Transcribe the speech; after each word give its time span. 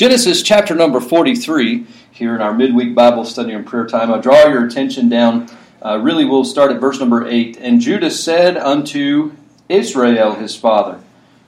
Genesis 0.00 0.42
chapter 0.42 0.74
number 0.74 0.98
43, 0.98 1.86
here 2.10 2.34
in 2.34 2.40
our 2.40 2.54
midweek 2.54 2.94
Bible 2.94 3.22
study 3.22 3.52
and 3.52 3.66
prayer 3.66 3.86
time. 3.86 4.10
I 4.10 4.18
draw 4.18 4.46
your 4.46 4.64
attention 4.64 5.10
down. 5.10 5.46
Uh, 5.84 5.98
really, 5.98 6.24
we'll 6.24 6.46
start 6.46 6.72
at 6.72 6.80
verse 6.80 6.98
number 6.98 7.28
8. 7.28 7.58
And 7.60 7.82
Judah 7.82 8.10
said 8.10 8.56
unto 8.56 9.32
Israel 9.68 10.36
his 10.36 10.56
father, 10.56 11.00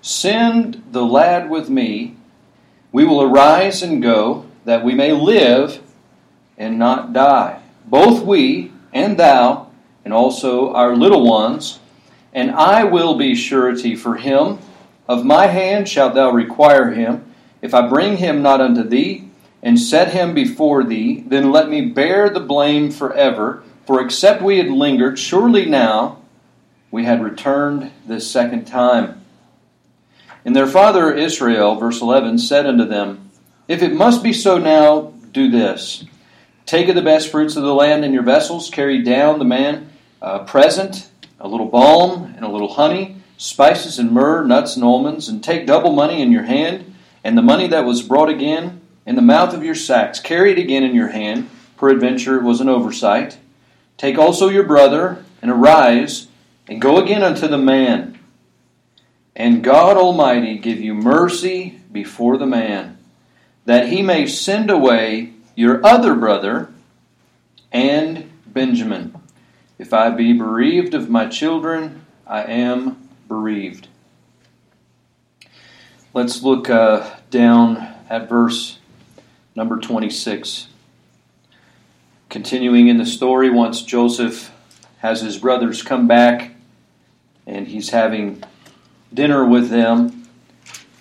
Send 0.02 0.82
the 0.92 1.02
lad 1.02 1.48
with 1.48 1.70
me. 1.70 2.16
We 2.92 3.06
will 3.06 3.22
arise 3.22 3.82
and 3.82 4.02
go, 4.02 4.44
that 4.66 4.84
we 4.84 4.94
may 4.94 5.12
live 5.12 5.80
and 6.58 6.78
not 6.78 7.14
die. 7.14 7.62
Both 7.86 8.22
we 8.22 8.70
and 8.92 9.18
thou, 9.18 9.70
and 10.04 10.12
also 10.12 10.74
our 10.74 10.94
little 10.94 11.26
ones, 11.26 11.78
and 12.34 12.50
I 12.50 12.84
will 12.84 13.16
be 13.16 13.34
surety 13.34 13.96
for 13.96 14.16
him. 14.16 14.58
Of 15.08 15.24
my 15.24 15.46
hand 15.46 15.88
shalt 15.88 16.12
thou 16.12 16.30
require 16.30 16.90
him. 16.90 17.31
If 17.62 17.72
I 17.72 17.88
bring 17.88 18.18
him 18.18 18.42
not 18.42 18.60
unto 18.60 18.82
thee, 18.82 19.30
and 19.62 19.78
set 19.78 20.12
him 20.12 20.34
before 20.34 20.82
thee, 20.82 21.24
then 21.26 21.52
let 21.52 21.68
me 21.70 21.86
bear 21.86 22.28
the 22.28 22.40
blame 22.40 22.90
forever. 22.90 23.62
For 23.86 24.00
except 24.00 24.42
we 24.42 24.58
had 24.58 24.68
lingered, 24.68 25.18
surely 25.18 25.66
now 25.66 26.18
we 26.90 27.04
had 27.04 27.22
returned 27.22 27.92
this 28.06 28.28
second 28.28 28.66
time. 28.66 29.24
And 30.44 30.56
their 30.56 30.66
father 30.66 31.14
Israel, 31.14 31.76
verse 31.76 32.00
11, 32.00 32.38
said 32.38 32.66
unto 32.66 32.84
them, 32.84 33.30
If 33.68 33.82
it 33.82 33.94
must 33.94 34.22
be 34.22 34.32
so 34.32 34.58
now, 34.58 35.12
do 35.30 35.48
this. 35.48 36.04
Take 36.66 36.88
of 36.88 36.96
the 36.96 37.02
best 37.02 37.30
fruits 37.30 37.54
of 37.54 37.62
the 37.62 37.74
land 37.74 38.04
in 38.04 38.12
your 38.12 38.24
vessels, 38.24 38.68
carry 38.68 39.02
down 39.02 39.38
the 39.38 39.44
man 39.44 39.90
uh, 40.20 40.40
present, 40.40 41.08
a 41.38 41.48
little 41.48 41.66
balm 41.66 42.34
and 42.36 42.44
a 42.44 42.50
little 42.50 42.74
honey, 42.74 43.16
spices 43.36 43.98
and 43.98 44.10
myrrh, 44.10 44.44
nuts 44.44 44.74
and 44.74 44.84
almonds, 44.84 45.28
and 45.28 45.42
take 45.42 45.66
double 45.66 45.92
money 45.92 46.20
in 46.20 46.32
your 46.32 46.44
hand, 46.44 46.91
and 47.24 47.36
the 47.36 47.42
money 47.42 47.66
that 47.68 47.84
was 47.84 48.02
brought 48.02 48.28
again 48.28 48.80
in 49.06 49.16
the 49.16 49.22
mouth 49.22 49.54
of 49.54 49.64
your 49.64 49.74
sacks, 49.74 50.20
carry 50.20 50.52
it 50.52 50.58
again 50.58 50.82
in 50.82 50.94
your 50.94 51.08
hand, 51.08 51.50
peradventure 51.76 52.36
it 52.36 52.42
was 52.42 52.60
an 52.60 52.68
oversight. 52.68 53.38
Take 53.96 54.18
also 54.18 54.48
your 54.48 54.64
brother, 54.64 55.24
and 55.40 55.50
arise, 55.50 56.28
and 56.68 56.80
go 56.80 56.98
again 57.02 57.22
unto 57.22 57.48
the 57.48 57.58
man. 57.58 58.18
And 59.34 59.64
God 59.64 59.96
Almighty 59.96 60.58
give 60.58 60.80
you 60.80 60.94
mercy 60.94 61.80
before 61.90 62.36
the 62.38 62.46
man, 62.46 62.98
that 63.64 63.88
he 63.88 64.02
may 64.02 64.26
send 64.26 64.70
away 64.70 65.32
your 65.54 65.84
other 65.84 66.14
brother 66.14 66.72
and 67.70 68.30
Benjamin. 68.46 69.14
If 69.78 69.92
I 69.92 70.10
be 70.10 70.32
bereaved 70.32 70.94
of 70.94 71.10
my 71.10 71.26
children, 71.26 72.04
I 72.26 72.44
am 72.44 73.08
bereaved. 73.28 73.88
Let's 76.14 76.42
look 76.42 76.68
uh, 76.68 77.08
down 77.30 77.88
at 78.10 78.28
verse 78.28 78.76
number 79.54 79.78
26. 79.78 80.68
Continuing 82.28 82.88
in 82.88 82.98
the 82.98 83.06
story, 83.06 83.48
once 83.48 83.80
Joseph 83.80 84.52
has 84.98 85.22
his 85.22 85.38
brothers 85.38 85.82
come 85.82 86.06
back 86.06 86.50
and 87.46 87.66
he's 87.66 87.88
having 87.90 88.44
dinner 89.14 89.42
with 89.42 89.70
them. 89.70 90.28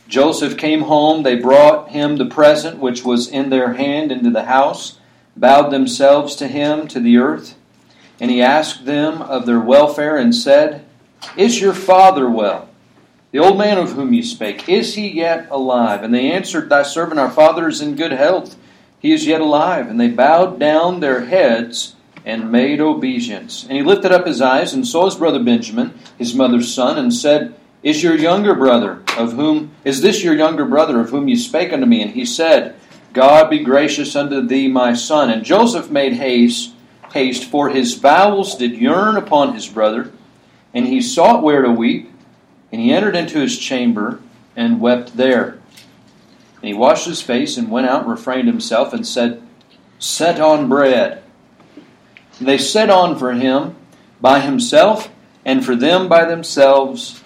Joseph 0.08 0.58
came 0.58 0.84
home. 0.84 1.24
They 1.24 1.36
brought 1.36 1.90
him 1.90 2.16
the 2.16 2.26
present 2.26 2.80
which 2.80 3.04
was 3.04 3.28
in 3.28 3.50
their 3.50 3.74
hand 3.74 4.14
into 4.14 4.30
the 4.30 4.46
house, 4.46 4.98
bowed 5.36 5.72
themselves 5.72 6.38
to 6.38 6.48
him 6.48 6.88
to 6.88 7.02
the 7.02 7.18
earth. 7.18 7.56
And 8.22 8.32
he 8.32 8.42
asked 8.42 8.86
them 8.86 9.22
of 9.22 9.46
their 9.46 9.60
welfare 9.60 10.16
and 10.16 10.34
said, 10.34 10.86
Is 11.36 11.60
your 11.60 11.74
father 11.74 12.30
well? 12.30 12.70
The 13.32 13.40
old 13.40 13.58
man 13.58 13.78
of 13.78 13.94
whom 13.94 14.14
you 14.14 14.24
spake, 14.24 14.68
is 14.68 14.96
he 14.96 15.08
yet 15.08 15.48
alive? 15.50 16.04
And 16.04 16.14
they 16.14 16.32
answered, 16.32 16.70
Thy 16.70 16.84
servant, 16.84 17.20
our 17.20 17.32
father, 17.32 17.68
is 17.68 17.82
in 17.82 17.96
good 17.96 18.12
health. 18.12 18.58
He 19.00 19.14
is 19.14 19.26
yet 19.26 19.42
alive. 19.42 19.90
And 19.90 20.00
they 20.00 20.10
bowed 20.10 20.60
down 20.60 21.00
their 21.00 21.26
heads 21.26 21.96
and 22.26 22.52
made 22.52 22.82
obeisance. 22.82 23.64
And 23.64 23.74
he 23.74 23.84
lifted 23.84 24.12
up 24.12 24.28
his 24.28 24.42
eyes 24.42 24.74
and 24.74 24.86
saw 24.86 25.06
his 25.06 25.16
brother 25.16 25.42
Benjamin, 25.42 25.98
his 26.18 26.36
mother's 26.36 26.74
son, 26.74 26.98
and 26.98 27.14
said, 27.14 27.56
is 27.84 28.04
your 28.04 28.16
younger 28.16 28.54
brother, 28.54 29.02
of 29.18 29.34
whom 29.34 29.72
is 29.84 30.02
this 30.02 30.24
your 30.24 30.36
younger 30.36 30.66
brother, 30.66 31.00
of 31.00 31.10
whom 31.10 31.28
you 31.28 31.36
spake 31.36 31.74
unto 31.74 31.88
me? 31.88 32.04
And 32.04 32.12
he 32.12 32.26
said, 32.26 32.76
God 33.12 33.50
be 33.50 33.64
gracious 33.64 34.16
unto 34.16 34.46
thee, 34.46 34.68
my 34.68 34.94
son. 34.94 35.32
And 35.32 35.44
Joseph 35.44 35.90
made 35.90 36.14
haste, 36.14 36.74
haste, 37.12 37.46
for 37.46 37.70
his 37.70 37.96
bowels 37.96 38.56
did 38.56 38.74
yearn 38.74 39.18
upon 39.18 39.56
his 39.56 39.68
brother, 39.68 40.12
and 40.76 40.86
he 40.86 41.02
sought 41.02 41.42
where 41.42 41.64
to 41.64 41.72
weep, 41.72 42.12
and 42.72 42.82
he 42.82 42.94
entered 42.94 43.16
into 43.16 43.40
his 43.40 43.58
chamber 43.58 44.20
and 44.56 44.80
wept 44.80 45.18
there. 45.18 45.60
And 46.62 46.68
he 46.68 46.74
washed 46.74 47.08
his 47.08 47.22
face 47.22 47.58
and 47.58 47.72
went 47.72 47.88
out 47.88 48.04
and 48.04 48.12
refrained 48.12 48.48
himself 48.48 48.94
and 48.94 49.06
said, 49.06 49.42
Set 50.00 50.40
on 50.40 50.70
bread. 50.70 51.24
And 52.40 52.48
they 52.48 52.58
set 52.58 52.90
on 52.90 53.18
for 53.18 53.34
him 53.34 53.76
by 54.20 54.40
himself, 54.40 55.10
and 55.44 55.66
for 55.66 55.76
them 55.76 56.08
by 56.08 56.26
themselves 56.26 57.22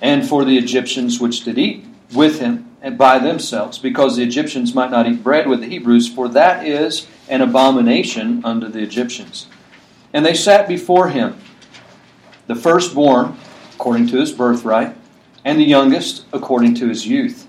and 0.00 0.26
for 0.26 0.44
the 0.44 0.58
Egyptians 0.58 1.20
which 1.20 1.44
did 1.44 1.58
eat 1.58 1.84
with 2.12 2.40
him 2.40 2.70
and 2.82 2.96
by 2.96 3.18
themselves, 3.18 3.78
because 3.78 4.16
the 4.16 4.22
Egyptians 4.22 4.74
might 4.74 4.90
not 4.90 5.06
eat 5.06 5.22
bread 5.22 5.48
with 5.48 5.60
the 5.60 5.66
Hebrews, 5.66 6.08
for 6.08 6.28
that 6.28 6.66
is 6.66 7.06
an 7.28 7.40
abomination 7.40 8.44
unto 8.44 8.68
the 8.68 8.80
Egyptians. 8.80 9.46
And 10.12 10.24
they 10.24 10.34
sat 10.34 10.68
before 10.68 11.08
him, 11.08 11.36
the 12.46 12.54
firstborn 12.54 13.36
according 13.76 14.06
to 14.08 14.16
his 14.16 14.32
birthright, 14.32 14.96
and 15.44 15.60
the 15.60 15.64
youngest 15.64 16.24
according 16.32 16.74
to 16.74 16.88
his 16.88 17.06
youth. 17.06 17.46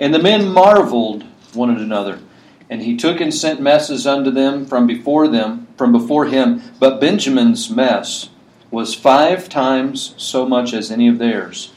And 0.00 0.14
the 0.14 0.18
men 0.18 0.48
marveled 0.48 1.24
one 1.52 1.70
at 1.70 1.80
another. 1.80 2.18
And 2.68 2.82
he 2.82 2.96
took 2.96 3.20
and 3.20 3.32
sent 3.32 3.60
messes 3.60 4.06
unto 4.06 4.30
them 4.30 4.64
from 4.64 4.86
before 4.86 5.28
them, 5.28 5.68
from 5.76 5.92
before 5.92 6.26
him. 6.26 6.62
But 6.80 7.00
Benjamin's 7.00 7.70
mess 7.70 8.30
was 8.70 8.94
five 8.94 9.48
times 9.48 10.14
so 10.16 10.46
much 10.48 10.72
as 10.72 10.90
any 10.90 11.08
of 11.08 11.18
theirs. 11.18 11.72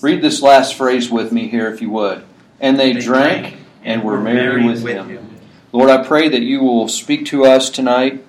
Read 0.00 0.22
this 0.22 0.40
last 0.40 0.74
phrase 0.74 1.10
with 1.10 1.32
me 1.32 1.48
here, 1.48 1.70
if 1.70 1.82
you 1.82 1.90
would. 1.90 2.24
And 2.60 2.78
they, 2.78 2.92
they 2.92 3.00
drank 3.00 3.56
and 3.82 4.04
were 4.04 4.20
merry 4.20 4.64
with, 4.64 4.82
with 4.82 4.94
him. 4.94 5.08
him. 5.08 5.36
Lord, 5.72 5.90
I 5.90 6.04
pray 6.04 6.28
that 6.28 6.42
you 6.42 6.60
will 6.60 6.88
speak 6.88 7.26
to 7.26 7.44
us 7.44 7.68
tonight 7.68 8.24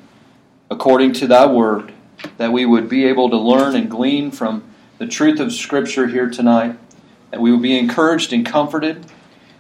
according 0.69 1.13
to 1.13 1.27
thy 1.27 1.45
word, 1.45 1.94
that 2.38 2.51
we 2.51 2.66
would 2.66 2.89
be 2.89 3.06
able 3.06 3.29
to 3.29 3.38
learn 3.38 3.75
and 3.75 3.89
glean 3.89 4.31
from 4.31 4.63
the 4.99 5.07
truth 5.07 5.39
of 5.39 5.51
Scripture 5.51 6.07
here 6.07 6.29
tonight, 6.29 6.77
that 7.31 7.41
we 7.41 7.51
would 7.51 7.61
be 7.61 7.77
encouraged 7.77 8.31
and 8.31 8.45
comforted, 8.45 9.05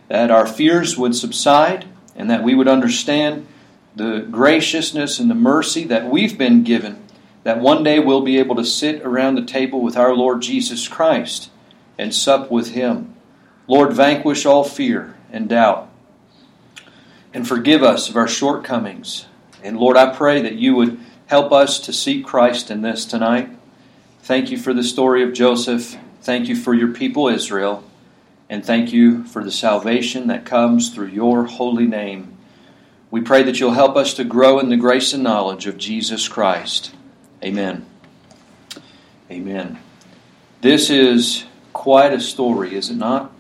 that 0.07 0.29
our 0.29 0.45
fears 0.45 0.97
would 0.97 1.15
subside, 1.15 1.85
and 2.15 2.29
that 2.29 2.43
we 2.43 2.53
would 2.53 2.67
understand 2.67 3.47
the 3.95 4.19
graciousness 4.29 5.19
and 5.19 5.29
the 5.29 5.35
mercy 5.35 5.83
that 5.85 6.09
we've 6.09 6.37
been 6.37 6.63
given, 6.63 7.01
that 7.43 7.59
one 7.59 7.83
day 7.83 7.99
we'll 7.99 8.21
be 8.21 8.37
able 8.37 8.55
to 8.55 8.65
sit 8.65 9.01
around 9.01 9.35
the 9.35 9.45
table 9.45 9.81
with 9.81 9.97
our 9.97 10.13
Lord 10.13 10.41
Jesus 10.41 10.87
Christ 10.87 11.49
and 11.97 12.13
sup 12.13 12.51
with 12.51 12.71
him. 12.71 13.15
Lord, 13.67 13.93
vanquish 13.93 14.45
all 14.45 14.63
fear 14.63 15.15
and 15.31 15.49
doubt 15.49 15.89
and 17.33 17.47
forgive 17.47 17.83
us 17.83 18.09
of 18.09 18.15
our 18.15 18.27
shortcomings. 18.27 19.25
And 19.63 19.77
Lord, 19.77 19.97
I 19.97 20.13
pray 20.13 20.41
that 20.41 20.55
you 20.55 20.75
would 20.75 20.99
help 21.27 21.51
us 21.51 21.79
to 21.81 21.93
seek 21.93 22.25
Christ 22.25 22.71
in 22.71 22.81
this 22.81 23.05
tonight. 23.05 23.49
Thank 24.29 24.51
you 24.51 24.59
for 24.59 24.75
the 24.75 24.83
story 24.83 25.23
of 25.23 25.33
Joseph. 25.33 25.97
Thank 26.21 26.49
you 26.49 26.55
for 26.55 26.75
your 26.75 26.89
people, 26.89 27.27
Israel. 27.29 27.83
And 28.47 28.63
thank 28.63 28.93
you 28.93 29.23
for 29.23 29.43
the 29.43 29.49
salvation 29.49 30.27
that 30.27 30.45
comes 30.45 30.93
through 30.93 31.07
your 31.07 31.45
holy 31.45 31.87
name. 31.87 32.37
We 33.09 33.21
pray 33.21 33.41
that 33.41 33.59
you'll 33.59 33.71
help 33.71 33.95
us 33.95 34.13
to 34.13 34.23
grow 34.23 34.59
in 34.59 34.69
the 34.69 34.77
grace 34.77 35.13
and 35.13 35.23
knowledge 35.23 35.65
of 35.65 35.79
Jesus 35.79 36.27
Christ. 36.27 36.93
Amen. 37.43 37.87
Amen. 39.31 39.79
This 40.61 40.91
is 40.91 41.45
quite 41.73 42.13
a 42.13 42.21
story, 42.21 42.75
is 42.75 42.91
it 42.91 42.97
not? 42.97 43.31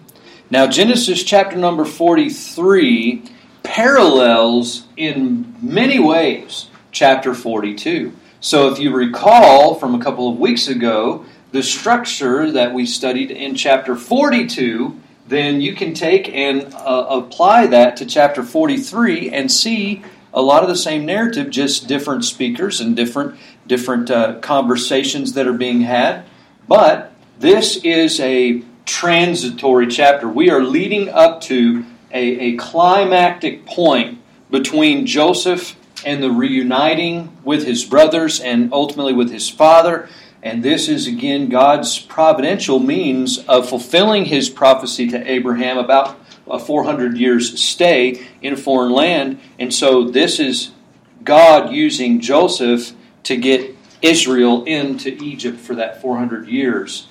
Now, 0.49 0.65
Genesis 0.65 1.21
chapter 1.21 1.55
number 1.55 1.85
43 1.85 3.25
parallels 3.61 4.87
in 4.97 5.55
many 5.61 5.99
ways 5.99 6.67
chapter 6.91 7.35
42. 7.35 8.11
So, 8.41 8.71
if 8.71 8.79
you 8.79 8.95
recall 8.95 9.75
from 9.75 9.95
a 9.95 9.99
couple 9.99 10.29
of 10.29 10.39
weeks 10.39 10.69
ago, 10.69 11.25
the 11.51 11.61
structure 11.61 12.49
that 12.51 12.73
we 12.73 12.85
studied 12.85 13.31
in 13.31 13.53
chapter 13.53 13.97
42, 13.97 14.97
then 15.27 15.59
you 15.59 15.75
can 15.75 15.93
take 15.93 16.29
and 16.29 16.73
uh, 16.73 17.05
apply 17.09 17.67
that 17.67 17.97
to 17.97 18.05
chapter 18.05 18.41
43 18.41 19.29
and 19.31 19.51
see 19.51 20.03
a 20.33 20.41
lot 20.41 20.63
of 20.63 20.69
the 20.69 20.75
same 20.77 21.05
narrative, 21.05 21.49
just 21.49 21.87
different 21.87 22.23
speakers 22.23 22.79
and 22.79 22.95
different 22.95 23.37
different 23.67 24.09
uh, 24.09 24.39
conversations 24.39 25.33
that 25.33 25.45
are 25.45 25.53
being 25.53 25.81
had. 25.81 26.23
But 26.65 27.11
this 27.39 27.77
is 27.83 28.21
a 28.21 28.63
transitory 28.85 29.87
chapter. 29.87 30.29
We 30.29 30.49
are 30.49 30.63
leading 30.63 31.09
up 31.09 31.41
to 31.41 31.83
a, 32.11 32.53
a 32.53 32.55
climactic 32.55 33.65
point 33.65 34.19
between 34.49 35.05
Joseph 35.05 35.75
and 36.05 36.23
the 36.23 36.31
reuniting 36.31 37.35
with 37.43 37.65
his 37.65 37.83
brothers 37.85 38.39
and 38.39 38.71
ultimately 38.73 39.13
with 39.13 39.31
his 39.31 39.49
father. 39.49 40.09
And 40.41 40.63
this 40.63 40.87
is 40.87 41.07
again 41.07 41.49
God's 41.49 41.99
providential 41.99 42.79
means 42.79 43.39
of 43.39 43.67
fulfilling 43.67 44.25
his 44.25 44.49
prophecy 44.49 45.07
to 45.09 45.31
Abraham 45.31 45.77
about 45.77 46.19
a 46.47 46.59
400 46.59 47.17
years 47.17 47.61
stay 47.61 48.25
in 48.41 48.53
a 48.53 48.57
foreign 48.57 48.91
land. 48.91 49.39
And 49.59 49.73
so 49.73 50.05
this 50.05 50.39
is 50.39 50.71
God 51.23 51.71
using 51.71 52.19
Joseph 52.19 52.93
to 53.23 53.35
get 53.35 53.75
Israel 54.01 54.63
into 54.63 55.09
Egypt 55.21 55.59
for 55.59 55.75
that 55.75 56.01
400 56.01 56.47
years 56.47 57.07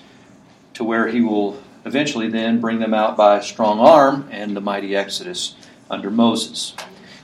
to 0.75 0.85
where 0.85 1.09
he 1.09 1.21
will 1.21 1.63
eventually 1.85 2.29
then 2.29 2.61
bring 2.61 2.79
them 2.79 2.95
out 2.95 3.17
by 3.17 3.39
a 3.39 3.43
strong 3.43 3.79
arm 3.79 4.29
and 4.31 4.57
the 4.57 4.61
mighty 4.61 4.97
Exodus 4.97 5.55
under 5.91 6.11
Moses. 6.11 6.75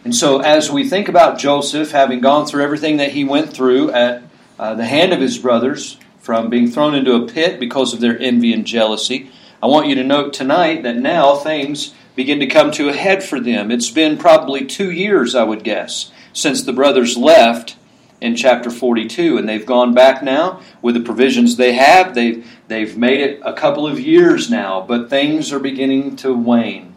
And 0.05 0.15
so, 0.15 0.41
as 0.41 0.71
we 0.71 0.89
think 0.89 1.09
about 1.09 1.39
Joseph 1.39 1.91
having 1.91 2.21
gone 2.21 2.47
through 2.47 2.63
everything 2.63 2.99
that 2.99 3.13
he 3.13 3.25
went 3.25 3.53
through 3.53 3.91
at 3.91 4.23
uh, 4.59 4.75
the 4.75 4.85
hand 4.85 5.13
of 5.13 5.21
his 5.21 5.39
brothers, 5.39 5.99
from 6.25 6.49
being 6.49 6.71
thrown 6.71 6.95
into 6.95 7.15
a 7.15 7.27
pit 7.27 7.61
because 7.61 7.93
of 7.93 8.01
their 8.01 8.19
envy 8.19 8.55
and 8.55 8.67
jealousy, 8.67 9.31
I 9.63 9.67
want 9.67 9.89
you 9.89 9.95
to 9.97 10.05
note 10.05 10.33
tonight 10.33 10.83
that 10.83 10.97
now 10.97 11.37
things 11.37 11.93
begin 12.17 12.41
to 12.41 12.47
come 12.47 12.71
to 12.73 12.89
a 12.89 12.95
head 12.95 13.23
for 13.23 13.39
them. 13.39 13.71
It's 13.71 13.91
been 13.91 14.17
probably 14.17 14.65
two 14.65 14.91
years, 14.91 15.35
I 15.35 15.45
would 15.45 15.65
guess, 15.65 16.13
since 16.33 16.63
the 16.63 16.73
brothers 16.73 17.19
left 17.19 17.77
in 18.23 18.37
chapter 18.37 18.71
42, 18.71 19.37
and 19.37 19.47
they've 19.47 19.67
gone 19.67 19.93
back 19.93 20.23
now 20.23 20.63
with 20.81 20.95
the 20.95 21.03
provisions 21.03 21.57
they 21.57 21.75
have. 21.75 22.15
They've, 22.15 22.51
they've 22.69 22.97
made 22.97 23.21
it 23.21 23.43
a 23.45 23.53
couple 23.53 23.87
of 23.87 24.01
years 24.01 24.51
now, 24.51 24.81
but 24.81 25.11
things 25.11 25.53
are 25.53 25.59
beginning 25.59 26.17
to 26.17 26.33
wane, 26.33 26.94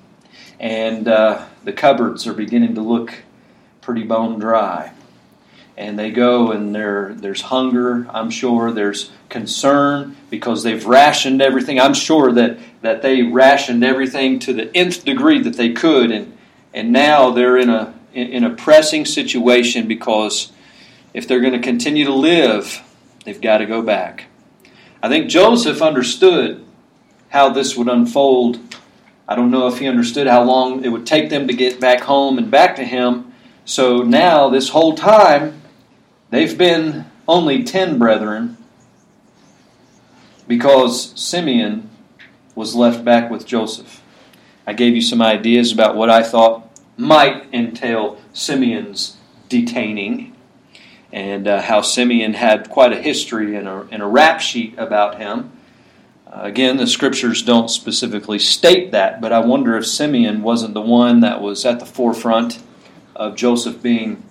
and 0.59 1.07
uh, 1.07 1.45
the 1.63 1.73
cupboards 1.73 2.27
are 2.27 2.33
beginning 2.33 2.75
to 2.75 2.81
look 2.81 3.13
pretty 3.81 4.03
bone 4.03 4.39
dry. 4.39 4.91
And 5.77 5.97
they 5.97 6.09
go, 6.09 6.51
and 6.51 6.73
there, 6.73 7.13
there's 7.13 7.41
hunger, 7.41 8.07
I'm 8.09 8.31
sure. 8.31 8.71
There's 8.71 9.11
concern 9.29 10.17
because 10.31 10.63
they've 10.63 10.83
rationed 10.85 11.41
everything. 11.41 11.79
I'm 11.79 11.93
sure 11.93 12.31
that, 12.31 12.57
that 12.81 13.03
they 13.03 13.21
rationed 13.21 13.83
everything 13.83 14.39
to 14.39 14.53
the 14.53 14.75
nth 14.75 15.05
degree 15.05 15.39
that 15.43 15.55
they 15.55 15.73
could, 15.73 16.09
and, 16.09 16.35
and 16.73 16.91
now 16.91 17.29
they're 17.29 17.57
in 17.57 17.69
a, 17.69 17.93
in 18.13 18.43
a 18.43 18.49
pressing 18.49 19.05
situation 19.05 19.87
because 19.87 20.51
if 21.13 21.27
they're 21.27 21.41
going 21.41 21.53
to 21.53 21.59
continue 21.59 22.05
to 22.05 22.13
live, 22.13 22.81
they've 23.25 23.39
got 23.39 23.59
to 23.59 23.67
go 23.67 23.83
back. 23.83 24.25
I 25.01 25.09
think 25.09 25.29
Joseph 25.29 25.81
understood 25.81 26.65
how 27.29 27.49
this 27.49 27.77
would 27.77 27.87
unfold. 27.87 28.59
I 29.27 29.35
don't 29.35 29.51
know 29.51 29.67
if 29.67 29.79
he 29.79 29.87
understood 29.87 30.27
how 30.27 30.43
long 30.43 30.85
it 30.85 30.89
would 30.89 31.05
take 31.05 31.29
them 31.29 31.47
to 31.47 31.53
get 31.53 31.79
back 31.79 32.01
home 32.01 32.37
and 32.37 32.49
back 32.49 32.75
to 32.77 32.83
him. 32.83 33.33
So 33.65 34.01
now, 34.01 34.47
this 34.47 34.69
whole 34.69 34.95
time, 34.95 35.61
they've 36.29 36.57
been 36.57 37.05
only 37.27 37.63
ten 37.63 37.99
brethren 37.99 38.57
because 40.47 41.11
Simeon 41.19 41.89
was 42.55 42.73
left 42.73 43.03
back 43.03 43.29
with 43.29 43.45
Joseph. 43.45 44.01
I 44.65 44.73
gave 44.73 44.95
you 44.95 45.01
some 45.01 45.21
ideas 45.21 45.71
about 45.71 45.95
what 45.95 46.09
I 46.09 46.23
thought 46.23 46.63
might 46.97 47.53
entail 47.53 48.19
Simeon's 48.33 49.17
detaining 49.49 50.35
and 51.11 51.47
uh, 51.47 51.61
how 51.61 51.81
Simeon 51.81 52.33
had 52.33 52.69
quite 52.69 52.91
a 52.91 53.01
history 53.01 53.55
and 53.55 53.67
a, 53.67 53.87
and 53.91 54.01
a 54.01 54.05
rap 54.05 54.39
sheet 54.39 54.73
about 54.77 55.17
him. 55.17 55.51
Again, 56.31 56.77
the 56.77 56.87
scriptures 56.87 57.41
don't 57.41 57.69
specifically 57.69 58.37
state 58.37 58.91
that, 58.91 59.21
but 59.21 59.31
I 59.31 59.39
wonder 59.39 59.77
if 59.77 59.87
Simeon 59.87 60.43
wasn't 60.43 60.73
the 60.73 60.81
one 60.81 61.21
that 61.21 61.41
was 61.41 61.65
at 61.65 61.79
the 61.79 61.85
forefront 61.85 62.61
of 63.15 63.35
Joseph 63.35 63.81
being 63.81 64.23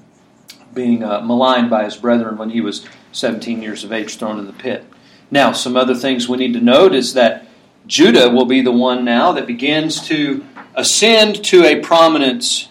being 0.75 1.03
uh, 1.03 1.23
maligned 1.23 1.71
by 1.71 1.85
his 1.85 1.97
brethren 1.97 2.37
when 2.37 2.51
he 2.51 2.61
was 2.61 2.87
17 3.13 3.63
years 3.63 3.83
of 3.83 3.93
age, 3.93 4.17
thrown 4.17 4.39
in 4.39 4.47
the 4.47 4.53
pit. 4.53 4.85
Now, 5.31 5.53
some 5.53 5.75
other 5.75 5.95
things 5.95 6.29
we 6.29 6.37
need 6.37 6.53
to 6.53 6.61
note 6.61 6.95
is 6.95 7.15
that 7.15 7.47
Judah 7.87 8.29
will 8.29 8.45
be 8.45 8.61
the 8.61 8.73
one 8.73 9.05
now 9.05 9.33
that 9.33 9.47
begins 9.47 10.07
to 10.09 10.45
ascend 10.75 11.43
to 11.47 11.65
a 11.65 11.81
prominence 11.81 12.69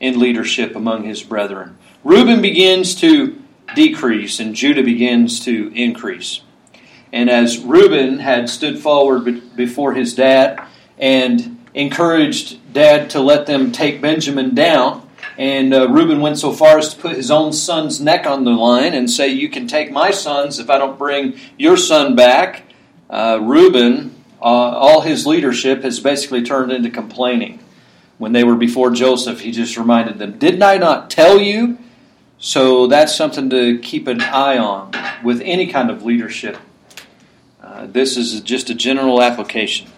in 0.00 0.18
leadership 0.18 0.74
among 0.74 1.04
his 1.04 1.22
brethren. 1.22 1.76
Reuben 2.02 2.40
begins 2.40 2.94
to 2.96 3.40
decrease 3.74 4.40
and 4.40 4.54
Judah 4.54 4.82
begins 4.82 5.40
to 5.44 5.70
increase. 5.74 6.40
And 7.12 7.28
as 7.28 7.58
Reuben 7.58 8.18
had 8.18 8.48
stood 8.48 8.78
forward 8.78 9.56
before 9.56 9.94
his 9.94 10.14
dad 10.14 10.62
and 10.98 11.64
encouraged 11.74 12.72
dad 12.72 13.10
to 13.10 13.20
let 13.20 13.46
them 13.46 13.72
take 13.72 14.00
Benjamin 14.00 14.54
down, 14.54 15.08
and 15.38 15.72
uh, 15.72 15.88
Reuben 15.88 16.20
went 16.20 16.38
so 16.38 16.52
far 16.52 16.78
as 16.78 16.94
to 16.94 17.00
put 17.00 17.16
his 17.16 17.30
own 17.30 17.52
son's 17.52 18.00
neck 18.00 18.26
on 18.26 18.44
the 18.44 18.50
line 18.50 18.94
and 18.94 19.10
say, 19.10 19.28
You 19.28 19.48
can 19.48 19.66
take 19.66 19.90
my 19.90 20.10
sons 20.10 20.58
if 20.58 20.68
I 20.70 20.78
don't 20.78 20.98
bring 20.98 21.38
your 21.58 21.76
son 21.76 22.14
back. 22.14 22.64
Uh, 23.08 23.38
Reuben, 23.40 24.14
uh, 24.40 24.44
all 24.44 25.02
his 25.02 25.26
leadership 25.26 25.82
has 25.82 26.00
basically 26.00 26.42
turned 26.42 26.72
into 26.72 26.90
complaining. 26.90 27.60
When 28.18 28.32
they 28.32 28.44
were 28.44 28.56
before 28.56 28.90
Joseph, 28.90 29.40
he 29.40 29.52
just 29.52 29.76
reminded 29.76 30.18
them, 30.18 30.38
Didn't 30.38 30.62
I 30.62 30.76
not 30.76 31.10
tell 31.10 31.40
you 31.40 31.78
so 32.44 32.88
that's 32.88 33.14
something 33.14 33.50
to 33.50 33.78
keep 33.78 34.08
an 34.08 34.20
eye 34.20 34.58
on 34.58 34.90
with 35.22 35.40
any 35.44 35.68
kind 35.68 35.90
of 35.90 36.02
leadership. 36.02 36.58
This 37.86 38.16
is 38.16 38.40
just 38.40 38.70
a 38.70 38.74
general 38.74 39.22
application. 39.22 39.88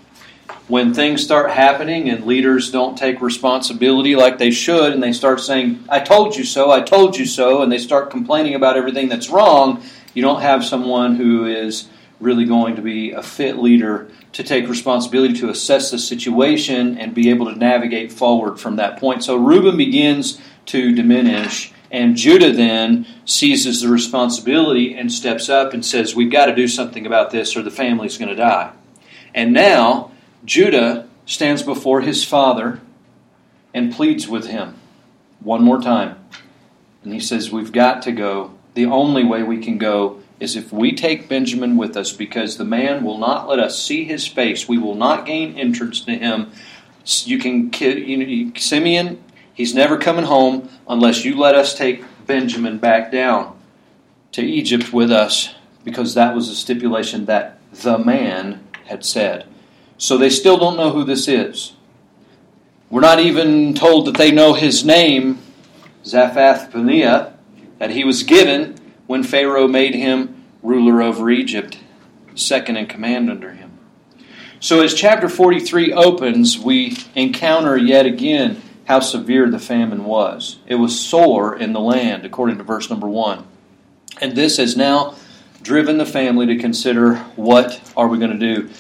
When 0.66 0.94
things 0.94 1.22
start 1.22 1.50
happening 1.50 2.08
and 2.08 2.24
leaders 2.24 2.70
don't 2.70 2.96
take 2.96 3.20
responsibility 3.20 4.16
like 4.16 4.38
they 4.38 4.50
should, 4.50 4.94
and 4.94 5.02
they 5.02 5.12
start 5.12 5.40
saying, 5.40 5.84
I 5.90 6.00
told 6.00 6.36
you 6.36 6.44
so, 6.44 6.70
I 6.70 6.80
told 6.80 7.18
you 7.18 7.26
so, 7.26 7.62
and 7.62 7.70
they 7.70 7.78
start 7.78 8.10
complaining 8.10 8.54
about 8.54 8.78
everything 8.78 9.08
that's 9.08 9.28
wrong, 9.28 9.82
you 10.14 10.22
don't 10.22 10.40
have 10.40 10.64
someone 10.64 11.16
who 11.16 11.44
is 11.44 11.88
really 12.18 12.46
going 12.46 12.76
to 12.76 12.82
be 12.82 13.10
a 13.10 13.22
fit 13.22 13.58
leader 13.58 14.08
to 14.32 14.42
take 14.42 14.66
responsibility 14.68 15.34
to 15.34 15.50
assess 15.50 15.90
the 15.90 15.98
situation 15.98 16.96
and 16.96 17.14
be 17.14 17.28
able 17.28 17.52
to 17.52 17.58
navigate 17.58 18.10
forward 18.10 18.58
from 18.58 18.76
that 18.76 18.98
point. 18.98 19.22
So 19.22 19.36
Reuben 19.36 19.76
begins 19.76 20.40
to 20.66 20.94
diminish 20.94 21.73
and 21.94 22.16
Judah 22.16 22.52
then 22.52 23.06
seizes 23.24 23.80
the 23.80 23.86
responsibility 23.86 24.96
and 24.96 25.12
steps 25.12 25.48
up 25.48 25.72
and 25.72 25.86
says, 25.86 26.12
We've 26.12 26.30
got 26.30 26.46
to 26.46 26.54
do 26.54 26.66
something 26.66 27.06
about 27.06 27.30
this 27.30 27.56
or 27.56 27.62
the 27.62 27.70
family's 27.70 28.18
going 28.18 28.30
to 28.30 28.34
die. 28.34 28.72
And 29.32 29.52
now 29.52 30.10
Judah 30.44 31.08
stands 31.24 31.62
before 31.62 32.00
his 32.00 32.24
father 32.24 32.80
and 33.72 33.92
pleads 33.92 34.26
with 34.26 34.48
him 34.48 34.74
one 35.38 35.62
more 35.62 35.80
time. 35.80 36.18
And 37.04 37.12
he 37.12 37.20
says, 37.20 37.52
We've 37.52 37.70
got 37.70 38.02
to 38.02 38.12
go. 38.12 38.50
The 38.74 38.86
only 38.86 39.22
way 39.22 39.44
we 39.44 39.58
can 39.58 39.78
go 39.78 40.20
is 40.40 40.56
if 40.56 40.72
we 40.72 40.96
take 40.96 41.28
Benjamin 41.28 41.76
with 41.76 41.96
us 41.96 42.12
because 42.12 42.56
the 42.56 42.64
man 42.64 43.04
will 43.04 43.18
not 43.18 43.48
let 43.48 43.60
us 43.60 43.80
see 43.80 44.02
his 44.02 44.26
face. 44.26 44.66
We 44.66 44.78
will 44.78 44.96
not 44.96 45.26
gain 45.26 45.56
entrance 45.56 46.00
to 46.06 46.16
him. 46.16 46.50
You 47.22 47.38
can, 47.38 47.72
you 47.72 48.16
know, 48.16 48.52
Simeon 48.56 49.22
He's 49.54 49.74
never 49.74 49.96
coming 49.96 50.24
home 50.24 50.68
unless 50.88 51.24
you 51.24 51.38
let 51.38 51.54
us 51.54 51.74
take 51.74 52.04
Benjamin 52.26 52.78
back 52.78 53.12
down 53.12 53.56
to 54.32 54.42
Egypt 54.42 54.92
with 54.92 55.12
us, 55.12 55.54
because 55.84 56.14
that 56.14 56.34
was 56.34 56.48
a 56.48 56.56
stipulation 56.56 57.26
that 57.26 57.58
the 57.72 57.96
man 57.96 58.66
had 58.86 59.04
said. 59.04 59.46
So 59.96 60.18
they 60.18 60.30
still 60.30 60.56
don't 60.56 60.76
know 60.76 60.90
who 60.90 61.04
this 61.04 61.28
is. 61.28 61.74
We're 62.90 63.00
not 63.00 63.20
even 63.20 63.74
told 63.74 64.06
that 64.06 64.16
they 64.16 64.32
know 64.32 64.54
his 64.54 64.84
name, 64.84 65.38
Zaphnath 66.04 66.72
Paaneah, 66.72 67.32
that 67.78 67.90
he 67.90 68.04
was 68.04 68.24
given 68.24 68.76
when 69.06 69.22
Pharaoh 69.22 69.68
made 69.68 69.94
him 69.94 70.44
ruler 70.62 71.00
over 71.00 71.30
Egypt, 71.30 71.78
second 72.34 72.76
in 72.76 72.86
command 72.86 73.30
under 73.30 73.52
him. 73.52 73.78
So 74.58 74.82
as 74.82 74.94
chapter 74.94 75.28
43 75.28 75.92
opens, 75.92 76.58
we 76.58 76.96
encounter 77.14 77.76
yet 77.76 78.06
again 78.06 78.60
how 78.86 79.00
severe 79.00 79.50
the 79.50 79.58
famine 79.58 80.04
was. 80.04 80.58
It 80.66 80.76
was 80.76 80.98
sore 80.98 81.56
in 81.56 81.72
the 81.72 81.80
land, 81.80 82.24
according 82.24 82.58
to 82.58 82.64
verse 82.64 82.90
number 82.90 83.08
1. 83.08 83.46
And 84.20 84.36
this 84.36 84.58
has 84.58 84.76
now 84.76 85.16
driven 85.62 85.98
the 85.98 86.06
family 86.06 86.46
to 86.46 86.58
consider 86.58 87.16
what 87.36 87.80
are 87.96 88.08
we 88.08 88.18
going 88.18 88.38
to 88.38 88.56
do. 88.56 88.70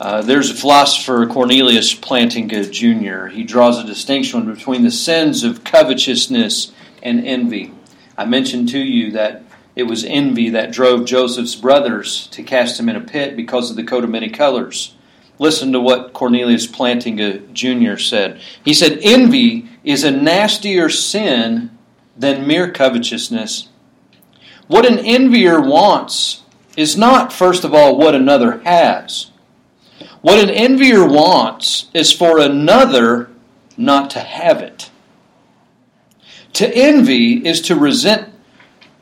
Uh, 0.00 0.22
there's 0.22 0.50
a 0.50 0.54
philosopher, 0.54 1.26
Cornelius 1.26 1.94
Plantinga 1.94 2.70
Jr. 2.70 3.28
He 3.28 3.44
draws 3.44 3.78
a 3.78 3.86
distinction 3.86 4.52
between 4.52 4.82
the 4.82 4.90
sins 4.90 5.44
of 5.44 5.64
covetousness 5.64 6.72
and 7.02 7.24
envy. 7.24 7.72
I 8.16 8.24
mentioned 8.24 8.68
to 8.70 8.78
you 8.78 9.12
that 9.12 9.42
it 9.76 9.84
was 9.84 10.04
envy 10.04 10.50
that 10.50 10.72
drove 10.72 11.04
Joseph's 11.04 11.56
brothers 11.56 12.28
to 12.28 12.42
cast 12.42 12.78
him 12.78 12.88
in 12.88 12.96
a 12.96 13.00
pit 13.00 13.36
because 13.36 13.70
of 13.70 13.76
the 13.76 13.84
coat 13.84 14.04
of 14.04 14.10
many 14.10 14.28
colors. 14.28 14.94
Listen 15.38 15.72
to 15.72 15.80
what 15.80 16.12
Cornelius 16.12 16.66
Plantinga 16.66 17.52
Jr. 17.52 17.98
said. 17.98 18.40
He 18.64 18.72
said, 18.72 18.98
Envy 19.02 19.68
is 19.82 20.04
a 20.04 20.10
nastier 20.10 20.88
sin 20.88 21.76
than 22.16 22.46
mere 22.46 22.70
covetousness. 22.70 23.68
What 24.66 24.86
an 24.86 24.98
envier 24.98 25.60
wants 25.60 26.42
is 26.76 26.96
not, 26.96 27.32
first 27.32 27.64
of 27.64 27.74
all, 27.74 27.96
what 27.96 28.14
another 28.14 28.60
has. 28.60 29.30
What 30.22 30.38
an 30.38 30.50
envier 30.50 31.06
wants 31.06 31.90
is 31.92 32.12
for 32.12 32.38
another 32.38 33.30
not 33.76 34.10
to 34.10 34.20
have 34.20 34.60
it. 34.62 34.90
To 36.54 36.74
envy 36.74 37.46
is 37.46 37.60
to 37.62 37.74
resent 37.74 38.32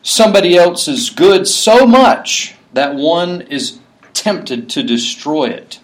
somebody 0.03 0.57
else's 0.57 1.11
good 1.11 1.47
so 1.47 1.87
much 1.87 2.55
that 2.73 2.95
one 2.95 3.43
is 3.43 3.79
tempted 4.15 4.69
to 4.71 4.83
destroy 4.83 5.45
it. 5.45 5.79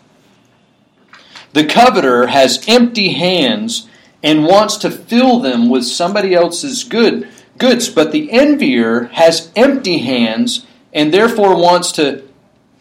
The 1.58 1.66
coveter 1.66 2.28
has 2.28 2.64
empty 2.68 3.14
hands 3.14 3.88
and 4.22 4.44
wants 4.44 4.76
to 4.76 4.92
fill 4.92 5.40
them 5.40 5.68
with 5.68 5.84
somebody 5.84 6.32
else's 6.32 6.84
good 6.84 7.26
goods, 7.58 7.88
but 7.88 8.12
the 8.12 8.30
envier 8.30 9.06
has 9.14 9.50
empty 9.56 9.98
hands 9.98 10.64
and 10.92 11.12
therefore 11.12 11.56
wants 11.56 11.90
to 11.92 12.22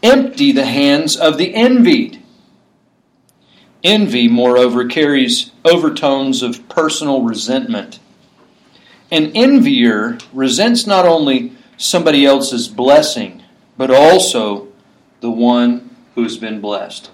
empty 0.04 0.52
the 0.52 0.68
hands 0.68 1.18
of 1.18 1.40
the 1.40 1.56
envied. 1.56 2.22
Envy, 3.84 4.28
moreover, 4.28 4.86
carries 4.86 5.50
overtones 5.66 6.44
of 6.44 6.70
personal 6.70 7.24
resentment. 7.24 7.98
An 9.10 9.32
envier 9.36 10.20
resents 10.32 10.86
not 10.86 11.08
only 11.08 11.54
somebody 11.78 12.28
else's 12.28 12.68
blessing, 12.68 13.42
but 13.76 13.90
also 13.90 14.68
the 15.22 15.32
one 15.32 15.96
who 16.14 16.22
has 16.22 16.38
been 16.38 16.62
blessed. 16.62 17.10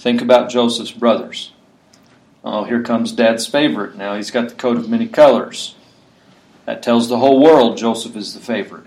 Think 0.00 0.22
about 0.22 0.48
Joseph's 0.48 0.92
brothers. 0.92 1.52
Oh, 2.42 2.64
here 2.64 2.82
comes 2.82 3.12
dad's 3.12 3.46
favorite. 3.46 3.96
Now 3.96 4.16
he's 4.16 4.30
got 4.30 4.48
the 4.48 4.54
coat 4.54 4.78
of 4.78 4.88
many 4.88 5.06
colors. 5.06 5.74
That 6.64 6.82
tells 6.82 7.10
the 7.10 7.18
whole 7.18 7.38
world 7.38 7.76
Joseph 7.76 8.16
is 8.16 8.32
the 8.32 8.40
favorite. 8.40 8.86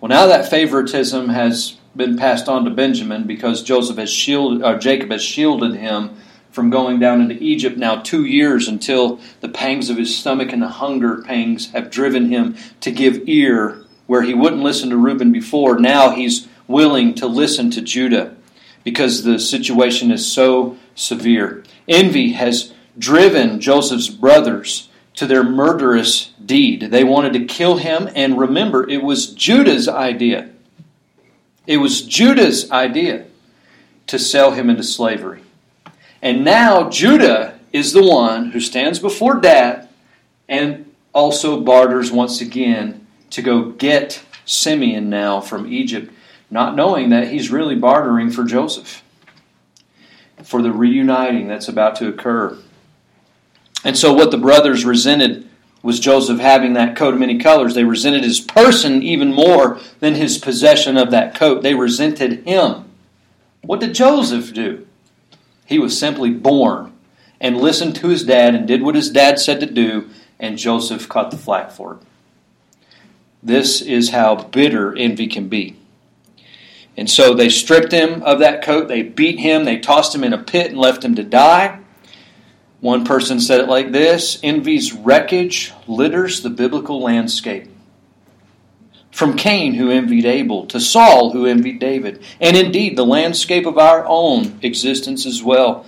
Well, 0.00 0.08
now 0.08 0.26
that 0.26 0.48
favoritism 0.48 1.30
has 1.30 1.78
been 1.96 2.16
passed 2.16 2.48
on 2.48 2.64
to 2.64 2.70
Benjamin 2.70 3.26
because 3.26 3.64
Joseph 3.64 3.96
has 3.96 4.08
shielded, 4.08 4.62
or 4.62 4.78
Jacob 4.78 5.10
has 5.10 5.20
shielded 5.20 5.74
him 5.74 6.10
from 6.52 6.70
going 6.70 7.00
down 7.00 7.20
into 7.20 7.42
Egypt 7.42 7.76
now 7.76 7.96
two 7.96 8.24
years 8.24 8.68
until 8.68 9.18
the 9.40 9.48
pangs 9.48 9.90
of 9.90 9.96
his 9.96 10.16
stomach 10.16 10.52
and 10.52 10.62
the 10.62 10.68
hunger 10.68 11.22
pangs 11.22 11.72
have 11.72 11.90
driven 11.90 12.28
him 12.28 12.56
to 12.82 12.92
give 12.92 13.28
ear 13.28 13.84
where 14.06 14.22
he 14.22 14.32
wouldn't 14.32 14.62
listen 14.62 14.90
to 14.90 14.96
Reuben 14.96 15.32
before. 15.32 15.80
Now 15.80 16.10
he's 16.10 16.46
willing 16.68 17.14
to 17.14 17.26
listen 17.26 17.72
to 17.72 17.80
Judah 17.80 18.36
because 18.84 19.22
the 19.22 19.38
situation 19.38 20.10
is 20.10 20.30
so 20.30 20.76
severe. 20.94 21.64
Envy 21.88 22.32
has 22.32 22.72
driven 22.98 23.60
Joseph's 23.60 24.08
brothers 24.08 24.88
to 25.14 25.26
their 25.26 25.44
murderous 25.44 26.32
deed. 26.44 26.82
They 26.90 27.04
wanted 27.04 27.32
to 27.34 27.44
kill 27.44 27.76
him, 27.76 28.08
and 28.14 28.38
remember, 28.38 28.88
it 28.88 29.02
was 29.02 29.32
Judah's 29.32 29.88
idea. 29.88 30.50
It 31.66 31.78
was 31.78 32.02
Judah's 32.02 32.70
idea 32.70 33.26
to 34.06 34.18
sell 34.18 34.52
him 34.52 34.70
into 34.70 34.82
slavery. 34.82 35.42
And 36.22 36.44
now 36.44 36.90
Judah 36.90 37.58
is 37.72 37.92
the 37.92 38.02
one 38.02 38.50
who 38.50 38.60
stands 38.60 38.98
before 38.98 39.40
dad 39.40 39.88
and 40.48 40.92
also 41.14 41.60
barters 41.60 42.10
once 42.10 42.40
again 42.40 43.06
to 43.30 43.42
go 43.42 43.70
get 43.70 44.22
Simeon 44.44 45.08
now 45.08 45.40
from 45.40 45.72
Egypt, 45.72 46.12
not 46.50 46.74
knowing 46.74 47.10
that 47.10 47.28
he's 47.28 47.50
really 47.50 47.76
bartering 47.76 48.30
for 48.30 48.44
Joseph, 48.44 49.02
for 50.42 50.62
the 50.62 50.72
reuniting 50.72 51.48
that's 51.48 51.68
about 51.68 51.96
to 51.96 52.08
occur. 52.08 52.58
And 53.84 53.96
so, 53.96 54.12
what 54.12 54.30
the 54.30 54.38
brothers 54.38 54.84
resented 54.84 55.48
was 55.82 56.00
Joseph 56.00 56.40
having 56.40 56.74
that 56.74 56.96
coat 56.96 57.14
of 57.14 57.20
many 57.20 57.38
colors. 57.38 57.74
They 57.74 57.84
resented 57.84 58.24
his 58.24 58.40
person 58.40 59.02
even 59.02 59.32
more 59.32 59.80
than 60.00 60.14
his 60.14 60.36
possession 60.36 60.96
of 60.96 61.10
that 61.10 61.34
coat. 61.34 61.62
They 61.62 61.74
resented 61.74 62.44
him. 62.44 62.84
What 63.62 63.80
did 63.80 63.94
Joseph 63.94 64.52
do? 64.52 64.86
He 65.64 65.78
was 65.78 65.98
simply 65.98 66.30
born 66.30 66.92
and 67.40 67.56
listened 67.56 67.96
to 67.96 68.08
his 68.08 68.24
dad 68.24 68.54
and 68.54 68.66
did 68.66 68.82
what 68.82 68.94
his 68.94 69.08
dad 69.08 69.38
said 69.38 69.60
to 69.60 69.66
do, 69.66 70.10
and 70.38 70.58
Joseph 70.58 71.08
caught 71.08 71.30
the 71.30 71.36
flack 71.38 71.70
for 71.70 71.94
it. 71.94 71.98
This 73.42 73.80
is 73.80 74.10
how 74.10 74.34
bitter 74.34 74.94
envy 74.96 75.26
can 75.26 75.48
be. 75.48 75.76
And 76.96 77.08
so 77.08 77.34
they 77.34 77.48
stripped 77.48 77.92
him 77.92 78.22
of 78.22 78.40
that 78.40 78.62
coat, 78.62 78.88
they 78.88 79.02
beat 79.02 79.38
him, 79.38 79.64
they 79.64 79.78
tossed 79.78 80.14
him 80.14 80.24
in 80.24 80.32
a 80.32 80.42
pit 80.42 80.70
and 80.70 80.78
left 80.78 81.04
him 81.04 81.14
to 81.14 81.22
die. 81.22 81.80
One 82.80 83.04
person 83.04 83.40
said 83.40 83.60
it 83.60 83.68
like 83.68 83.92
this 83.92 84.38
Envy's 84.42 84.92
wreckage 84.92 85.72
litters 85.86 86.40
the 86.40 86.50
biblical 86.50 87.00
landscape. 87.00 87.68
From 89.10 89.36
Cain, 89.36 89.74
who 89.74 89.90
envied 89.90 90.24
Abel, 90.24 90.66
to 90.66 90.80
Saul, 90.80 91.32
who 91.32 91.44
envied 91.44 91.78
David, 91.78 92.22
and 92.40 92.56
indeed 92.56 92.96
the 92.96 93.04
landscape 93.04 93.66
of 93.66 93.76
our 93.76 94.06
own 94.06 94.58
existence 94.62 95.26
as 95.26 95.42
well. 95.42 95.84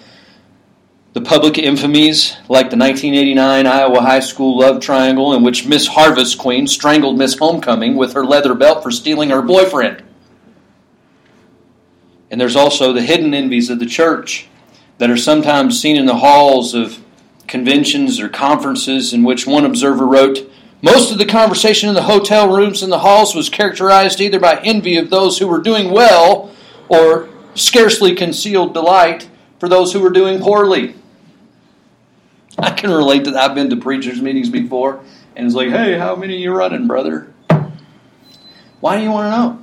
The 1.13 1.21
public 1.21 1.55
infamies, 1.55 2.37
like 2.49 2.71
the 2.71 2.77
1989 2.77 3.67
Iowa 3.67 4.01
High 4.01 4.21
School 4.21 4.59
love 4.59 4.81
triangle, 4.81 5.35
in 5.35 5.43
which 5.43 5.67
Miss 5.67 5.87
Harvest 5.87 6.39
Queen 6.39 6.67
strangled 6.67 7.19
Miss 7.19 7.39
Homecoming 7.39 7.97
with 7.97 8.15
her 8.15 8.25
leather 8.25 8.55
belt 8.55 8.83
for 8.83 8.91
stealing 8.91 9.31
her 9.31 9.43
boyfriend. 9.43 10.03
And 12.33 12.41
there's 12.41 12.57
also 12.57 12.95
the 12.95 13.03
hidden 13.03 13.35
envies 13.35 13.69
of 13.69 13.79
the 13.79 13.87
church 13.87 14.49
that 14.97 15.11
are 15.11 15.19
sometimes 15.19 15.79
seen 15.79 15.97
in 15.97 16.07
the 16.07 16.17
halls 16.17 16.73
of 16.73 16.99
conventions 17.47 18.19
or 18.19 18.31
conferences, 18.31 19.13
in 19.13 19.23
which 19.23 19.47
one 19.47 19.67
observer 19.67 20.07
wrote, 20.07 20.51
Most 20.81 21.13
of 21.13 21.19
the 21.19 21.27
conversation 21.27 21.91
in 21.91 21.95
the 21.95 22.05
hotel 22.05 22.49
rooms 22.49 22.83
and 22.83 22.91
the 22.91 23.01
halls 23.01 23.35
was 23.35 23.51
characterized 23.51 24.19
either 24.19 24.41
by 24.41 24.59
envy 24.63 24.97
of 24.97 25.11
those 25.11 25.39
who 25.39 25.47
were 25.47 25.61
doing 25.61 25.91
well 25.91 26.51
or 26.89 27.29
scarcely 27.55 28.15
concealed 28.15 28.73
delight 28.73 29.29
for 29.61 29.69
those 29.69 29.93
who 29.93 30.01
were 30.01 30.11
doing 30.11 30.41
poorly. 30.41 30.95
I 32.59 32.71
can 32.71 32.91
relate 32.91 33.25
to 33.25 33.33
that. 33.33 33.51
I've 33.51 33.55
been 33.55 33.69
to 33.69 33.77
preachers' 33.77 34.23
meetings 34.23 34.49
before, 34.49 35.05
and 35.37 35.47
it's 35.47 35.55
like, 35.55 35.69
hey, 35.69 35.99
how 35.99 36.17
many 36.17 36.37
are 36.37 36.39
you 36.39 36.53
running, 36.53 36.87
brother? 36.87 37.31
Why 38.81 38.97
do 38.97 39.03
you 39.03 39.11
want 39.11 39.27
to 39.27 39.39
know? 39.39 39.62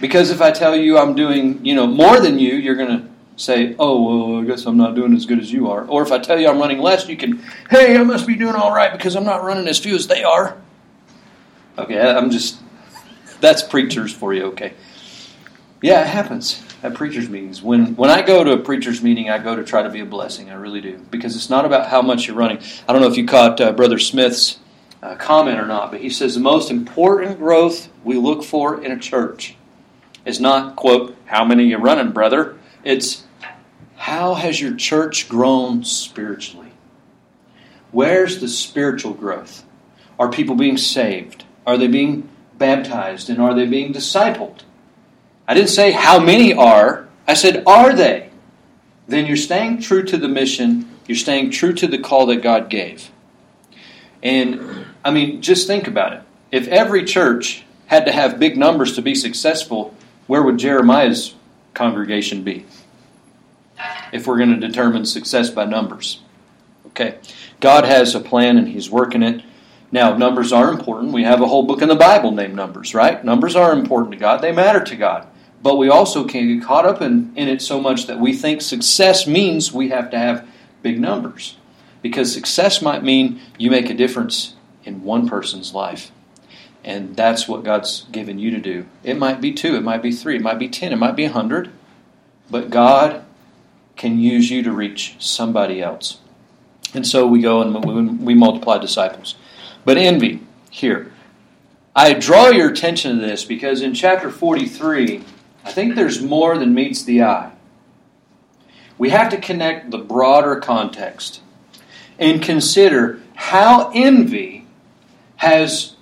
Because 0.00 0.30
if 0.30 0.40
I 0.40 0.50
tell 0.50 0.76
you 0.76 0.98
I'm 0.98 1.14
doing, 1.14 1.64
you 1.64 1.74
know, 1.74 1.86
more 1.86 2.20
than 2.20 2.38
you, 2.38 2.54
you're 2.54 2.76
going 2.76 3.00
to 3.00 3.08
say, 3.36 3.74
oh, 3.78 4.02
well, 4.32 4.42
I 4.42 4.44
guess 4.44 4.66
I'm 4.66 4.76
not 4.76 4.94
doing 4.94 5.14
as 5.14 5.26
good 5.26 5.38
as 5.38 5.50
you 5.50 5.70
are. 5.70 5.84
Or 5.86 6.02
if 6.02 6.12
I 6.12 6.18
tell 6.18 6.38
you 6.38 6.48
I'm 6.48 6.58
running 6.58 6.78
less, 6.78 7.08
you 7.08 7.16
can, 7.16 7.42
hey, 7.70 7.96
I 7.96 8.02
must 8.02 8.26
be 8.26 8.36
doing 8.36 8.54
all 8.54 8.74
right 8.74 8.92
because 8.92 9.16
I'm 9.16 9.24
not 9.24 9.42
running 9.42 9.66
as 9.68 9.78
few 9.78 9.94
as 9.94 10.06
they 10.06 10.22
are. 10.22 10.56
Okay, 11.76 12.00
I'm 12.00 12.30
just, 12.30 12.58
that's 13.40 13.62
preachers 13.62 14.12
for 14.12 14.32
you, 14.32 14.44
okay. 14.46 14.74
Yeah, 15.82 16.02
it 16.02 16.06
happens 16.06 16.62
at 16.82 16.94
preachers' 16.94 17.28
meetings. 17.28 17.60
When, 17.60 17.96
when 17.96 18.08
I 18.08 18.22
go 18.22 18.44
to 18.44 18.52
a 18.52 18.58
preacher's 18.58 19.02
meeting, 19.02 19.28
I 19.28 19.38
go 19.38 19.56
to 19.56 19.64
try 19.64 19.82
to 19.82 19.90
be 19.90 20.00
a 20.00 20.06
blessing. 20.06 20.50
I 20.50 20.54
really 20.54 20.80
do. 20.80 20.98
Because 21.10 21.34
it's 21.34 21.50
not 21.50 21.64
about 21.64 21.88
how 21.88 22.00
much 22.00 22.26
you're 22.26 22.36
running. 22.36 22.58
I 22.88 22.92
don't 22.92 23.02
know 23.02 23.08
if 23.08 23.16
you 23.16 23.26
caught 23.26 23.60
uh, 23.60 23.72
Brother 23.72 23.98
Smith's 23.98 24.58
uh, 25.02 25.16
comment 25.16 25.58
or 25.58 25.66
not, 25.66 25.90
but 25.90 26.00
he 26.00 26.08
says 26.08 26.34
the 26.34 26.40
most 26.40 26.70
important 26.70 27.38
growth 27.38 27.88
we 28.04 28.16
look 28.16 28.44
for 28.44 28.82
in 28.82 28.92
a 28.92 28.98
church 28.98 29.56
is 30.24 30.40
not, 30.40 30.76
quote, 30.76 31.16
how 31.26 31.44
many 31.44 31.64
you 31.64 31.78
running, 31.78 32.12
brother? 32.12 32.58
It's 32.82 33.24
how 33.96 34.34
has 34.34 34.60
your 34.60 34.74
church 34.74 35.28
grown 35.28 35.84
spiritually? 35.84 36.72
Where's 37.90 38.40
the 38.40 38.48
spiritual 38.48 39.14
growth? 39.14 39.64
Are 40.18 40.30
people 40.30 40.56
being 40.56 40.76
saved? 40.76 41.44
Are 41.66 41.76
they 41.76 41.86
being 41.86 42.28
baptized? 42.58 43.30
And 43.30 43.40
are 43.40 43.54
they 43.54 43.66
being 43.66 43.92
discipled? 43.92 44.60
I 45.46 45.54
didn't 45.54 45.70
say 45.70 45.92
how 45.92 46.18
many 46.18 46.52
are, 46.52 47.08
I 47.26 47.34
said, 47.34 47.62
are 47.66 47.94
they? 47.94 48.30
Then 49.06 49.26
you're 49.26 49.36
staying 49.36 49.80
true 49.80 50.02
to 50.04 50.16
the 50.16 50.28
mission, 50.28 50.88
you're 51.06 51.16
staying 51.16 51.50
true 51.50 51.72
to 51.74 51.86
the 51.86 51.98
call 51.98 52.26
that 52.26 52.42
God 52.42 52.70
gave. 52.70 53.10
And 54.22 54.86
I 55.04 55.10
mean, 55.10 55.42
just 55.42 55.66
think 55.66 55.86
about 55.86 56.14
it. 56.14 56.22
If 56.50 56.66
every 56.68 57.04
church 57.04 57.64
had 57.86 58.06
to 58.06 58.12
have 58.12 58.38
big 58.38 58.56
numbers 58.56 58.94
to 58.94 59.02
be 59.02 59.14
successful, 59.14 59.94
where 60.26 60.42
would 60.42 60.58
Jeremiah's 60.58 61.34
congregation 61.74 62.42
be? 62.42 62.66
If 64.12 64.26
we're 64.26 64.38
going 64.38 64.58
to 64.58 64.66
determine 64.66 65.04
success 65.04 65.50
by 65.50 65.64
numbers. 65.64 66.20
Okay. 66.88 67.18
God 67.60 67.84
has 67.84 68.14
a 68.14 68.20
plan 68.20 68.56
and 68.56 68.68
He's 68.68 68.90
working 68.90 69.22
it. 69.22 69.42
Now, 69.90 70.16
numbers 70.16 70.52
are 70.52 70.70
important. 70.70 71.12
We 71.12 71.24
have 71.24 71.40
a 71.40 71.46
whole 71.46 71.62
book 71.62 71.82
in 71.82 71.88
the 71.88 71.94
Bible 71.94 72.32
named 72.32 72.54
Numbers, 72.54 72.94
right? 72.94 73.24
Numbers 73.24 73.54
are 73.54 73.72
important 73.72 74.12
to 74.12 74.18
God, 74.18 74.40
they 74.40 74.52
matter 74.52 74.82
to 74.82 74.96
God. 74.96 75.26
But 75.62 75.76
we 75.78 75.88
also 75.88 76.24
can 76.24 76.58
get 76.58 76.66
caught 76.66 76.84
up 76.84 77.00
in, 77.00 77.32
in 77.36 77.48
it 77.48 77.62
so 77.62 77.80
much 77.80 78.06
that 78.06 78.20
we 78.20 78.34
think 78.34 78.60
success 78.60 79.26
means 79.26 79.72
we 79.72 79.88
have 79.88 80.10
to 80.10 80.18
have 80.18 80.46
big 80.82 81.00
numbers. 81.00 81.56
Because 82.02 82.32
success 82.32 82.82
might 82.82 83.02
mean 83.02 83.40
you 83.56 83.70
make 83.70 83.88
a 83.88 83.94
difference 83.94 84.56
in 84.84 85.04
one 85.04 85.28
person's 85.28 85.72
life. 85.72 86.10
And 86.84 87.16
that's 87.16 87.48
what 87.48 87.64
God's 87.64 88.02
given 88.12 88.38
you 88.38 88.50
to 88.50 88.60
do. 88.60 88.86
It 89.02 89.18
might 89.18 89.40
be 89.40 89.52
two, 89.52 89.74
it 89.74 89.82
might 89.82 90.02
be 90.02 90.12
three, 90.12 90.36
it 90.36 90.42
might 90.42 90.58
be 90.58 90.68
ten, 90.68 90.92
it 90.92 90.96
might 90.96 91.16
be 91.16 91.24
a 91.24 91.32
hundred. 91.32 91.70
But 92.50 92.70
God 92.70 93.24
can 93.96 94.18
use 94.18 94.50
you 94.50 94.62
to 94.62 94.72
reach 94.72 95.16
somebody 95.18 95.80
else. 95.80 96.18
And 96.92 97.06
so 97.06 97.26
we 97.26 97.40
go 97.40 97.62
and 97.62 98.20
we 98.20 98.34
multiply 98.34 98.78
disciples. 98.78 99.34
But 99.84 99.96
envy, 99.96 100.40
here. 100.70 101.10
I 101.96 102.12
draw 102.12 102.48
your 102.48 102.70
attention 102.70 103.16
to 103.16 103.26
this 103.26 103.44
because 103.44 103.80
in 103.80 103.94
chapter 103.94 104.30
43, 104.30 105.22
I 105.64 105.72
think 105.72 105.94
there's 105.94 106.20
more 106.20 106.58
than 106.58 106.74
meets 106.74 107.04
the 107.04 107.22
eye. 107.22 107.52
We 108.98 109.10
have 109.10 109.30
to 109.30 109.40
connect 109.40 109.90
the 109.90 109.98
broader 109.98 110.56
context 110.56 111.40
and 112.18 112.42
consider 112.42 113.20
how 113.34 113.90
envy 113.94 114.66
has 115.36 115.93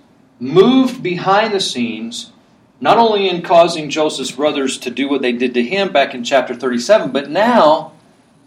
moved 0.43 1.05
behind 1.05 1.55
the 1.55 1.61
scenes 1.61 2.33
not 2.81 2.99
only 2.99 3.29
in 3.29 3.43
causing 3.43 3.89
Joseph's 3.89 4.33
brothers 4.33 4.77
to 4.79 4.91
do 4.91 5.09
what 5.09 5.23
they 5.23 5.31
did 5.31 5.55
to 5.55 5.63
him 5.63 5.93
back 5.93 6.15
in 6.15 6.25
chapter 6.25 6.53
37, 6.53 7.13
but 7.13 7.31
now 7.31 7.93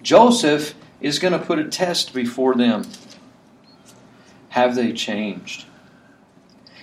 Joseph 0.04 0.76
is 1.00 1.20
going 1.20 1.32
to 1.32 1.40
put 1.40 1.58
a 1.58 1.64
test 1.64 2.14
before 2.14 2.54
them. 2.54 2.86
Have 4.50 4.76
they 4.76 4.92
changed? 4.92 5.66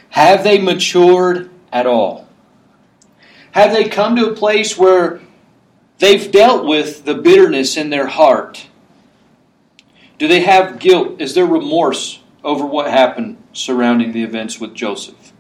Have 0.09 0.45
they 0.45 0.59
matured 0.59 1.51
at 1.71 1.87
all? 1.87 2.27
Have 3.51 3.75
they 3.75 3.91
come 3.91 4.17
to 4.17 4.31
a 4.31 4.35
place 4.35 4.79
where 4.79 5.21
they've 5.99 6.33
dealt 6.33 6.65
with 6.65 7.05
the 7.05 7.15
bitterness 7.15 7.77
in 7.77 7.91
their 7.91 8.07
heart? 8.07 8.67
Do 10.19 10.27
they 10.27 10.41
have 10.41 10.79
guilt? 10.79 11.21
Is 11.21 11.35
there 11.35 11.45
remorse 11.45 12.21
over 12.43 12.65
what 12.65 12.91
happened 12.91 13.42
surrounding 13.53 14.13
the 14.13 14.23
events 14.23 14.61
with 14.61 14.75
Joseph? 14.75 15.33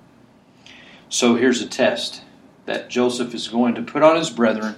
So 1.08 1.34
here's 1.34 1.60
a 1.60 1.68
test 1.68 2.22
that 2.66 2.88
Joseph 2.88 3.34
is 3.34 3.48
going 3.48 3.74
to 3.74 3.82
put 3.82 4.02
on 4.02 4.16
his 4.16 4.30
brethren. 4.30 4.76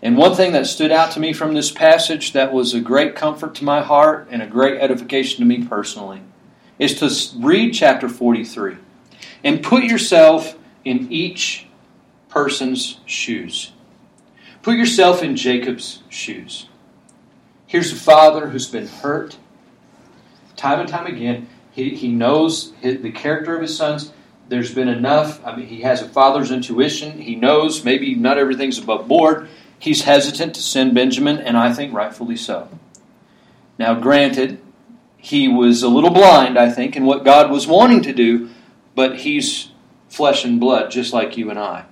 And 0.00 0.16
one 0.16 0.34
thing 0.34 0.52
that 0.52 0.66
stood 0.66 0.90
out 0.90 1.12
to 1.12 1.20
me 1.20 1.32
from 1.32 1.54
this 1.54 1.70
passage 1.70 2.32
that 2.32 2.52
was 2.52 2.74
a 2.74 2.80
great 2.80 3.14
comfort 3.14 3.54
to 3.56 3.64
my 3.64 3.82
heart 3.82 4.28
and 4.30 4.42
a 4.42 4.46
great 4.46 4.80
edification 4.80 5.38
to 5.38 5.44
me 5.44 5.64
personally 5.64 6.22
is 6.78 6.98
to 6.98 7.38
read 7.38 7.72
chapter 7.72 8.08
43 8.08 8.76
and 9.44 9.62
put 9.62 9.84
yourself 9.84 10.56
in 10.84 11.10
each 11.12 11.66
person's 12.28 12.98
shoes. 13.06 13.72
Put 14.62 14.76
yourself 14.76 15.22
in 15.22 15.36
Jacob's 15.36 16.02
shoes. 16.08 16.68
Here's 17.66 17.92
a 17.92 17.96
father 17.96 18.48
who's 18.48 18.68
been 18.68 18.86
hurt 18.86 19.36
time 20.56 20.80
and 20.80 20.88
time 20.88 21.06
again. 21.06 21.48
He, 21.72 21.90
he 21.96 22.08
knows 22.08 22.72
his, 22.80 23.02
the 23.02 23.10
character 23.10 23.54
of 23.56 23.62
his 23.62 23.76
sons 23.76 24.12
there's 24.52 24.74
been 24.74 24.88
enough. 24.88 25.44
I 25.46 25.56
mean, 25.56 25.66
he 25.66 25.80
has 25.80 26.02
a 26.02 26.08
father's 26.08 26.50
intuition. 26.50 27.18
He 27.22 27.36
knows 27.36 27.84
maybe 27.84 28.14
not 28.14 28.36
everything's 28.36 28.78
above 28.78 29.08
board. 29.08 29.48
He's 29.78 30.02
hesitant 30.02 30.54
to 30.54 30.62
send 30.62 30.94
Benjamin, 30.94 31.38
and 31.38 31.56
I 31.56 31.72
think 31.72 31.94
rightfully 31.94 32.36
so. 32.36 32.68
Now, 33.78 33.94
granted, 33.94 34.60
he 35.16 35.48
was 35.48 35.82
a 35.82 35.88
little 35.88 36.10
blind, 36.10 36.58
I 36.58 36.70
think, 36.70 36.96
in 36.96 37.06
what 37.06 37.24
God 37.24 37.50
was 37.50 37.66
wanting 37.66 38.02
to 38.02 38.12
do, 38.12 38.50
but 38.94 39.20
he's 39.20 39.70
flesh 40.10 40.44
and 40.44 40.60
blood, 40.60 40.90
just 40.90 41.14
like 41.14 41.38
you 41.38 41.48
and 41.48 41.58
I. 41.58 41.86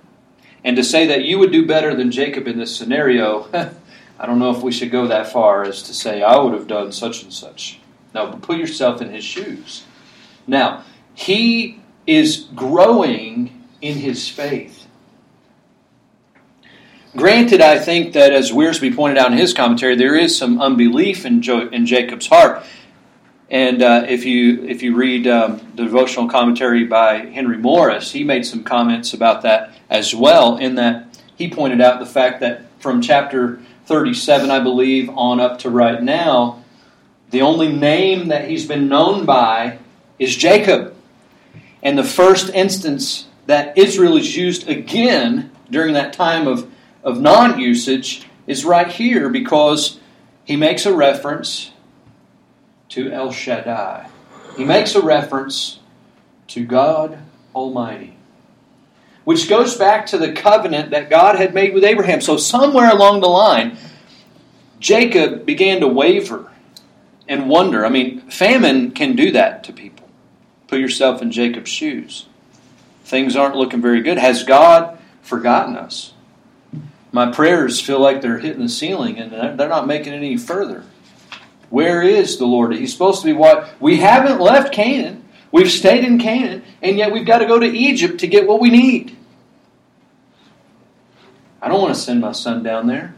And 0.63 0.77
to 0.77 0.83
say 0.83 1.07
that 1.07 1.23
you 1.23 1.39
would 1.39 1.51
do 1.51 1.65
better 1.65 1.95
than 1.95 2.11
Jacob 2.11 2.47
in 2.47 2.59
this 2.59 2.75
scenario, 2.75 3.49
I 4.19 4.27
don't 4.27 4.37
know 4.37 4.55
if 4.55 4.61
we 4.61 4.71
should 4.71 4.91
go 4.91 5.07
that 5.07 5.31
far 5.31 5.63
as 5.63 5.81
to 5.83 5.95
say, 5.95 6.21
I 6.21 6.37
would 6.37 6.53
have 6.53 6.67
done 6.67 6.91
such 6.91 7.23
and 7.23 7.33
such. 7.33 7.80
No, 8.13 8.27
but 8.27 8.41
put 8.41 8.57
yourself 8.57 9.01
in 9.01 9.09
his 9.09 9.23
shoes. 9.23 9.83
Now, 10.47 10.83
he 11.13 11.81
is 12.05 12.47
growing 12.55 13.67
in 13.81 13.97
his 13.97 14.27
faith. 14.27 14.87
Granted, 17.15 17.59
I 17.61 17.77
think 17.77 18.13
that 18.13 18.31
as 18.31 18.51
Wiersbe 18.51 18.95
pointed 18.95 19.17
out 19.17 19.31
in 19.31 19.37
his 19.37 19.53
commentary, 19.53 19.95
there 19.95 20.15
is 20.15 20.37
some 20.37 20.61
unbelief 20.61 21.25
in, 21.25 21.41
jo- 21.41 21.67
in 21.67 21.85
Jacob's 21.85 22.27
heart. 22.27 22.63
And 23.49 23.83
uh, 23.83 24.05
if 24.07 24.23
you 24.23 24.63
if 24.63 24.81
you 24.81 24.95
read 24.95 25.27
um, 25.27 25.59
the 25.75 25.83
devotional 25.83 26.29
commentary 26.29 26.85
by 26.85 27.17
Henry 27.17 27.57
Morris, 27.57 28.09
he 28.09 28.23
made 28.23 28.45
some 28.45 28.63
comments 28.63 29.13
about 29.13 29.41
that 29.41 29.73
as 29.89 30.15
well. 30.15 30.55
In 30.55 30.75
that 30.75 31.19
he 31.35 31.49
pointed 31.49 31.81
out 31.81 31.99
the 31.99 32.05
fact 32.05 32.39
that 32.39 32.61
from 32.79 33.01
chapter 33.01 33.59
37, 33.87 34.49
I 34.49 34.61
believe, 34.61 35.09
on 35.09 35.41
up 35.41 35.59
to 35.59 35.69
right 35.69 36.01
now, 36.01 36.60
the 37.31 37.41
only 37.41 37.71
name 37.71 38.27
that 38.27 38.49
he's 38.49 38.67
been 38.67 38.89
known 38.89 39.25
by 39.25 39.79
is 40.19 40.35
Jacob. 40.35 40.93
And 41.81 41.97
the 41.97 42.03
first 42.03 42.49
instance 42.49 43.27
that 43.47 43.77
Israel 43.77 44.17
is 44.17 44.35
used 44.35 44.67
again 44.69 45.49
during 45.69 45.93
that 45.93 46.13
time 46.13 46.47
of, 46.47 46.69
of 47.03 47.19
non 47.19 47.59
usage 47.59 48.27
is 48.45 48.65
right 48.65 48.87
here 48.87 49.29
because 49.29 49.99
he 50.43 50.55
makes 50.57 50.85
a 50.85 50.93
reference 50.93 51.71
to 52.89 53.11
El 53.11 53.31
Shaddai. 53.31 54.09
He 54.57 54.65
makes 54.65 54.93
a 54.95 55.01
reference 55.01 55.79
to 56.47 56.65
God 56.65 57.17
Almighty, 57.55 58.17
which 59.23 59.47
goes 59.47 59.75
back 59.75 60.05
to 60.07 60.17
the 60.17 60.33
covenant 60.33 60.91
that 60.91 61.09
God 61.09 61.37
had 61.37 61.53
made 61.53 61.73
with 61.73 61.85
Abraham. 61.85 62.19
So, 62.19 62.35
somewhere 62.35 62.91
along 62.91 63.21
the 63.21 63.29
line, 63.29 63.77
Jacob 64.79 65.45
began 65.45 65.79
to 65.79 65.87
waver 65.87 66.50
and 67.31 67.49
wonder. 67.49 67.85
I 67.85 67.89
mean, 67.89 68.21
famine 68.29 68.91
can 68.91 69.15
do 69.15 69.31
that 69.31 69.63
to 69.63 69.73
people. 69.73 70.09
Put 70.67 70.79
yourself 70.79 71.21
in 71.21 71.31
Jacob's 71.31 71.69
shoes. 71.69 72.27
Things 73.05 73.35
aren't 73.35 73.55
looking 73.55 73.81
very 73.81 74.01
good. 74.01 74.17
Has 74.17 74.43
God 74.43 74.99
forgotten 75.21 75.75
us? 75.75 76.13
My 77.11 77.31
prayers 77.31 77.81
feel 77.81 77.99
like 77.99 78.21
they're 78.21 78.39
hitting 78.39 78.61
the 78.61 78.69
ceiling 78.69 79.17
and 79.17 79.31
they're 79.31 79.69
not 79.69 79.87
making 79.87 80.13
it 80.13 80.17
any 80.17 80.37
further. 80.37 80.83
Where 81.69 82.01
is 82.01 82.37
the 82.37 82.45
Lord? 82.45 82.73
He's 82.75 82.91
supposed 82.91 83.21
to 83.21 83.25
be 83.25 83.33
what? 83.33 83.69
We 83.79 83.97
haven't 83.97 84.39
left 84.39 84.73
Canaan. 84.73 85.23
We've 85.51 85.71
stayed 85.71 86.05
in 86.05 86.17
Canaan, 86.17 86.63
and 86.81 86.97
yet 86.97 87.11
we've 87.11 87.25
got 87.25 87.39
to 87.39 87.45
go 87.45 87.59
to 87.59 87.65
Egypt 87.65 88.21
to 88.21 88.27
get 88.27 88.47
what 88.47 88.61
we 88.61 88.69
need. 88.69 89.17
I 91.61 91.67
don't 91.67 91.81
want 91.81 91.93
to 91.93 91.99
send 91.99 92.21
my 92.21 92.31
son 92.31 92.63
down 92.63 92.87
there. 92.87 93.13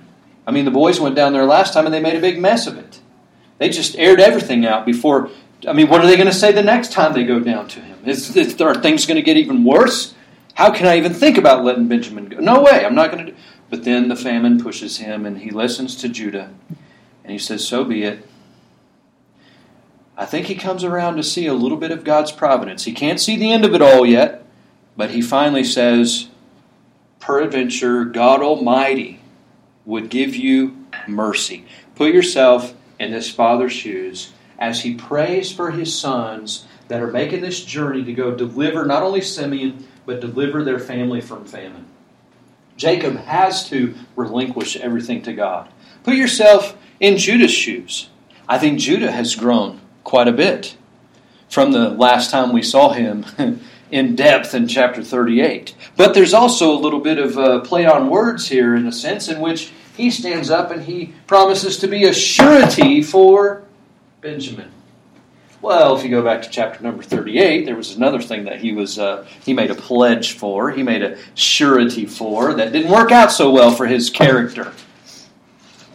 I 0.45 0.51
mean, 0.51 0.65
the 0.65 0.71
boys 0.71 0.99
went 0.99 1.15
down 1.15 1.33
there 1.33 1.45
last 1.45 1.73
time 1.73 1.85
and 1.85 1.93
they 1.93 2.01
made 2.01 2.15
a 2.15 2.21
big 2.21 2.39
mess 2.39 2.67
of 2.67 2.77
it. 2.77 2.99
They 3.63 3.69
just 3.69 3.97
aired 3.97 4.19
everything 4.19 4.65
out 4.65 4.85
before 4.85 5.31
I 5.65 5.71
mean, 5.71 5.87
what 5.87 6.01
are 6.01 6.07
they 6.07 6.17
going 6.17 6.27
to 6.27 6.33
say 6.33 6.51
the 6.51 6.61
next 6.61 6.91
time 6.91 7.13
they 7.13 7.23
go 7.23 7.39
down 7.39 7.69
to 7.69 7.79
him? 7.79 7.97
Is, 8.05 8.35
is 8.35 8.59
are 8.59 8.75
things 8.75 9.05
going 9.05 9.15
to 9.15 9.21
get 9.21 9.37
even 9.37 9.63
worse? 9.63 10.15
How 10.55 10.69
can 10.69 10.85
I 10.85 10.97
even 10.97 11.13
think 11.13 11.37
about 11.37 11.63
letting 11.63 11.87
Benjamin 11.87 12.27
go? 12.27 12.39
No 12.39 12.61
way, 12.61 12.85
I'm 12.85 12.93
not 12.93 13.09
going 13.09 13.27
to. 13.27 13.33
But 13.69 13.85
then 13.85 14.09
the 14.09 14.17
famine 14.17 14.61
pushes 14.61 14.97
him, 14.97 15.25
and 15.25 15.37
he 15.37 15.49
listens 15.49 15.95
to 16.01 16.09
Judah, 16.09 16.51
and 17.23 17.31
he 17.31 17.37
says, 17.37 17.65
"So 17.65 17.85
be 17.85 18.03
it." 18.03 18.27
I 20.17 20.25
think 20.25 20.47
he 20.47 20.55
comes 20.55 20.83
around 20.83 21.15
to 21.15 21.23
see 21.23 21.47
a 21.47 21.53
little 21.53 21.77
bit 21.77 21.91
of 21.91 22.03
God's 22.03 22.33
providence. 22.33 22.83
He 22.83 22.91
can't 22.91 23.21
see 23.21 23.37
the 23.37 23.53
end 23.53 23.63
of 23.63 23.73
it 23.73 23.81
all 23.81 24.05
yet, 24.05 24.45
but 24.97 25.11
he 25.11 25.21
finally 25.21 25.63
says, 25.63 26.27
"Peradventure, 27.21 28.03
God 28.03 28.41
Almighty 28.41 29.21
would 29.85 30.09
give 30.09 30.35
you 30.35 30.75
mercy." 31.07 31.63
Put 31.95 32.13
yourself 32.13 32.73
in 33.03 33.13
his 33.13 33.29
father's 33.29 33.73
shoes 33.73 34.33
as 34.57 34.81
he 34.81 34.95
prays 34.95 35.51
for 35.51 35.71
his 35.71 35.97
sons 35.97 36.65
that 36.87 37.01
are 37.01 37.11
making 37.11 37.41
this 37.41 37.63
journey 37.63 38.03
to 38.03 38.13
go 38.13 38.35
deliver 38.35 38.85
not 38.85 39.03
only 39.03 39.21
Simeon, 39.21 39.87
but 40.05 40.19
deliver 40.19 40.63
their 40.63 40.79
family 40.79 41.21
from 41.21 41.45
famine. 41.45 41.85
Jacob 42.75 43.15
has 43.17 43.67
to 43.69 43.93
relinquish 44.15 44.75
everything 44.77 45.21
to 45.21 45.33
God. 45.33 45.69
Put 46.03 46.15
yourself 46.15 46.75
in 46.99 47.17
Judah's 47.17 47.53
shoes. 47.53 48.09
I 48.47 48.57
think 48.57 48.79
Judah 48.79 49.11
has 49.11 49.35
grown 49.35 49.79
quite 50.03 50.27
a 50.27 50.33
bit 50.33 50.75
from 51.49 51.71
the 51.71 51.89
last 51.89 52.31
time 52.31 52.51
we 52.51 52.63
saw 52.63 52.93
him 52.93 53.25
in 53.93 54.15
depth 54.15 54.55
in 54.55 54.67
chapter 54.67 55.03
38. 55.03 55.75
But 55.95 56.15
there's 56.15 56.33
also 56.33 56.73
a 56.73 56.79
little 56.81 56.99
bit 56.99 57.19
of 57.19 57.37
a 57.37 57.59
play 57.59 57.85
on 57.85 58.09
words 58.09 58.47
here 58.47 58.75
in 58.75 58.87
a 58.87 58.91
sense 58.91 59.29
in 59.29 59.39
which 59.39 59.71
he 59.95 60.09
stands 60.09 60.49
up 60.49 60.71
and 60.71 60.81
he 60.81 61.13
promises 61.27 61.77
to 61.77 61.87
be 61.87 62.05
a 62.05 62.13
surety 62.13 63.03
for 63.03 63.63
Benjamin. 64.19 64.71
Well, 65.61 65.95
if 65.95 66.03
you 66.03 66.09
go 66.09 66.23
back 66.23 66.41
to 66.41 66.49
chapter 66.49 66.83
number 66.83 67.03
38, 67.03 67.65
there 67.65 67.75
was 67.75 67.95
another 67.95 68.19
thing 68.19 68.45
that 68.45 68.59
he 68.59 68.73
was 68.73 68.97
uh, 68.97 69.27
he 69.45 69.53
made 69.53 69.69
a 69.69 69.75
pledge 69.75 70.31
for, 70.31 70.71
he 70.71 70.81
made 70.81 71.03
a 71.03 71.19
surety 71.35 72.07
for 72.07 72.55
that 72.55 72.71
didn't 72.71 72.91
work 72.91 73.11
out 73.11 73.31
so 73.31 73.51
well 73.51 73.69
for 73.69 73.85
his 73.85 74.09
character. 74.09 74.73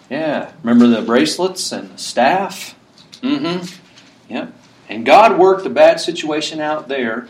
Yeah, 0.09 0.53
remember 0.63 0.87
the 0.87 1.05
bracelets 1.05 1.73
and 1.73 1.91
the 1.91 1.99
staff? 1.99 2.77
Mm-hmm. 3.23 3.67
Yep. 4.33 4.53
And 4.89 5.05
God 5.05 5.37
worked 5.37 5.65
the 5.65 5.71
bad 5.71 5.99
situation 5.99 6.61
out 6.61 6.87
there 6.87 7.29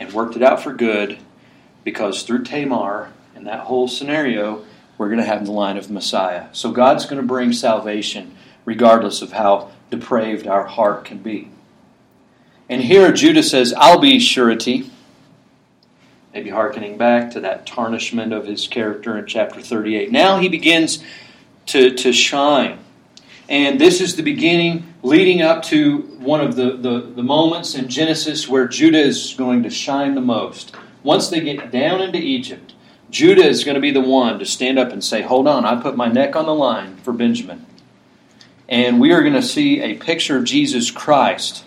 and 0.00 0.12
worked 0.12 0.34
it 0.34 0.42
out 0.42 0.62
for 0.62 0.72
good 0.72 1.18
because 1.84 2.22
through 2.24 2.42
Tamar 2.42 3.12
and 3.36 3.46
that 3.46 3.60
whole 3.60 3.86
scenario, 3.86 4.64
we're 4.98 5.08
going 5.08 5.20
to 5.20 5.24
have 5.24 5.44
the 5.44 5.52
line 5.52 5.76
of 5.76 5.90
Messiah. 5.90 6.46
So 6.52 6.72
God's 6.72 7.04
going 7.04 7.20
to 7.20 7.26
bring 7.26 7.52
salvation 7.52 8.34
regardless 8.64 9.22
of 9.22 9.32
how 9.32 9.70
depraved 9.90 10.46
our 10.46 10.66
heart 10.66 11.04
can 11.04 11.18
be. 11.18 11.50
And 12.68 12.82
here 12.82 13.12
Judah 13.12 13.42
says, 13.42 13.74
I'll 13.76 14.00
be 14.00 14.18
surety. 14.18 14.90
Maybe 16.32 16.50
hearkening 16.50 16.96
back 16.96 17.32
to 17.32 17.40
that 17.40 17.66
tarnishment 17.66 18.32
of 18.32 18.46
his 18.46 18.68
character 18.68 19.18
in 19.18 19.26
chapter 19.26 19.60
38. 19.60 20.12
Now 20.12 20.38
he 20.38 20.48
begins 20.48 21.02
to, 21.66 21.94
to 21.96 22.12
shine. 22.12 22.78
And 23.50 23.80
this 23.80 24.00
is 24.00 24.14
the 24.14 24.22
beginning 24.22 24.94
leading 25.02 25.42
up 25.42 25.64
to 25.64 25.98
one 26.20 26.40
of 26.40 26.54
the, 26.54 26.76
the, 26.76 27.00
the 27.00 27.22
moments 27.22 27.74
in 27.74 27.88
Genesis 27.88 28.48
where 28.48 28.68
Judah 28.68 29.00
is 29.00 29.34
going 29.36 29.64
to 29.64 29.70
shine 29.70 30.14
the 30.14 30.20
most. 30.20 30.72
Once 31.02 31.28
they 31.28 31.40
get 31.40 31.72
down 31.72 32.00
into 32.00 32.18
Egypt, 32.18 32.74
Judah 33.10 33.44
is 33.44 33.64
going 33.64 33.74
to 33.74 33.80
be 33.80 33.90
the 33.90 34.00
one 34.00 34.38
to 34.38 34.46
stand 34.46 34.78
up 34.78 34.92
and 34.92 35.02
say, 35.02 35.22
Hold 35.22 35.48
on, 35.48 35.64
I 35.64 35.82
put 35.82 35.96
my 35.96 36.06
neck 36.06 36.36
on 36.36 36.46
the 36.46 36.54
line 36.54 36.96
for 36.98 37.12
Benjamin. 37.12 37.66
And 38.68 39.00
we 39.00 39.12
are 39.12 39.20
going 39.20 39.34
to 39.34 39.42
see 39.42 39.80
a 39.80 39.96
picture 39.96 40.36
of 40.36 40.44
Jesus 40.44 40.92
Christ 40.92 41.64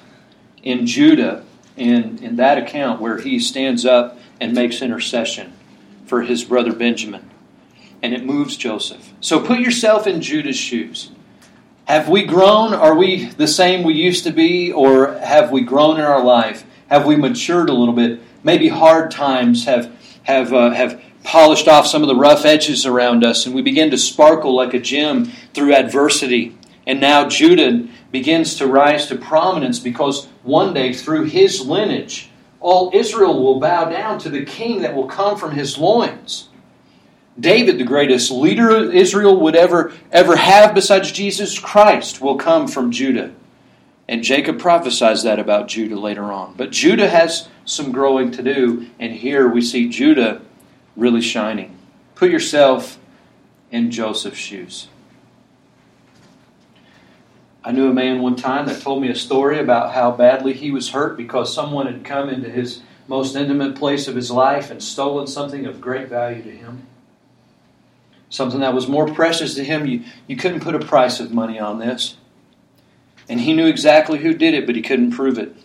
in 0.64 0.88
Judah 0.88 1.44
in, 1.76 2.24
in 2.24 2.38
that 2.38 2.58
account 2.58 3.02
where 3.02 3.18
he 3.18 3.40
stands 3.40 3.86
up 3.86 4.18
and 4.40 4.54
makes 4.54 4.82
intercession 4.82 5.52
for 6.06 6.22
his 6.22 6.46
brother 6.46 6.72
Benjamin. 6.72 7.30
And 8.02 8.14
it 8.14 8.24
moves 8.24 8.56
Joseph. 8.56 9.12
So 9.20 9.46
put 9.46 9.60
yourself 9.60 10.08
in 10.08 10.22
Judah's 10.22 10.56
shoes. 10.56 11.12
Have 11.86 12.08
we 12.08 12.24
grown? 12.24 12.74
Are 12.74 12.96
we 12.96 13.26
the 13.26 13.48
same 13.48 13.84
we 13.84 13.94
used 13.94 14.24
to 14.24 14.32
be? 14.32 14.72
Or 14.72 15.14
have 15.20 15.52
we 15.52 15.62
grown 15.62 15.98
in 16.00 16.06
our 16.06 16.24
life? 16.24 16.64
Have 16.88 17.06
we 17.06 17.18
matured 17.18 17.70
a 17.70 17.74
little 17.74 17.94
bit? 17.94 18.22
Maybe 18.42 18.70
hard 18.70 19.12
times 19.12 19.66
have, 19.66 19.92
have, 20.24 20.54
uh, 20.54 20.70
have 20.72 21.02
polished 21.24 21.68
off 21.68 21.86
some 21.86 22.02
of 22.02 22.08
the 22.08 22.16
rough 22.16 22.46
edges 22.46 22.86
around 22.86 23.26
us, 23.26 23.46
and 23.46 23.54
we 23.54 23.62
begin 23.62 23.92
to 23.92 23.98
sparkle 23.98 24.56
like 24.56 24.74
a 24.74 24.80
gem 24.80 25.26
through 25.54 25.74
adversity. 25.74 26.58
And 26.88 27.02
now 27.02 27.28
Judah 27.28 27.88
begins 28.12 28.56
to 28.56 28.68
rise 28.68 29.08
to 29.08 29.16
prominence 29.18 29.80
because 29.80 30.28
one 30.44 30.74
day, 30.74 30.94
through 30.94 31.26
his 31.26 31.66
lineage, 31.66 32.30
all 32.62 32.92
Israel 32.94 33.42
will 33.44 33.60
bow 33.60 33.86
down 33.86 34.20
to 34.20 34.30
the 34.30 34.46
king 34.46 34.82
that 34.84 34.96
will 34.96 35.08
come 35.08 35.38
from 35.38 35.52
his 35.52 35.78
loins. 35.78 36.48
David, 37.40 37.80
the 37.80 37.84
greatest 37.84 38.32
leader 38.32 38.92
Israel 38.92 39.40
would 39.40 39.56
ever, 39.56 39.92
ever 40.12 40.36
have 40.36 40.76
besides 40.76 41.12
Jesus 41.12 41.58
Christ, 41.58 42.22
will 42.22 42.38
come 42.38 42.68
from 42.68 42.92
Judah. 42.92 43.34
And 44.08 44.24
Jacob 44.24 44.60
prophesies 44.60 45.24
that 45.24 45.40
about 45.40 45.68
Judah 45.68 46.00
later 46.00 46.32
on. 46.32 46.54
But 46.56 46.72
Judah 46.72 47.10
has 47.10 47.48
some 47.66 47.92
growing 47.92 48.32
to 48.32 48.44
do, 48.44 48.88
and 49.00 49.14
here 49.14 49.48
we 49.48 49.62
see 49.62 49.90
Judah 49.90 50.42
really 50.96 51.22
shining. 51.22 51.78
Put 52.16 52.30
yourself 52.30 53.00
in 53.72 53.90
Joseph's 53.90 54.38
shoes. 54.38 54.88
I 57.64 57.72
knew 57.72 57.90
a 57.90 57.94
man 57.94 58.22
one 58.22 58.36
time 58.36 58.66
that 58.66 58.82
told 58.82 59.02
me 59.02 59.10
a 59.10 59.16
story 59.16 59.58
about 59.58 59.94
how 59.94 60.12
badly 60.12 60.54
he 60.54 60.70
was 60.70 60.90
hurt 60.90 61.16
because 61.16 61.54
someone 61.54 61.88
had 61.88 62.04
come 62.04 62.28
into 62.28 62.50
his 62.50 62.82
most 63.08 63.36
intimate 63.36 63.76
place 63.76 64.08
of 64.08 64.16
his 64.16 64.30
life 64.30 64.70
and 64.70 64.84
stolen 64.84 65.28
something 65.28 65.66
of 65.66 65.80
great 65.80 66.10
value 66.10 66.44
to 66.44 66.52
him. 66.52 66.86
Something 68.34 68.62
that 68.62 68.74
was 68.74 68.88
more 68.88 69.06
precious 69.14 69.54
to 69.54 69.64
him. 69.64 69.86
You, 69.86 70.06
you 70.26 70.36
couldn't 70.36 70.62
put 70.62 70.74
a 70.74 70.80
price 70.80 71.20
of 71.20 71.32
money 71.32 71.60
on 71.60 71.78
this. 71.78 72.18
And 73.30 73.40
he 73.40 73.54
knew 73.54 73.68
exactly 73.68 74.18
who 74.18 74.34
did 74.34 74.56
it, 74.56 74.66
but 74.66 74.76
he 74.76 74.82
couldn't 74.82 75.12
prove 75.12 75.38
it. 75.38 75.56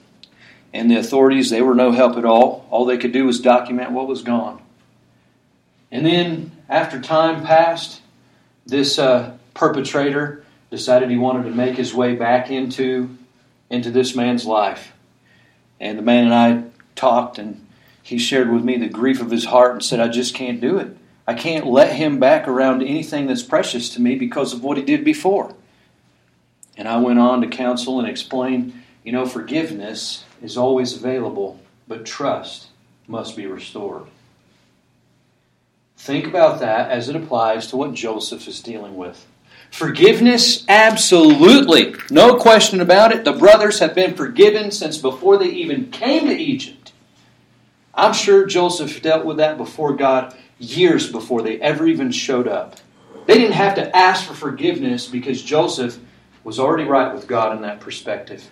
And 0.74 0.90
the 0.90 0.98
authorities, 0.98 1.48
they 1.48 1.62
were 1.62 1.74
no 1.74 1.92
help 1.92 2.18
at 2.18 2.26
all. 2.26 2.66
All 2.68 2.85
they 2.85 2.98
could 2.98 3.12
do 3.12 3.24
was 3.24 3.40
document 3.40 3.92
what 3.92 4.07
was 4.07 4.20
gone. 4.20 4.61
And 5.90 6.04
then, 6.04 6.52
after 6.68 7.00
time 7.00 7.42
passed, 7.42 8.02
this 8.66 8.98
uh, 8.98 9.38
perpetrator 9.54 10.44
decided 10.70 11.09
he 11.09 11.16
wanted 11.16 11.44
to 11.44 11.57
make 11.57 11.74
his 11.74 11.94
way 11.94 12.16
back 12.16 12.50
into, 12.50 13.16
into 13.70 13.90
this 13.90 14.14
man's 14.14 14.44
life. 14.44 14.92
And 15.81 15.96
the 15.96 16.02
man 16.02 16.26
and 16.26 16.35
I 16.35 16.64
talked, 16.96 17.38
and 17.38 17.66
he 18.02 18.18
shared 18.18 18.52
with 18.52 18.62
me 18.62 18.76
the 18.76 18.90
grief 18.90 19.22
of 19.22 19.31
his 19.31 19.46
heart 19.46 19.72
and 19.72 19.83
said, 19.83 20.00
I 20.00 20.09
just 20.09 20.35
can't 20.35 20.61
do 20.61 20.76
it. 20.76 20.97
I 21.28 21.34
can't 21.34 21.66
let 21.66 21.92
him 21.92 22.18
back 22.18 22.48
around 22.48 22.82
anything 22.82 23.26
that's 23.26 23.42
precious 23.42 23.90
to 23.90 24.00
me 24.00 24.14
because 24.14 24.54
of 24.54 24.64
what 24.64 24.78
he 24.78 24.82
did 24.82 25.04
before. 25.04 25.54
And 26.78 26.88
I 26.88 26.96
went 26.96 27.18
on 27.18 27.42
to 27.42 27.48
counsel 27.48 28.00
and 28.00 28.08
explain 28.08 28.82
you 29.04 29.12
know, 29.12 29.26
forgiveness 29.26 30.24
is 30.42 30.56
always 30.56 30.96
available, 30.96 31.60
but 31.86 32.06
trust 32.06 32.68
must 33.06 33.36
be 33.36 33.46
restored. 33.46 34.04
Think 35.98 36.26
about 36.26 36.60
that 36.60 36.90
as 36.90 37.10
it 37.10 37.16
applies 37.16 37.66
to 37.68 37.76
what 37.76 37.92
Joseph 37.92 38.48
is 38.48 38.62
dealing 38.62 38.96
with. 38.96 39.26
Forgiveness, 39.70 40.64
absolutely. 40.66 41.94
No 42.10 42.36
question 42.36 42.80
about 42.80 43.12
it. 43.12 43.26
The 43.26 43.32
brothers 43.32 43.80
have 43.80 43.94
been 43.94 44.14
forgiven 44.14 44.70
since 44.70 44.96
before 44.96 45.36
they 45.36 45.50
even 45.50 45.90
came 45.90 46.26
to 46.26 46.34
Egypt. 46.34 46.92
I'm 47.94 48.14
sure 48.14 48.46
Joseph 48.46 49.02
dealt 49.02 49.26
with 49.26 49.36
that 49.36 49.58
before 49.58 49.94
God 49.94 50.34
years 50.58 51.10
before 51.10 51.42
they 51.42 51.60
ever 51.60 51.86
even 51.86 52.10
showed 52.10 52.48
up. 52.48 52.76
They 53.26 53.34
didn't 53.34 53.52
have 53.52 53.74
to 53.76 53.96
ask 53.96 54.26
for 54.26 54.34
forgiveness 54.34 55.06
because 55.06 55.42
Joseph 55.42 55.98
was 56.44 56.58
already 56.58 56.84
right 56.84 57.12
with 57.12 57.26
God 57.26 57.54
in 57.54 57.62
that 57.62 57.80
perspective. 57.80 58.50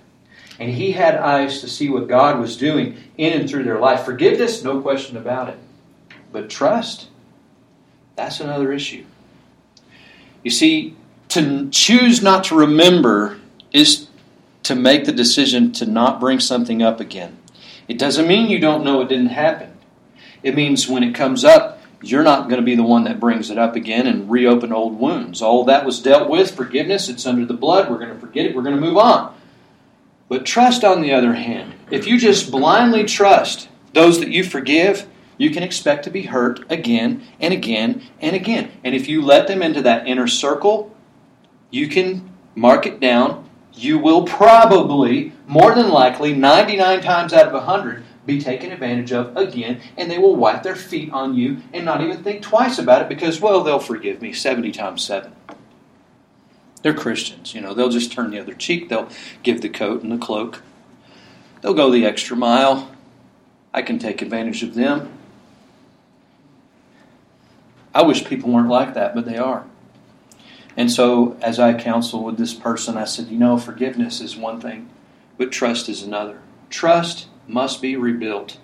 And 0.59 0.71
he 0.71 0.93
had 0.93 1.17
eyes 1.17 1.61
to 1.61 1.69
see 1.69 1.89
what 1.89 2.09
God 2.09 2.39
was 2.39 2.57
doing 2.57 2.97
in 3.17 3.39
and 3.39 3.49
through 3.49 3.65
their 3.65 3.79
life. 3.79 4.05
Forgiveness, 4.05 4.63
no 4.63 4.81
question 4.81 5.17
about 5.17 5.49
it. 5.49 5.59
But 6.33 6.51
trust, 6.51 7.09
that's 8.17 8.41
another 8.41 8.73
issue. 8.73 9.05
You 10.43 10.51
see, 10.51 10.97
to 11.29 11.69
choose 11.71 12.23
not 12.23 12.45
to 12.45 12.57
remember 12.57 13.39
is 13.73 14.09
to 14.63 14.75
make 14.75 15.05
the 15.05 15.13
decision 15.13 15.73
to 15.73 15.87
not 15.87 16.21
bring 16.21 16.41
something 16.41 16.83
up 16.83 17.01
again. 17.01 17.39
It 17.89 17.99
doesn't 17.99 18.27
mean 18.27 18.51
you 18.51 18.59
don't 18.59 18.85
know 18.85 19.01
it 19.01 19.09
didn't 19.09 19.29
happen. 19.29 19.73
It 20.43 20.55
means 20.55 20.89
when 20.89 21.03
it 21.03 21.15
comes 21.15 21.45
up, 21.45 21.76
you're 22.03 22.23
not 22.23 22.49
going 22.49 22.61
to 22.61 22.65
be 22.65 22.75
the 22.75 22.83
one 22.83 23.05
that 23.05 23.21
brings 23.21 23.51
it 23.51 23.59
up 23.59 23.75
again 23.75 24.07
and 24.07 24.31
reopen 24.31 24.73
old 24.73 24.99
wounds. 24.99 25.43
All 25.43 25.65
that 25.65 25.85
was 25.85 26.01
dealt 26.01 26.29
with, 26.29 26.55
forgiveness, 26.55 27.09
it's 27.09 27.27
under 27.27 27.47
the 27.47 27.55
blood. 27.55 27.91
We're 27.91 27.99
going 27.99 28.15
to 28.15 28.21
forget 28.21 28.47
it. 28.47 28.55
We're 28.55 28.63
going 28.63 28.75
to 28.75 28.81
move 28.81 28.99
on. 28.99 29.35
But 30.29 30.45
trust, 30.45 30.85
on 30.85 31.03
the 31.03 31.13
other 31.13 31.35
hand, 31.35 31.75
if 31.91 32.07
you 32.07 32.19
just 32.19 32.51
blindly 32.51 33.05
trust 33.05 33.69
those 33.93 34.21
that 34.21 34.29
you 34.29 34.45
forgive, 34.45 35.09
you 35.39 35.51
can 35.51 35.63
expect 35.63 36.05
to 36.05 36.11
be 36.11 36.23
hurt 36.23 36.61
again 36.71 37.23
and 37.41 37.55
again 37.55 38.03
and 38.21 38.35
again. 38.35 38.71
And 38.83 38.95
if 38.95 39.09
you 39.09 39.23
let 39.23 39.47
them 39.47 39.63
into 39.63 39.83
that 39.83 40.07
inner 40.07 40.27
circle, 40.27 40.95
you 41.71 41.89
can 41.89 42.29
mark 42.55 42.87
it 42.87 43.01
down. 43.01 43.49
You 43.75 43.99
will 43.99 44.25
probably, 44.25 45.33
more 45.47 45.75
than 45.75 45.91
likely, 45.91 46.33
99 46.33 47.03
times 47.03 47.33
out 47.33 47.47
of 47.47 47.53
100, 47.53 48.03
be 48.27 48.41
taken 48.41 48.73
advantage 48.73 49.13
of 49.13 49.37
again, 49.37 49.81
and 49.97 50.11
they 50.11 50.19
will 50.19 50.37
wipe 50.37 50.63
their 50.63 50.77
feet 50.77 51.11
on 51.13 51.35
you 51.35 51.59
and 51.73 51.85
not 51.85 52.01
even 52.03 52.23
think 52.23 52.43
twice 52.43 52.79
about 52.79 53.03
it 53.03 53.09
because, 53.09 53.41
well, 53.41 53.63
they'll 53.63 53.79
forgive 53.79 54.21
me 54.21 54.33
70 54.33 54.73
times 54.73 55.05
7. 55.05 55.33
They're 56.83 56.95
Christians, 56.95 57.55
you 57.55 57.61
know, 57.61 57.73
they'll 57.73 57.89
just 57.89 58.13
turn 58.13 58.31
the 58.31 58.41
other 58.41 58.55
cheek, 58.55 58.89
they'll 58.89 59.09
give 59.43 59.63
the 59.63 59.69
coat 59.69 60.03
and 60.03 60.13
the 60.13 60.19
cloak. 60.19 60.63
They'll 61.63 61.75
go 61.75 61.91
the 61.91 62.05
extra 62.05 62.37
mile. 62.37 62.93
I 63.73 63.83
can 63.83 63.99
take 63.99 64.23
advantage 64.23 64.63
of 64.63 64.75
them. 64.75 65.13
I 67.95 68.03
wish 68.03 68.27
people 68.27 68.53
weren't 68.53 68.69
like 68.69 68.95
that, 68.95 69.15
but 69.15 69.25
they 69.25 69.39
are. 69.39 69.65
And 70.77 70.93
so, 70.93 71.37
as 71.41 71.59
I 71.59 71.73
counsel 71.73 72.23
with 72.23 72.37
this 72.37 72.53
person, 72.53 72.99
I 72.99 73.05
said, 73.05 73.29
you 73.29 73.39
know, 73.39 73.57
forgiveness 73.57 74.21
is 74.21 74.37
one 74.37 74.61
thing, 74.61 74.91
but 75.39 75.51
trust 75.51 75.89
is 75.89 76.03
another. 76.03 76.41
Trust 76.69 77.29
must 77.49 77.81
be 77.81 77.97
rebuilt. 77.97 78.59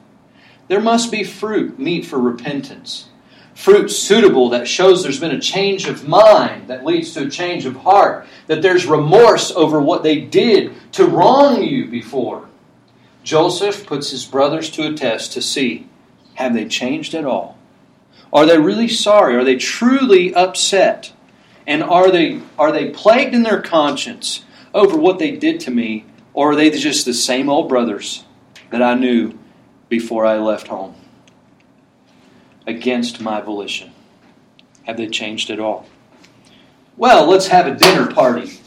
There 0.69 0.81
must 0.81 1.11
be 1.11 1.25
fruit, 1.25 1.79
meet 1.79 2.07
for 2.07 2.19
repentance. 2.19 3.09
Fruit 3.55 3.89
suitable 3.89 4.49
that 4.51 4.67
shows 4.67 5.03
there's 5.03 5.21
been 5.21 5.35
a 5.35 5.41
change 5.41 5.87
of 5.87 6.09
mind 6.09 6.69
that 6.69 6.85
leads 6.85 7.13
to 7.13 7.27
a 7.27 7.31
change 7.31 7.67
of 7.67 7.77
heart, 7.77 8.27
that 8.47 8.63
there's 8.63 8.87
remorse 8.87 9.51
over 9.51 9.81
what 9.81 10.03
they 10.03 10.21
did 10.21 10.73
to 10.93 11.07
wrong 11.07 11.63
you 11.63 11.87
before. 11.87 12.49
Joseph 13.23 13.87
puts 13.87 14.11
his 14.11 14.25
brothers 14.25 14.71
to 14.71 14.89
a 14.89 14.95
test 14.95 15.33
to 15.33 15.43
see 15.43 15.87
have 16.35 16.55
they 16.55 16.67
changed 16.67 17.15
at 17.15 17.27
all? 17.27 17.59
Are 18.33 18.47
they 18.47 18.59
really 18.59 18.89
sorry? 18.89 19.37
Are 19.37 19.45
they 19.45 19.57
truly 19.57 20.35
upset? 20.35 21.13
And 21.67 21.83
are 21.83 22.11
they, 22.11 22.41
are 22.59 22.73
they 22.73 22.91
plagued 22.91 23.35
in 23.35 23.43
their 23.43 23.61
conscience 23.61 24.45
over 24.73 24.97
what 24.97 25.19
they 25.19 25.33
did 25.33 25.61
to 25.61 25.71
me? 25.71 26.07
Or 26.33 26.53
are 26.53 26.57
they 26.57 26.71
just 26.71 27.05
the 27.05 27.13
same 27.13 27.51
old 27.51 27.69
brothers 27.69 28.25
that 28.73 28.83
I 28.83 28.95
knew 28.95 29.39
before 29.89 30.27
I 30.27 30.39
left 30.39 30.67
home? 30.67 30.97
Against 32.67 33.21
my 33.21 33.41
volition. 33.41 33.93
Have 34.85 34.97
they 34.97 35.07
changed 35.07 35.51
at 35.51 35.61
all? 35.61 35.87
Well, 36.97 37.27
let's 37.27 37.47
have 37.47 37.67
a 37.67 37.75
dinner 37.75 38.11
party. 38.13 38.59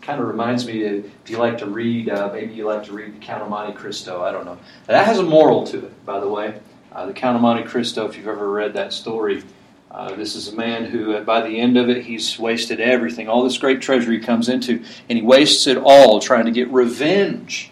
Kind 0.00 0.20
of 0.20 0.26
reminds 0.26 0.66
me 0.66 0.84
of, 0.84 1.04
if 1.04 1.30
you 1.30 1.38
like 1.38 1.58
to 1.58 1.66
read, 1.66 2.08
uh, 2.08 2.30
maybe 2.32 2.54
you 2.54 2.66
like 2.66 2.84
to 2.84 2.92
read 2.92 3.14
The 3.14 3.24
Count 3.24 3.42
of 3.42 3.48
Monte 3.48 3.74
Cristo. 3.74 4.22
I 4.22 4.32
don't 4.32 4.44
know. 4.44 4.58
That 4.86 5.06
has 5.06 5.18
a 5.18 5.22
moral 5.22 5.66
to 5.68 5.86
it, 5.86 6.06
by 6.06 6.20
the 6.20 6.28
way. 6.28 6.60
Uh, 6.90 7.06
the 7.06 7.12
Count 7.12 7.36
of 7.36 7.42
Monte 7.42 7.64
Cristo, 7.64 8.06
if 8.06 8.16
you've 8.16 8.26
ever 8.26 8.50
read 8.50 8.72
that 8.74 8.92
story, 8.92 9.42
uh, 9.90 10.14
this 10.14 10.34
is 10.34 10.48
a 10.48 10.56
man 10.56 10.84
who, 10.86 11.14
uh, 11.14 11.22
by 11.22 11.46
the 11.46 11.60
end 11.60 11.76
of 11.76 11.88
it, 11.88 12.04
he's 12.04 12.38
wasted 12.38 12.80
everything. 12.80 13.28
All 13.28 13.44
this 13.44 13.58
great 13.58 13.82
treasure 13.82 14.10
he 14.10 14.18
comes 14.18 14.48
into, 14.48 14.82
and 15.08 15.18
he 15.18 15.22
wastes 15.22 15.66
it 15.66 15.76
all 15.76 16.20
trying 16.20 16.46
to 16.46 16.50
get 16.50 16.68
revenge. 16.70 17.70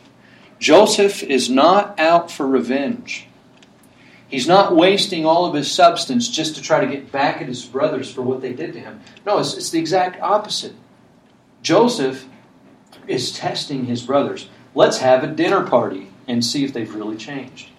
Joseph 0.58 1.22
is 1.22 1.50
not 1.50 1.98
out 1.98 2.30
for 2.30 2.46
revenge. 2.46 3.26
He's 4.28 4.48
not 4.48 4.74
wasting 4.74 5.24
all 5.24 5.44
of 5.44 5.54
his 5.54 5.70
substance 5.70 6.28
just 6.28 6.56
to 6.56 6.62
try 6.62 6.84
to 6.84 6.90
get 6.90 7.12
back 7.12 7.40
at 7.40 7.46
his 7.46 7.64
brothers 7.64 8.12
for 8.12 8.22
what 8.22 8.40
they 8.40 8.52
did 8.52 8.72
to 8.72 8.80
him. 8.80 9.00
No, 9.24 9.38
it's, 9.38 9.54
it's 9.54 9.70
the 9.70 9.78
exact 9.78 10.20
opposite. 10.20 10.74
Joseph 11.62 12.26
is 13.06 13.32
testing 13.32 13.84
his 13.86 14.02
brothers. 14.02 14.48
Let's 14.74 14.98
have 14.98 15.22
a 15.22 15.28
dinner 15.28 15.64
party 15.64 16.08
and 16.26 16.44
see 16.44 16.64
if 16.64 16.72
they've 16.72 16.92
really 16.92 17.16
changed. 17.16 17.70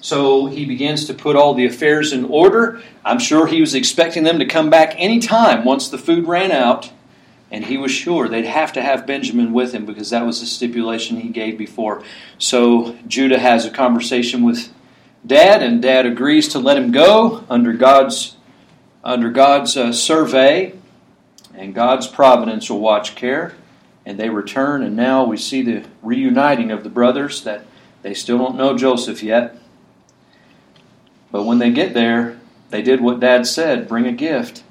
So 0.00 0.46
he 0.46 0.64
begins 0.64 1.06
to 1.06 1.14
put 1.14 1.36
all 1.36 1.54
the 1.54 1.66
affairs 1.66 2.12
in 2.12 2.24
order. 2.26 2.80
I'm 3.04 3.18
sure 3.18 3.46
he 3.46 3.60
was 3.60 3.74
expecting 3.74 4.22
them 4.22 4.38
to 4.38 4.46
come 4.46 4.70
back 4.70 4.94
any 4.96 5.18
time 5.18 5.64
once 5.64 5.88
the 5.88 5.98
food 5.98 6.26
ran 6.26 6.52
out. 6.52 6.90
And 7.50 7.64
he 7.64 7.76
was 7.76 7.90
sure 7.90 8.28
they'd 8.28 8.44
have 8.44 8.72
to 8.74 8.82
have 8.82 9.06
Benjamin 9.06 9.52
with 9.52 9.72
him 9.72 9.84
because 9.84 10.10
that 10.10 10.24
was 10.24 10.40
the 10.40 10.46
stipulation 10.46 11.16
he 11.18 11.28
gave 11.28 11.58
before. 11.58 12.04
So 12.38 12.96
Judah 13.08 13.38
has 13.38 13.66
a 13.66 13.70
conversation 13.70 14.44
with 14.44 14.72
dad, 15.26 15.62
and 15.62 15.82
dad 15.82 16.06
agrees 16.06 16.48
to 16.48 16.58
let 16.58 16.76
him 16.76 16.92
go 16.92 17.44
under 17.50 17.72
God's 17.72 18.36
under 19.02 19.30
God's 19.30 19.76
uh, 19.78 19.92
survey, 19.92 20.74
and 21.54 21.74
God's 21.74 22.06
providential 22.06 22.78
watch 22.80 23.14
care. 23.14 23.54
And 24.04 24.18
they 24.18 24.28
return, 24.28 24.82
and 24.82 24.94
now 24.94 25.24
we 25.24 25.36
see 25.36 25.62
the 25.62 25.84
reuniting 26.02 26.70
of 26.70 26.84
the 26.84 26.90
brothers 26.90 27.42
that 27.44 27.64
they 28.02 28.14
still 28.14 28.38
don't 28.38 28.56
know 28.56 28.76
Joseph 28.76 29.22
yet. 29.22 29.56
But 31.30 31.44
when 31.44 31.58
they 31.58 31.70
get 31.70 31.94
there, 31.94 32.38
they 32.70 32.82
did 32.82 33.00
what 33.00 33.20
Dad 33.20 33.46
said 33.46 33.88
bring 33.88 34.06
a 34.06 34.12
gift. 34.12 34.62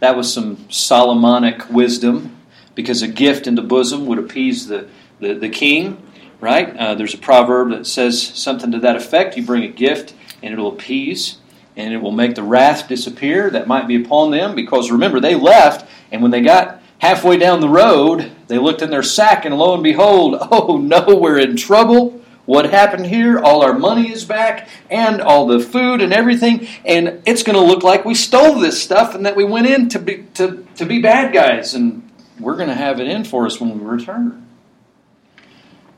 That 0.00 0.16
was 0.16 0.32
some 0.32 0.70
Solomonic 0.70 1.68
wisdom 1.70 2.36
because 2.74 3.02
a 3.02 3.08
gift 3.08 3.46
in 3.46 3.56
the 3.56 3.62
bosom 3.62 4.06
would 4.06 4.18
appease 4.18 4.68
the, 4.68 4.88
the, 5.18 5.34
the 5.34 5.48
king, 5.48 6.00
right? 6.40 6.76
Uh, 6.76 6.94
there's 6.94 7.14
a 7.14 7.18
proverb 7.18 7.70
that 7.70 7.86
says 7.86 8.22
something 8.22 8.70
to 8.70 8.78
that 8.80 8.96
effect. 8.96 9.36
You 9.36 9.44
bring 9.44 9.64
a 9.64 9.68
gift 9.68 10.14
and 10.42 10.52
it'll 10.52 10.72
appease 10.72 11.38
and 11.76 11.92
it 11.92 11.98
will 11.98 12.12
make 12.12 12.34
the 12.34 12.42
wrath 12.42 12.88
disappear 12.88 13.50
that 13.50 13.66
might 13.66 13.88
be 13.88 14.02
upon 14.02 14.30
them 14.30 14.54
because 14.54 14.90
remember, 14.90 15.20
they 15.20 15.34
left 15.34 15.88
and 16.12 16.22
when 16.22 16.30
they 16.30 16.40
got 16.40 16.80
halfway 16.98 17.36
down 17.36 17.60
the 17.60 17.68
road, 17.68 18.30
they 18.46 18.58
looked 18.58 18.82
in 18.82 18.90
their 18.90 19.02
sack 19.02 19.44
and 19.44 19.56
lo 19.56 19.74
and 19.74 19.82
behold, 19.82 20.36
oh 20.50 20.78
no, 20.78 21.16
we're 21.16 21.38
in 21.38 21.56
trouble 21.56 22.17
what 22.48 22.70
happened 22.70 23.04
here. 23.04 23.38
All 23.38 23.62
our 23.62 23.78
money 23.78 24.10
is 24.10 24.24
back, 24.24 24.70
and 24.90 25.20
all 25.20 25.46
the 25.46 25.60
food 25.60 26.00
and 26.00 26.14
everything, 26.14 26.66
and 26.82 27.22
it's 27.26 27.42
going 27.42 27.58
to 27.58 27.62
look 27.62 27.82
like 27.82 28.06
we 28.06 28.14
stole 28.14 28.58
this 28.58 28.82
stuff 28.82 29.14
and 29.14 29.26
that 29.26 29.36
we 29.36 29.44
went 29.44 29.66
in 29.66 29.90
to 29.90 29.98
be 29.98 30.24
to, 30.34 30.66
to 30.76 30.86
be 30.86 31.02
bad 31.02 31.34
guys, 31.34 31.74
and 31.74 32.10
we're 32.40 32.56
going 32.56 32.70
to 32.70 32.74
have 32.74 33.00
it 33.00 33.06
in 33.06 33.24
for 33.24 33.44
us 33.44 33.60
when 33.60 33.78
we 33.78 33.84
return. 33.84 34.46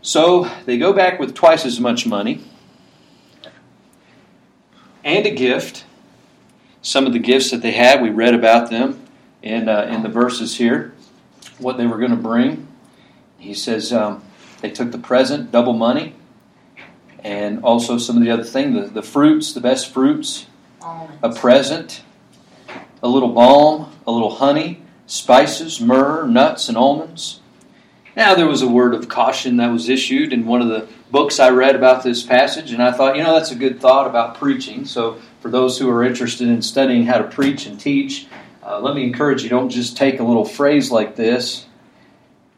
So 0.03 0.51
they 0.67 0.77
go 0.77 0.93
back 0.93 1.21
with 1.21 1.37
twice 1.37 1.65
as 1.65 1.79
much 1.79 2.05
money 2.05 2.43
and 5.05 5.25
a 5.25 5.31
gift. 5.31 5.85
Some 6.83 7.07
of 7.07 7.13
the 7.13 7.21
gifts 7.21 7.53
that 7.53 7.63
they 7.63 7.73
had, 7.73 8.03
we 8.03 8.11
read 8.11 8.35
about 8.35 8.71
them 8.71 9.07
in 9.41 9.69
uh, 9.69 9.83
in 9.83 10.03
the 10.03 10.09
verses 10.09 10.57
here. 10.57 10.95
What 11.59 11.77
they 11.77 11.87
were 11.87 11.99
going 11.99 12.11
to 12.11 12.17
bring. 12.17 12.67
He 13.39 13.55
says 13.55 13.93
um, 13.93 14.25
they 14.63 14.71
took 14.71 14.91
the 14.91 14.99
present, 14.99 15.53
double 15.53 15.75
money 15.75 16.17
and 17.25 17.63
also 17.63 17.99
some 17.99 18.17
of 18.17 18.23
the 18.23 18.31
other 18.31 18.45
things 18.45 18.75
the, 18.75 18.95
the 18.95 19.03
fruits, 19.03 19.53
the 19.53 19.61
best 19.61 19.93
fruits, 19.93 20.47
Almonds. 20.83 21.17
a 21.23 21.33
present, 21.33 22.03
a 23.03 23.09
little 23.09 23.33
balm, 23.33 23.93
a 24.07 24.11
little 24.11 24.35
honey, 24.37 24.83
spices, 25.07 25.81
myrrh, 25.81 26.27
nuts, 26.27 26.69
and 26.69 26.77
almonds. 26.77 27.41
Now, 28.17 28.35
there 28.35 28.47
was 28.47 28.63
a 28.63 28.69
word 28.69 28.95
of 28.95 29.09
caution 29.09 29.57
that 29.59 29.71
was 29.71 29.89
issued 29.89 30.33
in 30.33 30.45
one 30.45 30.61
of 30.61 30.69
the 30.69 30.89
books 31.11 31.39
I 31.39 31.51
read 31.51 31.77
about 31.77 32.03
this 32.03 32.23
passage, 32.23 32.73
and 32.73 32.83
I 32.83 32.93
thought, 32.93 33.17
you 33.17 33.23
know, 33.23 33.35
that's 33.35 33.51
a 33.53 33.57
good 33.57 33.81
thought 33.81 34.07
about 34.07 34.37
preaching. 34.37 34.85
So, 34.85 35.21
for 35.41 35.51
those 35.51 35.79
who 35.79 35.89
are 35.89 36.05
interested 36.05 36.49
in 36.49 36.61
studying 36.61 37.07
how 37.07 37.19
to 37.19 37.25
preach 37.25 37.67
and 37.67 37.79
teach, 37.79 38.27
uh, 38.63 38.81
let 38.81 38.95
me 38.95 39.05
encourage 39.05 39.43
you 39.43 39.49
don't 39.49 39.71
just 39.71 39.97
take 39.97 40.21
a 40.21 40.25
little 40.25 40.45
phrase 40.45 40.91
like 40.91 41.17
this 41.17 41.67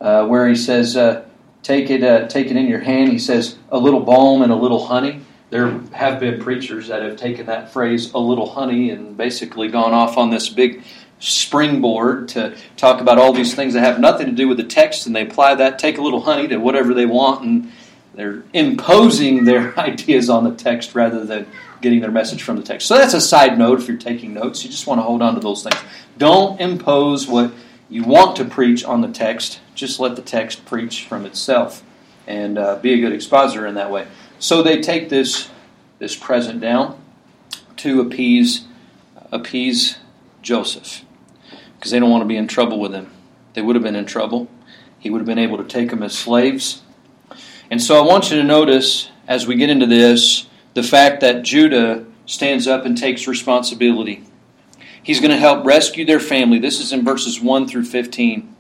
uh, 0.01 0.27
where 0.27 0.48
he 0.48 0.57
says, 0.57 0.96
uh, 0.96 1.25
take 1.62 1.90
it, 1.90 2.03
uh, 2.03 2.29
take 2.29 2.51
it 2.51 2.57
in 2.57 2.66
your 2.66 2.81
hand. 2.81 3.12
He 3.12 3.18
says, 3.18 3.57
a 3.70 3.79
little 3.79 4.01
balm 4.01 4.42
and 4.42 4.53
a 4.53 4.57
little 4.57 4.87
honey. 4.87 5.20
There 5.51 5.79
have 5.92 6.18
been 6.18 6.40
preachers 6.40 6.88
that 6.88 7.03
have 7.03 7.16
taken 7.16 7.46
that 7.46 7.72
phrase, 7.72 8.12
a 8.14 8.18
little 8.18 8.48
honey, 8.48 8.90
and 8.90 9.16
basically 9.16 9.68
gone 9.68 9.92
off 9.92 10.16
on 10.16 10.31
this 10.31 10.48
big 10.48 10.83
springboard 11.18 12.29
to 12.29 12.57
talk 12.77 13.01
about 13.01 13.18
all 13.18 13.33
these 13.33 13.55
things 13.55 13.75
that 13.75 13.81
have 13.81 14.01
nothing 14.01 14.27
to 14.27 14.33
do 14.33 14.48
with 14.48 14.57
the 14.57 14.64
text, 14.64 15.07
and 15.07 15.14
they 15.14 15.22
apply 15.22 15.55
that, 15.55 15.79
take 15.79 15.98
a 15.98 16.03
little 16.03 16.22
honey 16.22 16.48
to 16.48 16.57
whatever 16.57 16.94
they 16.94 17.07
want, 17.07 17.44
and 17.44 17.72
they're 18.14 18.42
imposing 18.53 19.44
their 19.44 19.79
ideas 19.81 20.29
on 20.29 20.44
the 20.44 20.55
text 20.55 20.94
rather 20.94 21.25
than 21.25 21.46
getting 21.81 22.01
their 22.01 22.11
message 22.11 22.42
from 22.42 22.57
the 22.57 22.62
text. 22.62 22.87
So 22.87 22.96
that's 22.96 23.14
a 23.14 23.20
side 23.20 23.59
note 23.59 23.81
if 23.81 23.88
you're 23.88 23.98
taking 23.98 24.35
notes. 24.35 24.64
You 24.64 24.70
just 24.70 24.87
want 24.87 24.98
to 24.98 25.03
hold 25.03 25.22
on 25.22 25.35
to 25.35 25.40
those 25.40 25.62
things. 25.62 25.77
Don't 26.18 26.61
impose 26.61 27.27
what 27.27 27.53
you 27.92 28.02
want 28.05 28.37
to 28.37 28.44
preach 28.46 28.85
on 28.85 29.02
the 29.02 29.09
text, 29.09 29.61
just 29.74 30.00
let 30.00 30.16
the 30.16 30.22
text 30.22 30.64
preach 30.64 31.05
from 31.05 31.26
itself 31.26 31.83
and 32.26 32.57
uh, 32.57 32.76
be 32.76 32.94
a 32.94 33.00
good 33.00 33.12
expositor 33.12 33.66
in 33.66 33.74
that 33.74 33.90
way. 33.90 34.07
So 34.38 34.62
they 34.62 34.81
take 34.81 35.11
this 35.11 35.50
this 35.98 36.16
present 36.16 36.61
down 36.61 36.98
to 37.76 38.00
appease 38.00 38.64
appease 39.31 39.98
Joseph 40.40 41.05
because 41.76 41.90
they 41.90 42.00
don't 42.00 42.11
want 42.11 42.22
to 42.22 42.28
be 42.28 42.37
in 42.37 42.48
trouble 42.48 42.81
with 42.81 42.94
him. 42.94 43.11
They 43.52 43.61
would 43.61 43.76
have 43.76 43.83
been 43.83 43.94
in 43.94 44.07
trouble. 44.07 44.48
He 44.98 45.11
would 45.11 45.18
have 45.18 45.26
been 45.26 45.38
able 45.38 45.59
to 45.59 45.64
take 45.64 45.90
them 45.90 46.02
as 46.02 46.16
slaves. 46.16 46.81
And 47.70 47.83
so 47.83 48.02
I 48.02 48.07
want 48.07 48.31
you 48.31 48.38
to 48.38 48.42
notice 48.42 49.11
as 49.28 49.46
we 49.46 49.57
get 49.57 49.68
into 49.68 49.87
this 49.87 50.46
the 50.72 50.83
fact 50.83 51.20
that 51.20 51.42
Judah 51.42 52.07
stands 52.24 52.66
up 52.66 52.87
and 52.87 52.96
takes 52.96 53.26
responsibility. 53.26 54.24
He's 55.03 55.21
going 55.21 55.31
to 55.31 55.37
help 55.37 55.65
rescue 55.65 56.05
their 56.05 56.21
family. 56.21 56.59
This 56.59 56.81
is 56.81 56.93
in 56.93 57.05
verses 57.05 57.41
1 57.41 57.67
through 57.67 57.85
15. 57.85 58.55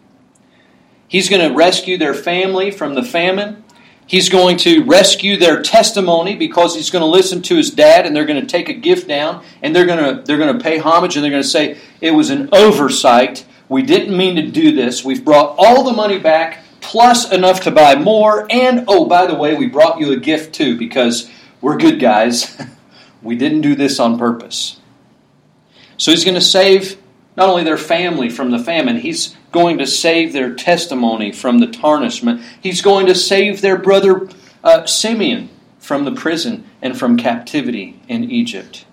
He's 1.06 1.28
going 1.28 1.46
to 1.46 1.54
rescue 1.54 1.98
their 1.98 2.14
family 2.14 2.70
from 2.70 2.94
the 2.94 3.02
famine. 3.02 3.62
He's 4.06 4.28
going 4.28 4.56
to 4.58 4.84
rescue 4.84 5.36
their 5.36 5.62
testimony 5.62 6.34
because 6.34 6.74
he's 6.74 6.90
going 6.90 7.02
to 7.02 7.06
listen 7.06 7.42
to 7.42 7.56
his 7.56 7.70
dad 7.70 8.04
and 8.04 8.14
they're 8.14 8.26
going 8.26 8.40
to 8.40 8.46
take 8.46 8.68
a 8.68 8.74
gift 8.74 9.08
down 9.08 9.44
and 9.62 9.74
they're 9.74 9.86
going 9.86 10.16
to 10.16 10.22
they're 10.22 10.38
going 10.38 10.56
to 10.56 10.62
pay 10.62 10.78
homage 10.78 11.16
and 11.16 11.24
they're 11.24 11.30
going 11.30 11.42
to 11.42 11.48
say 11.48 11.78
it 12.00 12.10
was 12.10 12.30
an 12.30 12.48
oversight. 12.52 13.46
We 13.68 13.82
didn't 13.82 14.16
mean 14.16 14.36
to 14.36 14.42
do 14.42 14.74
this. 14.74 15.04
We've 15.04 15.24
brought 15.24 15.54
all 15.56 15.84
the 15.84 15.92
money 15.92 16.18
back 16.18 16.64
plus 16.80 17.30
enough 17.32 17.60
to 17.62 17.70
buy 17.70 17.94
more 17.94 18.46
and 18.50 18.84
oh 18.88 19.06
by 19.06 19.26
the 19.26 19.34
way, 19.34 19.54
we 19.54 19.66
brought 19.66 20.00
you 20.00 20.12
a 20.12 20.16
gift 20.16 20.54
too 20.54 20.76
because 20.76 21.30
we're 21.60 21.78
good 21.78 22.00
guys. 22.00 22.60
we 23.22 23.36
didn't 23.36 23.60
do 23.60 23.74
this 23.74 24.00
on 24.00 24.18
purpose. 24.18 24.80
So 26.02 26.10
he's 26.10 26.24
going 26.24 26.34
to 26.34 26.40
save 26.40 27.00
not 27.36 27.48
only 27.48 27.62
their 27.62 27.78
family 27.78 28.28
from 28.28 28.50
the 28.50 28.58
famine, 28.58 28.96
he's 28.96 29.36
going 29.52 29.78
to 29.78 29.86
save 29.86 30.32
their 30.32 30.52
testimony 30.52 31.30
from 31.30 31.60
the 31.60 31.68
tarnishment. 31.68 32.42
He's 32.60 32.82
going 32.82 33.06
to 33.06 33.14
save 33.14 33.60
their 33.60 33.78
brother 33.78 34.28
uh, 34.64 34.84
Simeon 34.86 35.48
from 35.78 36.04
the 36.04 36.10
prison 36.10 36.68
and 36.82 36.98
from 36.98 37.16
captivity 37.16 38.00
in 38.08 38.28
Egypt. 38.32 38.84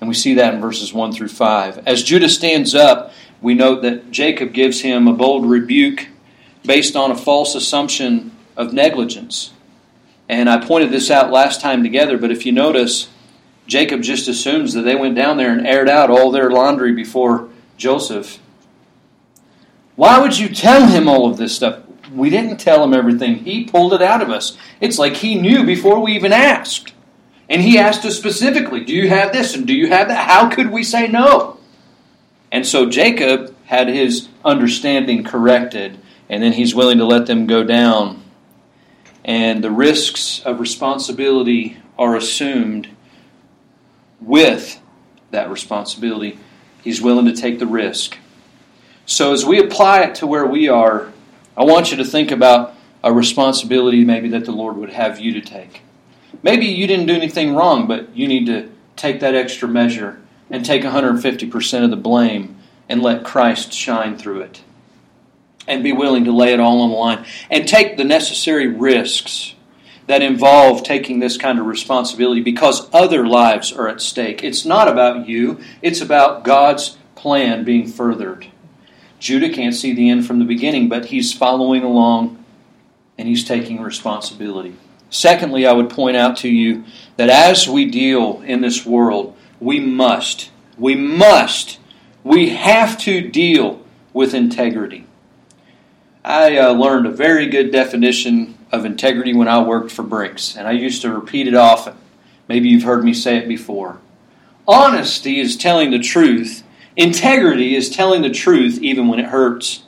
And 0.00 0.08
we 0.08 0.16
see 0.16 0.34
that 0.34 0.54
in 0.54 0.60
verses 0.60 0.92
1 0.92 1.12
through 1.12 1.28
5. 1.28 1.86
As 1.86 2.02
Judah 2.02 2.28
stands 2.28 2.74
up, 2.74 3.12
we 3.40 3.54
note 3.54 3.82
that 3.82 4.10
Jacob 4.10 4.52
gives 4.52 4.80
him 4.80 5.06
a 5.06 5.12
bold 5.12 5.48
rebuke 5.48 6.08
based 6.64 6.96
on 6.96 7.12
a 7.12 7.16
false 7.16 7.54
assumption 7.54 8.32
of 8.56 8.72
negligence. 8.72 9.52
And 10.28 10.50
I 10.50 10.66
pointed 10.66 10.90
this 10.90 11.08
out 11.08 11.30
last 11.30 11.60
time 11.60 11.84
together, 11.84 12.18
but 12.18 12.32
if 12.32 12.44
you 12.44 12.50
notice, 12.50 13.10
Jacob 13.68 14.02
just 14.02 14.28
assumes 14.28 14.72
that 14.72 14.82
they 14.82 14.96
went 14.96 15.14
down 15.14 15.36
there 15.36 15.52
and 15.52 15.66
aired 15.66 15.90
out 15.90 16.10
all 16.10 16.30
their 16.30 16.50
laundry 16.50 16.92
before 16.92 17.50
Joseph. 17.76 18.40
Why 19.94 20.18
would 20.18 20.38
you 20.38 20.48
tell 20.48 20.86
him 20.86 21.06
all 21.06 21.30
of 21.30 21.36
this 21.36 21.54
stuff? 21.54 21.82
We 22.12 22.30
didn't 22.30 22.56
tell 22.56 22.82
him 22.82 22.94
everything. 22.94 23.36
He 23.36 23.64
pulled 23.64 23.92
it 23.92 24.00
out 24.00 24.22
of 24.22 24.30
us. 24.30 24.56
It's 24.80 24.98
like 24.98 25.16
he 25.16 25.34
knew 25.34 25.64
before 25.64 26.00
we 26.00 26.12
even 26.12 26.32
asked. 26.32 26.94
And 27.50 27.60
he 27.60 27.78
asked 27.78 28.06
us 28.06 28.16
specifically, 28.16 28.84
Do 28.84 28.94
you 28.94 29.10
have 29.10 29.32
this 29.32 29.54
and 29.54 29.66
do 29.66 29.74
you 29.74 29.88
have 29.88 30.08
that? 30.08 30.26
How 30.26 30.48
could 30.48 30.70
we 30.70 30.82
say 30.82 31.06
no? 31.06 31.58
And 32.50 32.66
so 32.66 32.88
Jacob 32.88 33.54
had 33.66 33.88
his 33.88 34.28
understanding 34.44 35.24
corrected, 35.24 35.98
and 36.30 36.42
then 36.42 36.54
he's 36.54 36.74
willing 36.74 36.98
to 36.98 37.04
let 37.04 37.26
them 37.26 37.46
go 37.46 37.62
down. 37.64 38.22
And 39.26 39.62
the 39.62 39.70
risks 39.70 40.40
of 40.40 40.58
responsibility 40.58 41.76
are 41.98 42.16
assumed 42.16 42.88
with 44.20 44.80
that 45.30 45.50
responsibility. 45.50 46.38
He's 46.82 47.00
willing 47.00 47.26
to 47.26 47.34
take 47.34 47.58
the 47.58 47.66
risk. 47.66 48.18
So, 49.06 49.32
as 49.32 49.44
we 49.44 49.58
apply 49.58 50.02
it 50.02 50.16
to 50.16 50.26
where 50.26 50.46
we 50.46 50.68
are, 50.68 51.12
I 51.56 51.64
want 51.64 51.90
you 51.90 51.96
to 51.98 52.04
think 52.04 52.30
about 52.30 52.74
a 53.02 53.12
responsibility 53.12 54.04
maybe 54.04 54.28
that 54.30 54.44
the 54.44 54.52
Lord 54.52 54.76
would 54.76 54.90
have 54.90 55.18
you 55.18 55.32
to 55.34 55.40
take. 55.40 55.82
Maybe 56.42 56.66
you 56.66 56.86
didn't 56.86 57.06
do 57.06 57.14
anything 57.14 57.54
wrong, 57.54 57.86
but 57.86 58.14
you 58.16 58.28
need 58.28 58.46
to 58.46 58.70
take 58.96 59.20
that 59.20 59.34
extra 59.34 59.68
measure 59.68 60.20
and 60.50 60.64
take 60.64 60.82
150% 60.82 61.84
of 61.84 61.90
the 61.90 61.96
blame 61.96 62.56
and 62.88 63.02
let 63.02 63.24
Christ 63.24 63.72
shine 63.72 64.16
through 64.16 64.42
it. 64.42 64.62
And 65.66 65.82
be 65.82 65.92
willing 65.92 66.24
to 66.24 66.32
lay 66.32 66.54
it 66.54 66.60
all 66.60 66.80
on 66.80 66.90
the 66.90 66.96
line 66.96 67.26
and 67.50 67.68
take 67.68 67.98
the 67.98 68.04
necessary 68.04 68.68
risks 68.68 69.54
that 70.08 70.22
involve 70.22 70.82
taking 70.82 71.20
this 71.20 71.36
kind 71.36 71.58
of 71.58 71.66
responsibility 71.66 72.40
because 72.40 72.88
other 72.94 73.26
lives 73.26 73.70
are 73.70 73.88
at 73.88 74.00
stake. 74.00 74.42
It's 74.42 74.64
not 74.64 74.88
about 74.88 75.28
you, 75.28 75.60
it's 75.82 76.00
about 76.00 76.44
God's 76.44 76.96
plan 77.14 77.62
being 77.62 77.86
furthered. 77.86 78.46
Judah 79.18 79.50
can't 79.50 79.74
see 79.74 79.92
the 79.92 80.08
end 80.08 80.26
from 80.26 80.38
the 80.38 80.46
beginning, 80.46 80.88
but 80.88 81.06
he's 81.06 81.34
following 81.34 81.82
along 81.82 82.42
and 83.18 83.28
he's 83.28 83.44
taking 83.44 83.82
responsibility. 83.82 84.74
Secondly, 85.10 85.66
I 85.66 85.72
would 85.72 85.90
point 85.90 86.16
out 86.16 86.38
to 86.38 86.48
you 86.48 86.84
that 87.16 87.28
as 87.28 87.68
we 87.68 87.84
deal 87.84 88.40
in 88.42 88.62
this 88.62 88.86
world, 88.86 89.36
we 89.60 89.78
must, 89.78 90.50
we 90.78 90.94
must, 90.94 91.80
we 92.24 92.50
have 92.50 92.96
to 93.00 93.28
deal 93.28 93.84
with 94.14 94.32
integrity. 94.32 95.04
I 96.24 96.56
uh, 96.56 96.72
learned 96.72 97.06
a 97.06 97.10
very 97.10 97.46
good 97.46 97.70
definition 97.70 98.57
of 98.70 98.84
integrity 98.84 99.34
when 99.34 99.48
I 99.48 99.62
worked 99.62 99.90
for 99.90 100.02
Brinks, 100.02 100.56
and 100.56 100.68
I 100.68 100.72
used 100.72 101.02
to 101.02 101.12
repeat 101.12 101.48
it 101.48 101.54
often. 101.54 101.96
Maybe 102.48 102.68
you've 102.68 102.82
heard 102.82 103.04
me 103.04 103.14
say 103.14 103.36
it 103.36 103.48
before. 103.48 103.98
Honesty 104.66 105.40
is 105.40 105.56
telling 105.56 105.90
the 105.90 105.98
truth. 105.98 106.62
Integrity 106.96 107.74
is 107.74 107.88
telling 107.90 108.22
the 108.22 108.30
truth 108.30 108.78
even 108.82 109.08
when 109.08 109.18
it 109.18 109.26
hurts. 109.26 109.84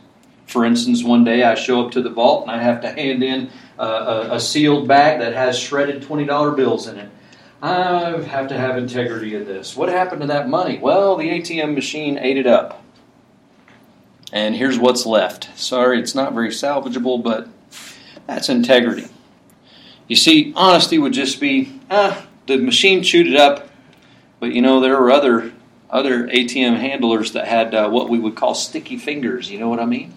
For 0.47 0.65
instance, 0.65 1.05
one 1.05 1.25
day 1.25 1.43
I 1.43 1.55
show 1.55 1.85
up 1.85 1.93
to 1.93 2.03
the 2.03 2.11
vault 2.11 2.43
and 2.43 2.51
I 2.51 2.63
have 2.63 2.81
to 2.83 2.91
hand 2.91 3.23
in 3.23 3.51
a, 3.79 3.85
a, 3.85 4.35
a 4.37 4.41
sealed 4.41 4.89
bag 4.89 5.21
that 5.21 5.35
has 5.35 5.59
shredded 5.59 6.03
$20 6.03 6.57
bills 6.57 6.87
in 6.87 6.99
it. 6.99 7.11
I 7.63 8.19
have 8.23 8.49
to 8.49 8.57
have 8.57 8.79
integrity 8.79 9.35
in 9.35 9.45
this. 9.45 9.77
What 9.77 9.91
happened 9.91 10.23
to 10.23 10.27
that 10.29 10.49
money? 10.49 10.79
Well, 10.79 11.17
the 11.17 11.29
ATM 11.29 11.75
machine 11.75 12.19
ate 12.19 12.39
it 12.39 12.47
up. 12.47 12.83
And 14.33 14.55
here's 14.55 14.79
what's 14.79 15.05
left. 15.05 15.51
Sorry, 15.59 16.01
it's 16.01 16.15
not 16.15 16.33
very 16.33 16.51
salvageable, 16.51 17.23
but 17.23 17.49
that's 18.31 18.49
integrity. 18.49 19.09
You 20.07 20.15
see, 20.15 20.53
honesty 20.55 20.99
would 20.99 21.13
just 21.13 21.41
be, 21.41 21.81
ah, 21.91 22.25
the 22.47 22.59
machine 22.59 23.03
chewed 23.03 23.27
it 23.27 23.35
up, 23.35 23.69
but 24.39 24.53
you 24.53 24.63
know, 24.63 24.81
there 24.81 25.01
were 25.01 25.11
other 25.11 25.53
other 25.91 26.29
ATM 26.29 26.77
handlers 26.79 27.33
that 27.33 27.49
had 27.49 27.75
uh, 27.75 27.91
what 27.91 28.09
we 28.09 28.21
would 28.21 28.37
call 28.37 28.55
sticky 28.55 28.99
fingers. 28.99 29.51
You 29.51 29.59
know 29.59 29.69
what 29.69 29.81
I 29.81 29.85
mean? 29.85 30.15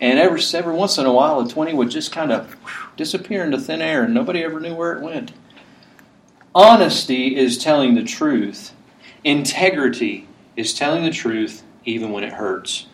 And 0.00 0.20
every 0.20 0.40
every 0.54 0.72
once 0.72 0.98
in 0.98 1.06
a 1.06 1.12
while, 1.12 1.40
a 1.40 1.48
twenty 1.48 1.74
would 1.74 1.90
just 1.90 2.12
kind 2.12 2.30
of 2.30 2.56
disappear 2.96 3.42
into 3.42 3.58
thin 3.58 3.82
air, 3.82 4.04
and 4.04 4.14
nobody 4.14 4.44
ever 4.44 4.60
knew 4.60 4.76
where 4.76 4.92
it 4.92 5.02
went. 5.02 5.32
Honesty 6.54 7.34
is 7.34 7.58
telling 7.58 7.96
the 7.96 8.04
truth. 8.04 8.72
Integrity 9.24 10.28
is 10.56 10.74
telling 10.74 11.02
the 11.02 11.10
truth 11.10 11.64
even 11.84 12.12
when 12.12 12.22
it 12.22 12.34
hurts. 12.34 12.86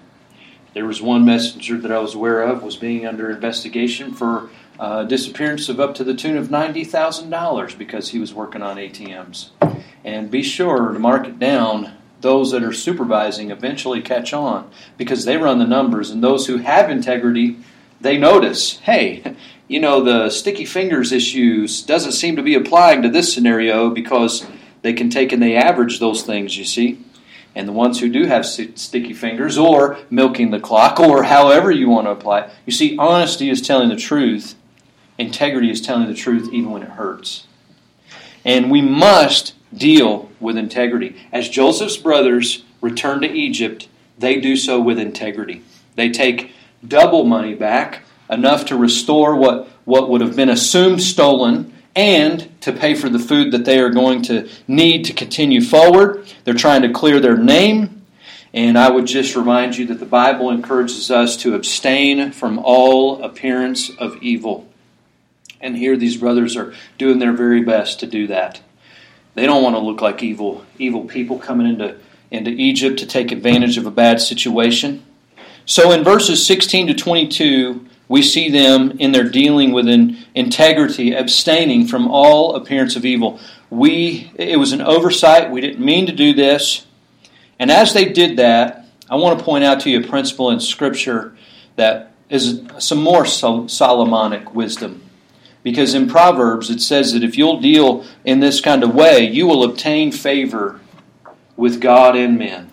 There 0.74 0.86
was 0.86 1.00
one 1.00 1.24
messenger 1.24 1.78
that 1.78 1.90
I 1.90 1.98
was 1.98 2.14
aware 2.14 2.42
of 2.42 2.62
was 2.62 2.76
being 2.76 3.06
under 3.06 3.30
investigation 3.30 4.12
for 4.12 4.50
uh, 4.78 5.04
disappearance 5.04 5.68
of 5.68 5.80
up 5.80 5.94
to 5.96 6.04
the 6.04 6.14
tune 6.14 6.36
of 6.36 6.48
$90,000 6.48 7.78
because 7.78 8.10
he 8.10 8.18
was 8.18 8.32
working 8.32 8.62
on 8.62 8.76
ATMs. 8.76 9.50
And 10.04 10.30
be 10.30 10.42
sure 10.42 10.92
to 10.92 10.98
mark 10.98 11.26
it 11.26 11.38
down. 11.38 11.94
Those 12.20 12.50
that 12.50 12.64
are 12.64 12.72
supervising 12.72 13.50
eventually 13.50 14.02
catch 14.02 14.32
on 14.32 14.70
because 14.96 15.24
they 15.24 15.36
run 15.36 15.58
the 15.58 15.66
numbers, 15.66 16.10
and 16.10 16.22
those 16.22 16.48
who 16.48 16.56
have 16.56 16.90
integrity, 16.90 17.58
they 18.00 18.18
notice, 18.18 18.78
hey, 18.78 19.36
you 19.68 19.80
know, 19.80 20.02
the 20.02 20.30
sticky 20.30 20.64
fingers 20.64 21.12
issues 21.12 21.82
doesn't 21.82 22.12
seem 22.12 22.36
to 22.36 22.42
be 22.42 22.54
applying 22.54 23.02
to 23.02 23.08
this 23.08 23.32
scenario 23.32 23.90
because 23.90 24.46
they 24.82 24.92
can 24.92 25.10
take 25.10 25.32
and 25.32 25.42
they 25.42 25.56
average 25.56 26.00
those 26.00 26.22
things, 26.22 26.56
you 26.56 26.64
see. 26.64 26.98
And 27.58 27.66
the 27.66 27.72
ones 27.72 27.98
who 27.98 28.08
do 28.08 28.26
have 28.26 28.46
sticky 28.46 29.14
fingers 29.14 29.58
or 29.58 29.98
milking 30.10 30.52
the 30.52 30.60
clock 30.60 31.00
or 31.00 31.24
however 31.24 31.72
you 31.72 31.88
want 31.88 32.06
to 32.06 32.12
apply 32.12 32.42
it, 32.42 32.50
you 32.64 32.72
see, 32.72 32.96
honesty 32.96 33.50
is 33.50 33.60
telling 33.60 33.88
the 33.88 33.96
truth, 33.96 34.54
integrity 35.18 35.68
is 35.68 35.80
telling 35.80 36.06
the 36.06 36.14
truth 36.14 36.52
even 36.52 36.70
when 36.70 36.84
it 36.84 36.90
hurts. 36.90 37.48
And 38.44 38.70
we 38.70 38.80
must 38.80 39.54
deal 39.76 40.30
with 40.38 40.56
integrity. 40.56 41.16
As 41.32 41.48
Joseph's 41.48 41.96
brothers 41.96 42.62
return 42.80 43.22
to 43.22 43.28
Egypt, 43.28 43.88
they 44.16 44.40
do 44.40 44.54
so 44.54 44.78
with 44.80 45.00
integrity. 45.00 45.64
They 45.96 46.10
take 46.10 46.52
double 46.86 47.24
money 47.24 47.54
back 47.56 48.04
enough 48.30 48.66
to 48.66 48.76
restore 48.76 49.34
what, 49.34 49.68
what 49.84 50.08
would 50.08 50.20
have 50.20 50.36
been 50.36 50.48
assumed 50.48 51.02
stolen 51.02 51.74
and 51.98 52.48
to 52.60 52.72
pay 52.72 52.94
for 52.94 53.08
the 53.08 53.18
food 53.18 53.50
that 53.50 53.64
they 53.64 53.80
are 53.80 53.90
going 53.90 54.22
to 54.22 54.48
need 54.68 55.04
to 55.04 55.12
continue 55.12 55.60
forward. 55.60 56.24
They're 56.44 56.54
trying 56.54 56.82
to 56.82 56.92
clear 56.92 57.18
their 57.18 57.36
name. 57.36 58.06
And 58.54 58.78
I 58.78 58.88
would 58.88 59.06
just 59.06 59.34
remind 59.34 59.76
you 59.76 59.84
that 59.86 59.98
the 59.98 60.06
Bible 60.06 60.48
encourages 60.50 61.10
us 61.10 61.36
to 61.38 61.56
abstain 61.56 62.30
from 62.30 62.60
all 62.60 63.20
appearance 63.24 63.90
of 63.96 64.22
evil. 64.22 64.68
And 65.60 65.76
here 65.76 65.96
these 65.96 66.16
brothers 66.16 66.56
are 66.56 66.72
doing 66.98 67.18
their 67.18 67.32
very 67.32 67.64
best 67.64 67.98
to 67.98 68.06
do 68.06 68.28
that. 68.28 68.60
They 69.34 69.44
don't 69.44 69.64
want 69.64 69.74
to 69.74 69.80
look 69.80 70.00
like 70.00 70.22
evil 70.22 70.64
evil 70.78 71.04
people 71.04 71.40
coming 71.40 71.66
into, 71.66 71.96
into 72.30 72.52
Egypt 72.52 73.00
to 73.00 73.06
take 73.06 73.32
advantage 73.32 73.76
of 73.76 73.86
a 73.86 73.90
bad 73.90 74.20
situation. 74.20 75.04
So 75.66 75.90
in 75.90 76.04
verses 76.04 76.46
16 76.46 76.86
to 76.86 76.94
22, 76.94 77.88
we 78.08 78.22
see 78.22 78.50
them 78.50 78.92
in 78.98 79.10
their 79.10 79.28
dealing 79.28 79.72
with 79.72 79.88
integrity, 80.38 81.14
abstaining 81.14 81.86
from 81.88 82.08
all 82.08 82.54
appearance 82.54 82.94
of 82.94 83.04
evil. 83.04 83.40
We 83.70 84.30
it 84.36 84.58
was 84.58 84.72
an 84.72 84.80
oversight. 84.80 85.50
We 85.50 85.60
didn't 85.60 85.84
mean 85.84 86.06
to 86.06 86.12
do 86.12 86.32
this. 86.32 86.86
And 87.58 87.72
as 87.72 87.92
they 87.92 88.04
did 88.04 88.36
that, 88.36 88.86
I 89.10 89.16
want 89.16 89.38
to 89.38 89.44
point 89.44 89.64
out 89.64 89.80
to 89.80 89.90
you 89.90 90.00
a 90.00 90.06
principle 90.06 90.50
in 90.50 90.60
Scripture 90.60 91.36
that 91.74 92.12
is 92.30 92.62
some 92.78 93.02
more 93.02 93.26
Solomonic 93.26 94.54
wisdom. 94.54 95.02
Because 95.64 95.92
in 95.92 96.08
Proverbs 96.08 96.70
it 96.70 96.80
says 96.80 97.12
that 97.12 97.24
if 97.24 97.36
you'll 97.36 97.60
deal 97.60 98.04
in 98.24 98.38
this 98.38 98.60
kind 98.60 98.84
of 98.84 98.94
way, 98.94 99.26
you 99.26 99.46
will 99.46 99.64
obtain 99.64 100.12
favor 100.12 100.80
with 101.56 101.80
God 101.80 102.14
and 102.16 102.38
men. 102.38 102.70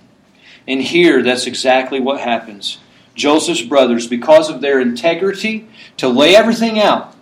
And 0.68 0.82
here, 0.82 1.24
that's 1.24 1.48
exactly 1.48 2.00
what 2.00 2.20
happens. 2.20 2.78
Joseph's 3.16 3.62
brothers, 3.62 4.08
because 4.08 4.50
of 4.50 4.62
their 4.62 4.80
integrity 4.80 5.68
to 5.98 6.08
lay 6.08 6.36
everything 6.36 6.80
out, 6.80 7.15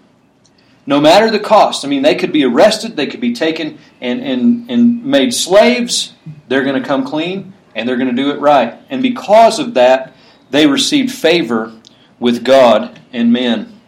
no 0.85 0.99
matter 0.99 1.31
the 1.31 1.39
cost. 1.39 1.85
I 1.85 1.87
mean, 1.87 2.01
they 2.01 2.15
could 2.15 2.31
be 2.31 2.43
arrested, 2.43 2.95
they 2.95 3.07
could 3.07 3.21
be 3.21 3.33
taken 3.33 3.77
and, 4.01 4.21
and, 4.21 4.69
and 4.69 5.05
made 5.05 5.33
slaves. 5.33 6.13
They're 6.47 6.63
going 6.63 6.81
to 6.81 6.87
come 6.87 7.05
clean 7.05 7.53
and 7.75 7.87
they're 7.87 7.97
going 7.97 8.13
to 8.13 8.21
do 8.21 8.31
it 8.31 8.39
right. 8.39 8.77
And 8.89 9.01
because 9.01 9.59
of 9.59 9.73
that, 9.75 10.13
they 10.51 10.67
received 10.67 11.11
favor 11.11 11.73
with 12.19 12.43
God 12.43 12.99
and 13.11 13.33
men. 13.33 13.79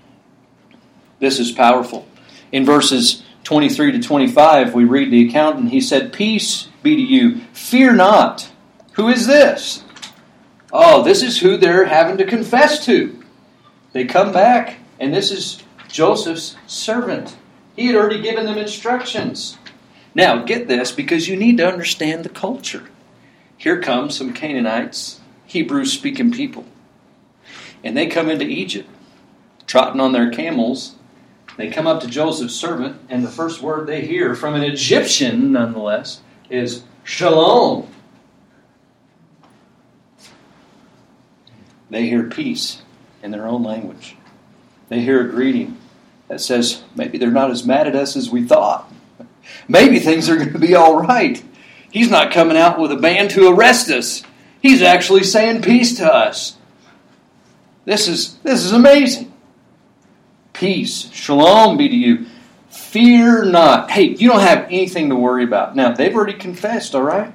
This 1.19 1.39
is 1.39 1.51
powerful. 1.51 2.08
In 2.51 2.65
verses 2.65 3.23
23 3.43 3.93
to 3.93 3.99
25, 4.01 4.73
we 4.73 4.84
read 4.84 5.12
the 5.12 5.27
account, 5.27 5.58
and 5.58 5.69
he 5.69 5.79
said, 5.79 6.12
Peace 6.12 6.67
be 6.81 6.95
to 6.95 7.01
you. 7.01 7.41
Fear 7.53 7.93
not. 7.93 8.51
Who 8.93 9.08
is 9.08 9.27
this? 9.27 9.84
Oh, 10.73 11.03
this 11.03 11.21
is 11.21 11.39
who 11.39 11.58
they're 11.58 11.86
having 11.86 12.17
to 12.17 12.25
confess 12.25 12.86
to. 12.86 13.23
They 13.93 14.05
come 14.05 14.34
back, 14.34 14.77
and 14.99 15.13
this 15.13 15.31
is 15.31 15.62
Joseph's 15.87 16.55
servant. 16.67 17.35
He 17.75 17.87
had 17.87 17.95
already 17.95 18.21
given 18.21 18.45
them 18.45 18.57
instructions. 18.57 19.57
Now, 20.13 20.43
get 20.43 20.67
this 20.67 20.91
because 20.91 21.27
you 21.27 21.35
need 21.35 21.57
to 21.57 21.67
understand 21.67 22.23
the 22.23 22.29
culture. 22.29 22.89
Here 23.57 23.81
come 23.81 24.09
some 24.09 24.33
Canaanites, 24.33 25.19
Hebrew 25.45 25.85
speaking 25.85 26.31
people. 26.31 26.65
And 27.83 27.95
they 27.95 28.07
come 28.07 28.29
into 28.29 28.45
Egypt, 28.45 28.89
trotting 29.67 30.01
on 30.01 30.13
their 30.13 30.31
camels. 30.31 30.95
They 31.57 31.69
come 31.69 31.87
up 31.87 32.01
to 32.01 32.07
Joseph's 32.07 32.55
servant, 32.55 32.99
and 33.09 33.23
the 33.23 33.29
first 33.29 33.61
word 33.61 33.87
they 33.87 34.05
hear 34.05 34.35
from 34.35 34.55
an 34.55 34.63
Egyptian, 34.63 35.51
nonetheless, 35.51 36.21
is 36.49 36.83
Shalom. 37.03 37.87
They 41.89 42.07
hear 42.07 42.23
peace 42.23 42.81
in 43.21 43.31
their 43.31 43.47
own 43.47 43.63
language. 43.63 44.17
They 44.89 45.01
hear 45.01 45.27
a 45.27 45.29
greeting 45.29 45.77
that 46.27 46.41
says, 46.41 46.83
maybe 46.95 47.17
they're 47.17 47.31
not 47.31 47.51
as 47.51 47.65
mad 47.65 47.87
at 47.87 47.95
us 47.95 48.15
as 48.15 48.29
we 48.29 48.43
thought. 48.43 48.91
Maybe 49.67 49.99
things 49.99 50.29
are 50.29 50.37
going 50.37 50.53
to 50.53 50.59
be 50.59 50.75
all 50.75 50.99
right. 51.01 51.43
He's 51.91 52.09
not 52.09 52.31
coming 52.31 52.57
out 52.57 52.79
with 52.79 52.91
a 52.91 52.97
band 52.97 53.31
to 53.31 53.49
arrest 53.49 53.89
us. 53.89 54.23
He's 54.61 54.81
actually 54.81 55.23
saying 55.23 55.61
peace 55.61 55.97
to 55.97 56.11
us. 56.11 56.57
This 57.85 58.07
is, 58.07 58.35
this 58.37 58.63
is 58.63 58.71
amazing. 58.71 59.31
Peace, 60.53 61.11
shalom 61.11 61.77
be 61.77 61.87
to 61.87 61.95
you. 61.95 62.25
Fear 62.69 63.45
not. 63.45 63.91
Hey, 63.91 64.03
you 64.03 64.29
don't 64.29 64.39
have 64.39 64.65
anything 64.65 65.09
to 65.09 65.15
worry 65.15 65.43
about. 65.43 65.75
Now, 65.75 65.93
they've 65.93 66.15
already 66.15 66.33
confessed, 66.33 66.95
all 66.95 67.03
right? 67.03 67.33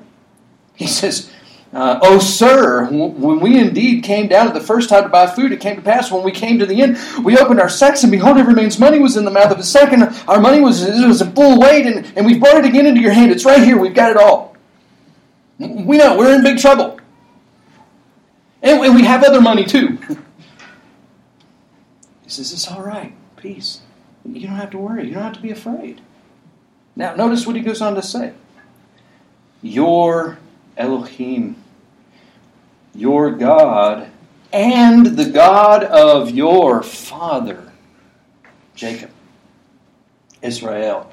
He 0.74 0.86
says, 0.86 1.30
uh, 1.72 2.00
oh, 2.02 2.18
sir, 2.18 2.86
when 2.90 3.38
we 3.38 3.56
indeed 3.56 4.02
came 4.02 4.26
down 4.26 4.48
at 4.48 4.54
the 4.54 4.60
first 4.60 4.88
time 4.88 5.04
to 5.04 5.08
buy 5.08 5.28
food, 5.28 5.52
it 5.52 5.60
came 5.60 5.76
to 5.76 5.82
pass 5.82 6.10
when 6.10 6.24
we 6.24 6.32
came 6.32 6.58
to 6.58 6.66
the 6.66 6.80
inn, 6.80 6.98
we 7.22 7.38
opened 7.38 7.60
our 7.60 7.68
sacks, 7.68 8.02
and 8.02 8.10
behold, 8.10 8.38
every 8.38 8.54
man's 8.54 8.80
money 8.80 8.98
was 8.98 9.16
in 9.16 9.24
the 9.24 9.30
mouth 9.30 9.52
of 9.52 9.58
the 9.58 9.62
second. 9.62 10.02
Our 10.26 10.40
money 10.40 10.60
was, 10.60 10.82
it 10.82 11.06
was 11.06 11.20
a 11.20 11.30
full 11.30 11.60
weight, 11.60 11.86
and, 11.86 12.12
and 12.16 12.26
we 12.26 12.38
brought 12.38 12.56
it 12.56 12.64
again 12.64 12.86
into 12.86 13.00
your 13.00 13.12
hand. 13.12 13.30
It's 13.30 13.44
right 13.44 13.62
here. 13.62 13.78
We've 13.78 13.94
got 13.94 14.10
it 14.10 14.16
all. 14.16 14.56
We 15.58 15.96
know 15.98 16.18
we're 16.18 16.34
in 16.34 16.42
big 16.42 16.58
trouble. 16.58 16.98
And, 18.62 18.80
and 18.80 18.94
we 18.94 19.04
have 19.04 19.22
other 19.22 19.40
money 19.40 19.64
too. 19.64 19.98
he 22.22 22.30
says, 22.30 22.52
It's 22.52 22.68
all 22.68 22.82
right. 22.82 23.14
Peace. 23.36 23.80
You 24.24 24.48
don't 24.48 24.56
have 24.56 24.70
to 24.70 24.78
worry. 24.78 25.06
You 25.06 25.14
don't 25.14 25.22
have 25.22 25.34
to 25.34 25.40
be 25.40 25.50
afraid. 25.50 26.00
Now, 26.96 27.14
notice 27.14 27.46
what 27.46 27.56
he 27.56 27.62
goes 27.62 27.80
on 27.80 27.94
to 27.94 28.02
say. 28.02 28.32
Your 29.62 30.38
Elohim, 30.76 31.59
your 32.94 33.30
God, 33.30 34.10
and 34.52 35.06
the 35.06 35.30
God 35.30 35.84
of 35.84 36.30
your 36.30 36.82
father, 36.82 37.72
Jacob, 38.74 39.10
Israel, 40.42 41.12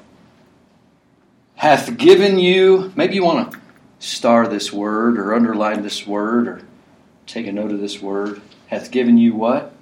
hath 1.54 1.96
given 1.96 2.38
you, 2.38 2.92
maybe 2.96 3.14
you 3.14 3.24
want 3.24 3.52
to 3.52 3.58
star 3.98 4.46
this 4.46 4.72
word 4.72 5.18
or 5.18 5.34
underline 5.34 5.82
this 5.82 6.06
word 6.06 6.48
or 6.48 6.62
take 7.26 7.46
a 7.46 7.52
note 7.52 7.72
of 7.72 7.80
this 7.80 8.00
word, 8.00 8.40
hath 8.68 8.90
given 8.90 9.18
you 9.18 9.34
what? 9.34 9.72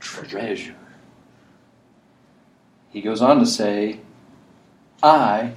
Treasure. 0.00 0.76
He 2.90 3.00
goes 3.00 3.20
on 3.20 3.40
to 3.40 3.46
say, 3.46 4.00
I 5.02 5.52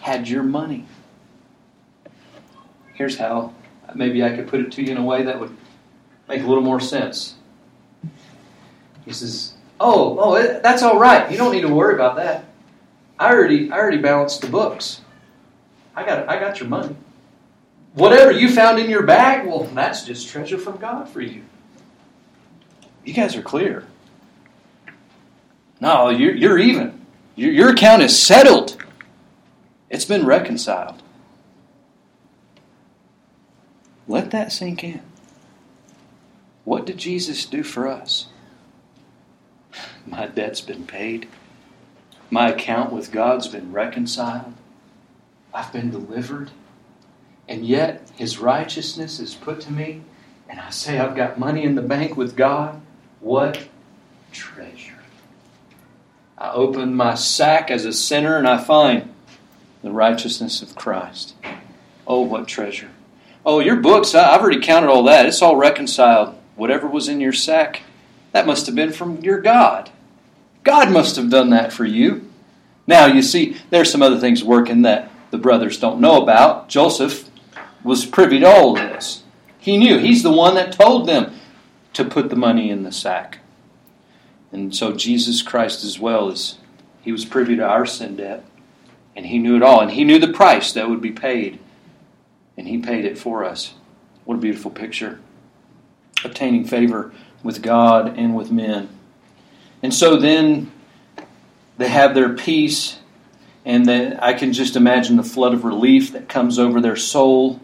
had 0.00 0.28
your 0.28 0.42
money. 0.42 0.86
Here's 2.94 3.18
how 3.18 3.54
maybe 3.96 4.22
I 4.22 4.34
could 4.34 4.48
put 4.48 4.60
it 4.60 4.72
to 4.72 4.82
you 4.82 4.92
in 4.92 4.96
a 4.96 5.02
way 5.04 5.22
that 5.24 5.38
would 5.38 5.56
make 6.28 6.42
a 6.42 6.46
little 6.46 6.62
more 6.62 6.80
sense. 6.80 7.34
He 9.04 9.12
says, 9.12 9.54
"Oh, 9.78 10.16
oh, 10.18 10.60
that's 10.60 10.82
all 10.82 10.98
right. 10.98 11.30
You 11.30 11.36
don't 11.36 11.52
need 11.52 11.62
to 11.62 11.74
worry 11.74 11.94
about 11.94 12.16
that. 12.16 12.44
I 13.18 13.32
already, 13.32 13.70
I 13.70 13.78
already 13.78 13.98
balanced 13.98 14.40
the 14.40 14.46
books. 14.48 15.02
I 15.94 16.04
got, 16.04 16.28
I 16.28 16.40
got 16.40 16.58
your 16.60 16.68
money. 16.68 16.96
Whatever 17.94 18.30
you 18.30 18.50
found 18.50 18.78
in 18.78 18.88
your 18.88 19.02
bag, 19.02 19.46
well, 19.46 19.64
that's 19.64 20.04
just 20.04 20.28
treasure 20.28 20.56
from 20.56 20.76
God 20.78 21.08
for 21.08 21.20
you. 21.20 21.42
You 23.04 23.12
guys 23.12 23.36
are 23.36 23.42
clear. 23.42 23.86
No, 25.80 26.10
you're, 26.10 26.34
you're 26.34 26.58
even. 26.58 27.04
Your, 27.34 27.50
your 27.50 27.70
account 27.70 28.02
is 28.02 28.18
settled. 28.18 28.82
It's 29.88 30.04
been 30.04 30.24
reconciled. 30.24 31.02
Let 34.10 34.32
that 34.32 34.50
sink 34.50 34.82
in. 34.82 35.02
What 36.64 36.84
did 36.84 36.98
Jesus 36.98 37.46
do 37.46 37.62
for 37.62 37.86
us? 37.86 38.26
My 40.04 40.26
debt's 40.26 40.60
been 40.60 40.84
paid. 40.84 41.28
My 42.28 42.48
account 42.48 42.92
with 42.92 43.12
God's 43.12 43.46
been 43.46 43.70
reconciled. 43.70 44.54
I've 45.54 45.72
been 45.72 45.92
delivered. 45.92 46.50
And 47.48 47.64
yet, 47.64 48.10
His 48.16 48.38
righteousness 48.38 49.20
is 49.20 49.36
put 49.36 49.60
to 49.60 49.72
me, 49.72 50.02
and 50.48 50.58
I 50.58 50.70
say 50.70 50.98
I've 50.98 51.14
got 51.14 51.38
money 51.38 51.62
in 51.62 51.76
the 51.76 51.80
bank 51.80 52.16
with 52.16 52.34
God. 52.34 52.80
What 53.20 53.68
treasure! 54.32 54.98
I 56.36 56.50
open 56.50 56.96
my 56.96 57.14
sack 57.14 57.70
as 57.70 57.84
a 57.84 57.92
sinner 57.92 58.36
and 58.36 58.48
I 58.48 58.58
find 58.58 59.14
the 59.82 59.92
righteousness 59.92 60.62
of 60.62 60.74
Christ. 60.74 61.34
Oh, 62.08 62.22
what 62.22 62.48
treasure. 62.48 62.90
Oh, 63.44 63.60
your 63.60 63.76
books, 63.76 64.14
I've 64.14 64.40
already 64.40 64.60
counted 64.60 64.90
all 64.90 65.04
that. 65.04 65.26
It's 65.26 65.42
all 65.42 65.56
reconciled. 65.56 66.36
Whatever 66.56 66.86
was 66.86 67.08
in 67.08 67.20
your 67.20 67.32
sack, 67.32 67.82
that 68.32 68.46
must 68.46 68.66
have 68.66 68.74
been 68.74 68.92
from 68.92 69.20
your 69.22 69.40
God. 69.40 69.90
God 70.62 70.90
must 70.90 71.16
have 71.16 71.30
done 71.30 71.50
that 71.50 71.72
for 71.72 71.84
you. 71.84 72.30
Now, 72.86 73.06
you 73.06 73.22
see, 73.22 73.56
there's 73.70 73.90
some 73.90 74.02
other 74.02 74.18
things 74.18 74.44
working 74.44 74.82
that 74.82 75.10
the 75.30 75.38
brothers 75.38 75.78
don't 75.78 76.00
know 76.00 76.22
about. 76.22 76.68
Joseph 76.68 77.30
was 77.82 78.04
privy 78.04 78.40
to 78.40 78.46
all 78.46 78.74
this. 78.74 79.22
He 79.58 79.78
knew. 79.78 79.98
He's 79.98 80.22
the 80.22 80.32
one 80.32 80.54
that 80.56 80.72
told 80.72 81.08
them 81.08 81.32
to 81.92 82.04
put 82.04 82.30
the 82.30 82.36
money 82.36 82.70
in 82.70 82.82
the 82.82 82.92
sack. 82.92 83.38
And 84.52 84.74
so 84.74 84.92
Jesus 84.92 85.42
Christ 85.42 85.84
as 85.84 85.98
well 85.98 86.28
is 86.30 86.58
he 87.02 87.12
was 87.12 87.24
privy 87.24 87.56
to 87.56 87.66
our 87.66 87.86
sin 87.86 88.16
debt. 88.16 88.44
And 89.16 89.26
he 89.26 89.38
knew 89.38 89.56
it 89.56 89.62
all. 89.62 89.80
And 89.80 89.92
he 89.92 90.04
knew 90.04 90.18
the 90.18 90.32
price 90.32 90.72
that 90.72 90.88
would 90.88 91.00
be 91.00 91.12
paid. 91.12 91.58
And 92.56 92.68
he 92.68 92.78
paid 92.78 93.04
it 93.04 93.18
for 93.18 93.44
us. 93.44 93.74
What 94.24 94.36
a 94.36 94.38
beautiful 94.38 94.70
picture. 94.70 95.20
Obtaining 96.24 96.64
favor 96.64 97.12
with 97.42 97.62
God 97.62 98.18
and 98.18 98.34
with 98.34 98.50
men. 98.50 98.88
And 99.82 99.94
so 99.94 100.16
then 100.16 100.70
they 101.78 101.88
have 101.88 102.14
their 102.14 102.34
peace, 102.34 102.98
and 103.64 103.86
then 103.86 104.18
I 104.20 104.34
can 104.34 104.52
just 104.52 104.76
imagine 104.76 105.16
the 105.16 105.22
flood 105.22 105.54
of 105.54 105.64
relief 105.64 106.12
that 106.12 106.28
comes 106.28 106.58
over 106.58 106.80
their 106.80 106.96
soul. 106.96 107.60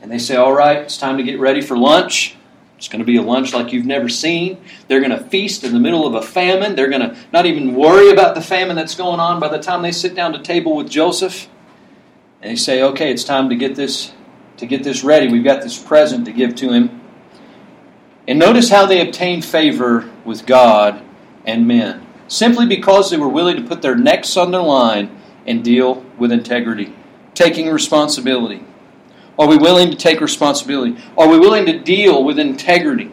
And 0.00 0.10
they 0.10 0.18
say, 0.18 0.36
All 0.36 0.54
right, 0.54 0.78
it's 0.78 0.96
time 0.96 1.18
to 1.18 1.22
get 1.22 1.38
ready 1.38 1.60
for 1.60 1.76
lunch. 1.76 2.36
It's 2.78 2.88
going 2.88 3.00
to 3.00 3.06
be 3.06 3.16
a 3.16 3.22
lunch 3.22 3.54
like 3.54 3.72
you've 3.72 3.86
never 3.86 4.08
seen. 4.08 4.62
They're 4.86 5.00
going 5.00 5.10
to 5.10 5.24
feast 5.24 5.64
in 5.64 5.72
the 5.72 5.80
middle 5.80 6.06
of 6.06 6.14
a 6.14 6.22
famine. 6.22 6.76
They're 6.76 6.90
going 6.90 7.02
to 7.02 7.16
not 7.32 7.46
even 7.46 7.74
worry 7.74 8.10
about 8.10 8.34
the 8.34 8.42
famine 8.42 8.76
that's 8.76 8.94
going 8.94 9.18
on 9.18 9.40
by 9.40 9.48
the 9.48 9.58
time 9.58 9.80
they 9.80 9.92
sit 9.92 10.14
down 10.14 10.32
to 10.34 10.42
table 10.42 10.76
with 10.76 10.90
Joseph. 10.90 11.48
And 12.42 12.52
they 12.52 12.56
say, 12.56 12.82
"Okay, 12.82 13.10
it's 13.10 13.24
time 13.24 13.48
to 13.48 13.56
get 13.56 13.74
this 13.74 14.12
to 14.58 14.66
get 14.66 14.82
this 14.82 15.04
ready. 15.04 15.28
We've 15.28 15.44
got 15.44 15.62
this 15.62 15.76
present 15.78 16.24
to 16.26 16.32
give 16.32 16.54
to 16.56 16.70
him." 16.70 17.00
And 18.28 18.38
notice 18.38 18.70
how 18.70 18.86
they 18.86 19.00
obtained 19.00 19.44
favor 19.44 20.10
with 20.24 20.46
God 20.46 21.00
and 21.44 21.66
men, 21.66 22.02
simply 22.28 22.66
because 22.66 23.10
they 23.10 23.16
were 23.16 23.28
willing 23.28 23.56
to 23.56 23.62
put 23.62 23.82
their 23.82 23.94
necks 23.94 24.36
on 24.36 24.50
the 24.50 24.62
line 24.62 25.10
and 25.46 25.62
deal 25.62 26.04
with 26.18 26.32
integrity, 26.32 26.92
taking 27.34 27.68
responsibility. 27.68 28.62
Are 29.38 29.46
we 29.46 29.56
willing 29.56 29.90
to 29.90 29.96
take 29.96 30.20
responsibility? 30.20 30.96
Are 31.16 31.28
we 31.28 31.38
willing 31.38 31.66
to 31.66 31.78
deal 31.78 32.24
with 32.24 32.38
integrity? 32.38 33.10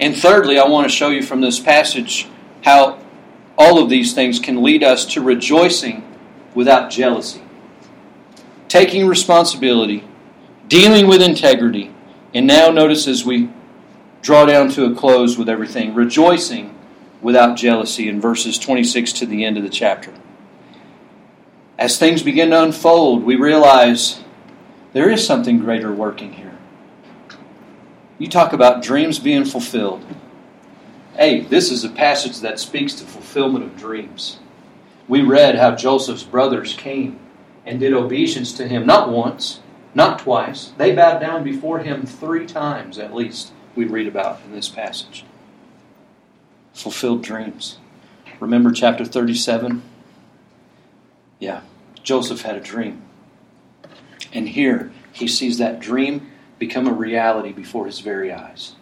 And 0.00 0.16
thirdly, 0.16 0.58
I 0.58 0.66
want 0.66 0.88
to 0.88 0.94
show 0.94 1.10
you 1.10 1.22
from 1.22 1.40
this 1.40 1.58
passage 1.58 2.26
how 2.62 2.96
all 3.58 3.82
of 3.82 3.90
these 3.90 4.14
things 4.14 4.38
can 4.38 4.62
lead 4.62 4.82
us 4.82 5.04
to 5.06 5.20
rejoicing 5.20 6.02
without 6.54 6.88
jealousy. 6.88 7.42
Taking 8.70 9.08
responsibility, 9.08 10.04
dealing 10.68 11.08
with 11.08 11.22
integrity, 11.22 11.92
and 12.32 12.46
now 12.46 12.70
notice 12.70 13.08
as 13.08 13.24
we 13.24 13.50
draw 14.22 14.46
down 14.46 14.68
to 14.70 14.84
a 14.84 14.94
close 14.94 15.36
with 15.36 15.48
everything, 15.48 15.92
rejoicing 15.92 16.78
without 17.20 17.56
jealousy 17.56 18.08
in 18.08 18.20
verses 18.20 18.60
26 18.60 19.12
to 19.14 19.26
the 19.26 19.44
end 19.44 19.56
of 19.56 19.64
the 19.64 19.70
chapter. 19.70 20.14
As 21.80 21.98
things 21.98 22.22
begin 22.22 22.50
to 22.50 22.62
unfold, 22.62 23.24
we 23.24 23.34
realize 23.34 24.22
there 24.92 25.10
is 25.10 25.26
something 25.26 25.58
greater 25.58 25.92
working 25.92 26.34
here. 26.34 26.56
You 28.20 28.28
talk 28.28 28.52
about 28.52 28.84
dreams 28.84 29.18
being 29.18 29.46
fulfilled. 29.46 30.04
Hey, 31.16 31.40
this 31.40 31.72
is 31.72 31.82
a 31.82 31.88
passage 31.88 32.38
that 32.38 32.60
speaks 32.60 32.94
to 32.94 33.04
fulfillment 33.04 33.64
of 33.64 33.76
dreams. 33.76 34.38
We 35.08 35.22
read 35.22 35.56
how 35.56 35.74
Joseph's 35.74 36.22
brothers 36.22 36.72
came 36.74 37.18
and 37.64 37.80
did 37.80 37.92
obeisance 37.92 38.52
to 38.54 38.66
him, 38.66 38.86
not 38.86 39.10
once, 39.10 39.60
not 39.94 40.18
twice. 40.18 40.72
They 40.78 40.94
bowed 40.94 41.20
down 41.20 41.44
before 41.44 41.80
him 41.80 42.06
three 42.06 42.46
times 42.46 42.98
at 42.98 43.14
least, 43.14 43.52
we 43.74 43.84
read 43.84 44.06
about 44.06 44.40
in 44.44 44.52
this 44.52 44.68
passage. 44.68 45.24
Fulfilled 46.72 47.22
dreams. 47.22 47.78
Remember 48.38 48.72
chapter 48.72 49.04
37? 49.04 49.82
Yeah, 51.38 51.62
Joseph 52.02 52.42
had 52.42 52.56
a 52.56 52.60
dream. 52.60 53.02
And 54.32 54.48
here, 54.48 54.92
he 55.12 55.26
sees 55.28 55.58
that 55.58 55.80
dream 55.80 56.30
become 56.58 56.86
a 56.86 56.92
reality 56.92 57.52
before 57.52 57.86
his 57.86 58.00
very 58.00 58.32
eyes. 58.32 58.74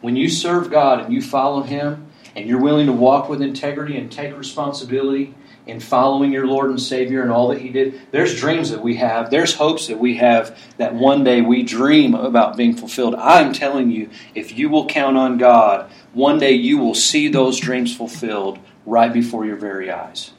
When 0.00 0.16
you 0.16 0.28
serve 0.28 0.70
God 0.70 1.00
and 1.00 1.12
you 1.12 1.20
follow 1.20 1.62
Him, 1.62 2.06
and 2.34 2.48
you're 2.48 2.60
willing 2.60 2.86
to 2.86 2.92
walk 2.92 3.28
with 3.28 3.42
integrity 3.42 3.96
and 3.96 4.10
take 4.10 4.36
responsibility 4.36 5.34
in 5.70 5.80
following 5.80 6.32
your 6.32 6.46
Lord 6.46 6.70
and 6.70 6.80
Savior 6.80 7.22
and 7.22 7.30
all 7.30 7.48
that 7.48 7.60
He 7.60 7.68
did, 7.68 8.00
there's 8.10 8.38
dreams 8.38 8.70
that 8.70 8.82
we 8.82 8.96
have, 8.96 9.30
there's 9.30 9.54
hopes 9.54 9.86
that 9.86 9.98
we 9.98 10.16
have 10.16 10.58
that 10.76 10.94
one 10.94 11.24
day 11.24 11.40
we 11.40 11.62
dream 11.62 12.14
about 12.14 12.56
being 12.56 12.74
fulfilled. 12.74 13.14
I'm 13.14 13.52
telling 13.52 13.90
you, 13.90 14.10
if 14.34 14.58
you 14.58 14.68
will 14.68 14.86
count 14.86 15.16
on 15.16 15.38
God, 15.38 15.90
one 16.12 16.38
day 16.38 16.52
you 16.52 16.78
will 16.78 16.94
see 16.94 17.28
those 17.28 17.58
dreams 17.58 17.96
fulfilled 17.96 18.58
right 18.84 19.12
before 19.12 19.46
your 19.46 19.56
very 19.56 19.90
eyes. 19.90 20.32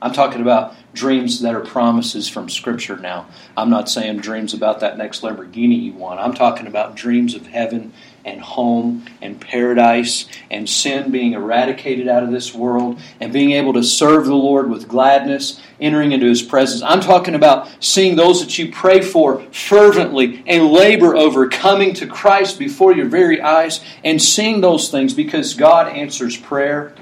I'm 0.00 0.12
talking 0.12 0.42
about 0.42 0.74
dreams 0.92 1.40
that 1.40 1.54
are 1.54 1.60
promises 1.60 2.28
from 2.28 2.50
Scripture 2.50 2.96
now. 2.96 3.26
I'm 3.56 3.70
not 3.70 3.88
saying 3.88 4.18
dreams 4.18 4.52
about 4.52 4.80
that 4.80 4.98
next 4.98 5.22
Lamborghini 5.22 5.82
you 5.82 5.92
want. 5.92 6.20
I'm 6.20 6.34
talking 6.34 6.66
about 6.66 6.96
dreams 6.96 7.34
of 7.34 7.46
heaven 7.46 7.92
and 8.26 8.40
home 8.40 9.04
and 9.22 9.40
paradise 9.40 10.26
and 10.50 10.68
sin 10.68 11.12
being 11.12 11.32
eradicated 11.32 12.08
out 12.08 12.24
of 12.24 12.32
this 12.32 12.52
world 12.52 12.98
and 13.20 13.32
being 13.32 13.52
able 13.52 13.72
to 13.72 13.84
serve 13.84 14.26
the 14.26 14.34
Lord 14.34 14.68
with 14.68 14.88
gladness, 14.88 15.60
entering 15.80 16.10
into 16.12 16.26
His 16.26 16.42
presence. 16.42 16.82
I'm 16.82 17.00
talking 17.00 17.36
about 17.36 17.68
seeing 17.80 18.16
those 18.16 18.40
that 18.40 18.58
you 18.58 18.72
pray 18.72 19.00
for 19.00 19.40
fervently 19.52 20.42
and 20.46 20.66
labor 20.72 21.14
over 21.14 21.48
coming 21.48 21.94
to 21.94 22.06
Christ 22.06 22.58
before 22.58 22.92
your 22.92 23.06
very 23.06 23.40
eyes 23.40 23.80
and 24.04 24.20
seeing 24.20 24.60
those 24.60 24.90
things 24.90 25.14
because 25.14 25.54
God 25.54 25.88
answers 25.88 26.36
prayer. 26.36 26.94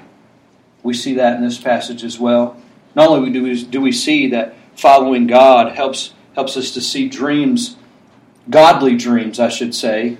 We 0.82 0.92
see 0.92 1.14
that 1.14 1.36
in 1.36 1.42
this 1.42 1.58
passage 1.58 2.04
as 2.04 2.20
well. 2.20 2.60
Not 2.94 3.08
only 3.08 3.30
do 3.30 3.42
we, 3.42 3.64
do 3.64 3.80
we 3.80 3.92
see 3.92 4.28
that 4.28 4.54
following 4.76 5.26
God 5.26 5.72
helps, 5.72 6.12
helps 6.34 6.56
us 6.58 6.72
to 6.72 6.82
see 6.82 7.08
dreams, 7.08 7.76
godly 8.50 8.96
dreams, 8.96 9.40
I 9.40 9.48
should 9.48 9.74
say, 9.74 10.18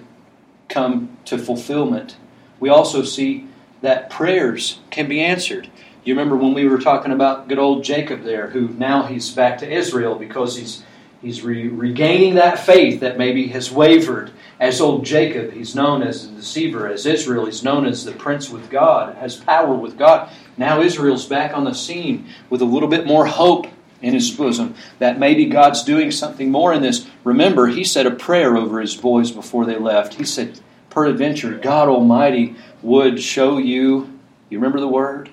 come 0.69 1.17
to 1.27 1.39
fulfillment, 1.39 2.17
we 2.61 2.69
also 2.69 3.03
see 3.03 3.47
that 3.83 4.11
prayers 4.11 4.81
can 4.91 5.09
be 5.09 5.21
answered. 5.21 5.69
You 6.05 6.15
remember 6.15 6.37
when 6.37 6.55
we 6.55 6.67
were 6.67 6.79
talking 6.81 7.13
about 7.13 7.49
good 7.49 7.59
old 7.59 7.85
Jacob 7.85 8.23
there, 8.23 8.49
who 8.49 8.69
now 8.69 9.05
he's 9.05 9.31
back 9.31 9.59
to 9.59 9.71
Israel 9.71 10.15
because 10.17 10.57
he's 10.57 10.83
he's 11.23 11.43
re- 11.43 11.69
regaining 11.69 12.35
that 12.35 12.59
faith 12.59 13.01
that 13.01 13.19
maybe 13.19 13.49
has 13.49 13.71
wavered. 13.71 14.31
As 14.61 14.81
old 14.81 15.05
Jacob, 15.05 15.53
he's 15.53 15.75
known 15.75 16.03
as 16.03 16.29
the 16.29 16.37
deceiver. 16.37 16.87
As 16.89 17.07
Israel, 17.07 17.47
he's 17.47 17.65
known 17.65 17.87
as 17.87 18.05
the 18.05 18.13
prince 18.13 18.51
with 18.51 18.71
God, 18.71 19.17
has 19.17 19.37
power 19.37 19.75
with 19.75 19.99
God. 19.99 20.31
Now 20.57 20.81
Israel's 20.81 21.27
back 21.27 21.57
on 21.57 21.65
the 21.65 21.75
scene 21.75 22.27
with 22.51 22.63
a 22.63 22.67
little 22.67 22.89
bit 22.89 23.07
more 23.07 23.27
hope 23.27 23.67
in 24.05 24.13
his 24.13 24.31
bosom 24.31 24.75
that 24.99 25.19
maybe 25.19 25.47
God's 25.47 25.83
doing 25.83 26.11
something 26.11 26.51
more 26.51 26.75
in 26.75 26.83
this. 26.83 27.09
Remember, 27.25 27.69
he 27.69 27.85
said 27.85 28.07
a 28.07 28.11
prayer 28.11 28.55
over 28.55 28.81
his 28.81 28.95
boys 28.95 29.31
before 29.31 29.65
they 29.65 29.79
left. 29.79 30.15
He 30.15 30.25
said, 30.25 30.61
Peradventure, 30.91 31.57
God 31.57 31.89
Almighty 31.89 32.55
would 32.83 33.21
show 33.21 33.57
you. 33.57 34.21
You 34.51 34.59
remember 34.59 34.79
the 34.79 34.89
word? 34.89 35.31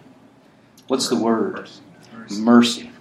What's 0.88 1.10
the 1.10 1.18
word? 1.18 1.70
Mercy. 2.14 2.42
Mercy. 2.42 2.92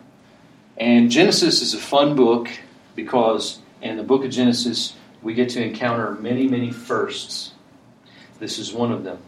And 0.76 1.08
Genesis 1.08 1.62
is 1.62 1.72
a 1.72 1.78
fun 1.78 2.16
book 2.16 2.50
because 2.96 3.60
in 3.80 3.96
the 3.96 4.02
book 4.02 4.24
of 4.24 4.32
Genesis, 4.32 4.94
we 5.22 5.34
get 5.34 5.50
to 5.50 5.64
encounter 5.64 6.12
many, 6.12 6.48
many 6.48 6.72
firsts. 6.72 7.52
This 8.40 8.58
is 8.58 8.72
one 8.72 8.90
of 8.90 9.04
them. 9.04 9.18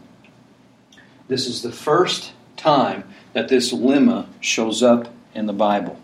This 1.29 1.47
is 1.47 1.61
the 1.61 1.71
first 1.71 2.33
time 2.57 3.05
that 3.31 3.47
this 3.47 3.71
lemma 3.71 4.27
shows 4.41 4.83
up 4.83 5.07
in 5.33 5.45
the 5.45 5.53
Bible. 5.53 5.99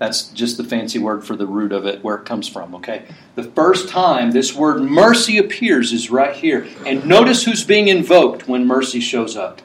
That's 0.00 0.28
just 0.28 0.56
the 0.56 0.64
fancy 0.64 0.98
word 0.98 1.26
for 1.26 1.36
the 1.36 1.46
root 1.46 1.72
of 1.72 1.84
it, 1.84 2.02
where 2.02 2.16
it 2.16 2.24
comes 2.24 2.48
from, 2.48 2.74
okay? 2.76 3.04
The 3.34 3.44
first 3.44 3.90
time 3.90 4.30
this 4.30 4.54
word 4.54 4.80
mercy 4.80 5.36
appears 5.36 5.92
is 5.92 6.10
right 6.10 6.34
here. 6.34 6.66
And 6.86 7.04
notice 7.04 7.44
who's 7.44 7.64
being 7.64 7.88
invoked 7.88 8.48
when 8.48 8.66
mercy 8.66 9.00
shows 9.00 9.36
up 9.36 9.60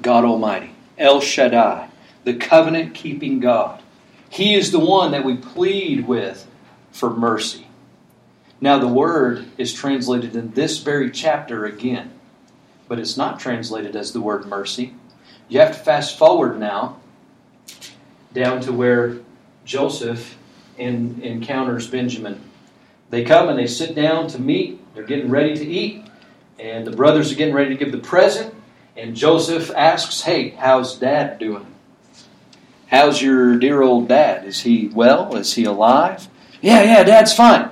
God 0.00 0.24
Almighty, 0.24 0.76
El 0.96 1.20
Shaddai, 1.20 1.88
the 2.22 2.34
covenant 2.34 2.94
keeping 2.94 3.40
God. 3.40 3.82
He 4.28 4.54
is 4.54 4.70
the 4.70 4.78
one 4.78 5.10
that 5.10 5.24
we 5.24 5.36
plead 5.36 6.06
with 6.06 6.46
for 6.92 7.10
mercy. 7.10 7.66
Now, 8.60 8.78
the 8.78 8.86
word 8.86 9.46
is 9.58 9.74
translated 9.74 10.36
in 10.36 10.52
this 10.52 10.78
very 10.78 11.10
chapter 11.10 11.64
again, 11.64 12.12
but 12.86 13.00
it's 13.00 13.16
not 13.16 13.40
translated 13.40 13.96
as 13.96 14.12
the 14.12 14.20
word 14.20 14.46
mercy. 14.46 14.94
You 15.48 15.58
have 15.58 15.76
to 15.76 15.82
fast 15.82 16.16
forward 16.16 16.60
now 16.60 17.00
down 18.32 18.60
to 18.62 18.72
where 18.72 19.18
Joseph 19.64 20.36
in, 20.78 21.20
encounters 21.22 21.86
Benjamin. 21.86 22.40
They 23.10 23.24
come 23.24 23.48
and 23.48 23.58
they 23.58 23.66
sit 23.66 23.94
down 23.94 24.28
to 24.28 24.40
meet. 24.40 24.80
They're 24.94 25.04
getting 25.04 25.30
ready 25.30 25.54
to 25.54 25.64
eat, 25.64 26.04
and 26.58 26.86
the 26.86 26.92
brothers 26.92 27.32
are 27.32 27.36
getting 27.36 27.54
ready 27.54 27.70
to 27.70 27.76
give 27.76 27.92
the 27.92 27.98
present. 27.98 28.54
And 28.96 29.14
Joseph 29.16 29.70
asks, 29.74 30.22
Hey, 30.22 30.50
how's 30.50 30.98
dad 30.98 31.38
doing? 31.38 31.66
How's 32.88 33.22
your 33.22 33.56
dear 33.56 33.82
old 33.82 34.08
dad? 34.08 34.44
Is 34.44 34.62
he 34.62 34.88
well? 34.88 35.36
Is 35.36 35.54
he 35.54 35.64
alive? 35.64 36.28
Yeah, 36.60 36.82
yeah, 36.82 37.04
dad's 37.04 37.32
fine. 37.32 37.70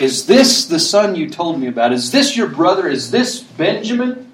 Is 0.00 0.26
this 0.26 0.66
the 0.66 0.78
son 0.78 1.14
you 1.14 1.30
told 1.30 1.60
me 1.60 1.68
about? 1.68 1.92
Is 1.92 2.10
this 2.10 2.36
your 2.36 2.48
brother? 2.48 2.88
Is 2.88 3.10
this 3.10 3.40
Benjamin? 3.40 4.30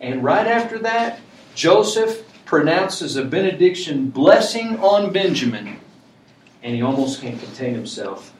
And 0.00 0.22
right 0.22 0.46
after 0.46 0.78
that, 0.80 1.20
Joseph 1.54 2.27
pronounces 2.48 3.14
a 3.14 3.22
benediction 3.22 4.08
blessing 4.08 4.78
on 4.78 5.12
Benjamin, 5.12 5.78
and 6.62 6.74
he 6.74 6.80
almost 6.80 7.20
can't 7.20 7.38
contain 7.38 7.74
himself. 7.74 8.32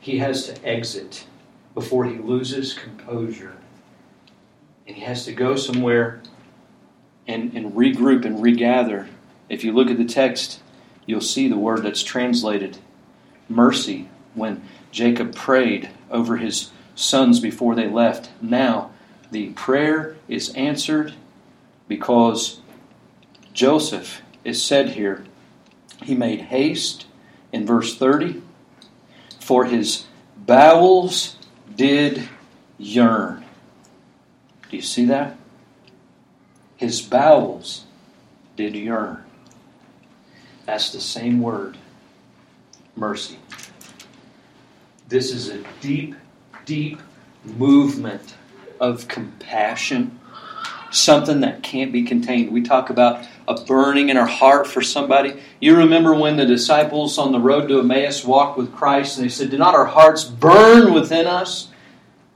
He 0.00 0.18
has 0.18 0.48
to 0.48 0.66
exit 0.66 1.24
before 1.72 2.04
he 2.04 2.18
loses 2.18 2.72
composure. 2.72 3.56
And 4.88 4.96
he 4.96 5.02
has 5.02 5.24
to 5.26 5.32
go 5.32 5.54
somewhere 5.54 6.20
and, 7.28 7.54
and 7.54 7.72
regroup 7.74 8.24
and 8.24 8.42
regather 8.42 9.08
if 9.48 9.62
you 9.62 9.72
look 9.72 9.88
at 9.88 9.98
the 9.98 10.04
text, 10.04 10.60
you'll 11.06 11.20
see 11.20 11.46
the 11.46 11.56
word 11.56 11.84
that's 11.84 12.02
translated 12.02 12.78
mercy 13.48 14.08
when 14.34 14.64
Jacob 14.90 15.32
prayed 15.32 15.90
over 16.10 16.38
his 16.38 16.72
sons 16.96 17.38
before 17.38 17.76
they 17.76 17.86
left. 17.86 18.30
Now, 18.40 18.90
the 19.30 19.50
prayer 19.50 20.16
is 20.26 20.52
answered 20.54 21.14
because 21.86 22.60
Joseph 23.54 24.20
is 24.44 24.62
said 24.62 24.90
here, 24.90 25.24
he 26.02 26.14
made 26.14 26.42
haste 26.42 27.06
in 27.52 27.64
verse 27.64 27.96
30, 27.96 28.42
for 29.40 29.64
his 29.64 30.04
bowels 30.36 31.36
did 31.74 32.28
yearn. 32.76 33.44
Do 34.68 34.76
you 34.76 34.82
see 34.82 35.04
that? 35.06 35.36
His 36.76 37.00
bowels 37.00 37.84
did 38.56 38.74
yearn. 38.74 39.24
That's 40.66 40.92
the 40.92 41.00
same 41.00 41.40
word 41.40 41.78
mercy. 42.96 43.38
This 45.08 45.32
is 45.32 45.48
a 45.48 45.62
deep, 45.80 46.14
deep 46.64 47.00
movement 47.44 48.34
of 48.80 49.06
compassion, 49.06 50.18
something 50.90 51.40
that 51.40 51.62
can't 51.62 51.92
be 51.92 52.02
contained. 52.02 52.50
We 52.50 52.62
talk 52.62 52.90
about 52.90 53.24
a 53.46 53.54
burning 53.54 54.08
in 54.08 54.16
our 54.16 54.26
heart 54.26 54.66
for 54.66 54.82
somebody. 54.82 55.40
You 55.60 55.76
remember 55.76 56.14
when 56.14 56.36
the 56.36 56.46
disciples 56.46 57.18
on 57.18 57.32
the 57.32 57.38
road 57.38 57.68
to 57.68 57.80
Emmaus 57.80 58.24
walked 58.24 58.56
with 58.58 58.72
Christ 58.74 59.18
and 59.18 59.24
they 59.24 59.30
said, 59.30 59.50
Do 59.50 59.58
not 59.58 59.74
our 59.74 59.86
hearts 59.86 60.24
burn 60.24 60.94
within 60.94 61.26
us? 61.26 61.68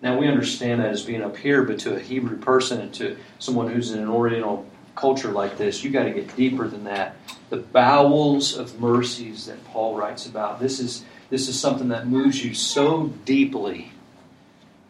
Now 0.02 0.18
we 0.18 0.28
understand 0.28 0.80
that 0.80 0.90
as 0.90 1.02
being 1.02 1.22
up 1.22 1.36
here, 1.36 1.62
but 1.62 1.78
to 1.80 1.96
a 1.96 2.00
Hebrew 2.00 2.38
person 2.38 2.80
and 2.80 2.94
to 2.94 3.16
someone 3.38 3.72
who's 3.72 3.90
in 3.90 4.00
an 4.00 4.08
Oriental 4.08 4.66
culture 4.94 5.30
like 5.30 5.58
this, 5.58 5.82
you 5.82 5.90
got 5.90 6.04
to 6.04 6.10
get 6.10 6.36
deeper 6.36 6.68
than 6.68 6.84
that 6.84 7.16
the 7.50 7.56
bowels 7.56 8.56
of 8.56 8.78
mercies 8.80 9.46
that 9.46 9.64
Paul 9.64 9.96
writes 9.96 10.26
about. 10.26 10.60
This 10.60 10.80
is 10.80 11.04
this 11.30 11.48
is 11.48 11.58
something 11.58 11.88
that 11.88 12.06
moves 12.06 12.44
you 12.44 12.54
so 12.54 13.08
deeply 13.24 13.92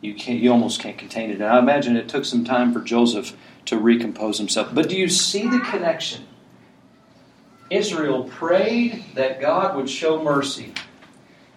you 0.00 0.14
can't 0.14 0.40
you 0.40 0.52
almost 0.52 0.80
can't 0.80 0.98
contain 0.98 1.30
it. 1.30 1.34
And 1.34 1.44
I 1.44 1.58
imagine 1.58 1.96
it 1.96 2.08
took 2.08 2.24
some 2.24 2.44
time 2.44 2.72
for 2.72 2.80
Joseph 2.80 3.36
to 3.68 3.78
recompose 3.78 4.38
himself. 4.38 4.74
But 4.74 4.88
do 4.88 4.96
you 4.96 5.08
see 5.08 5.48
the 5.48 5.60
connection? 5.60 6.26
Israel 7.70 8.24
prayed 8.24 9.04
that 9.14 9.40
God 9.40 9.76
would 9.76 9.90
show 9.90 10.22
mercy. 10.22 10.72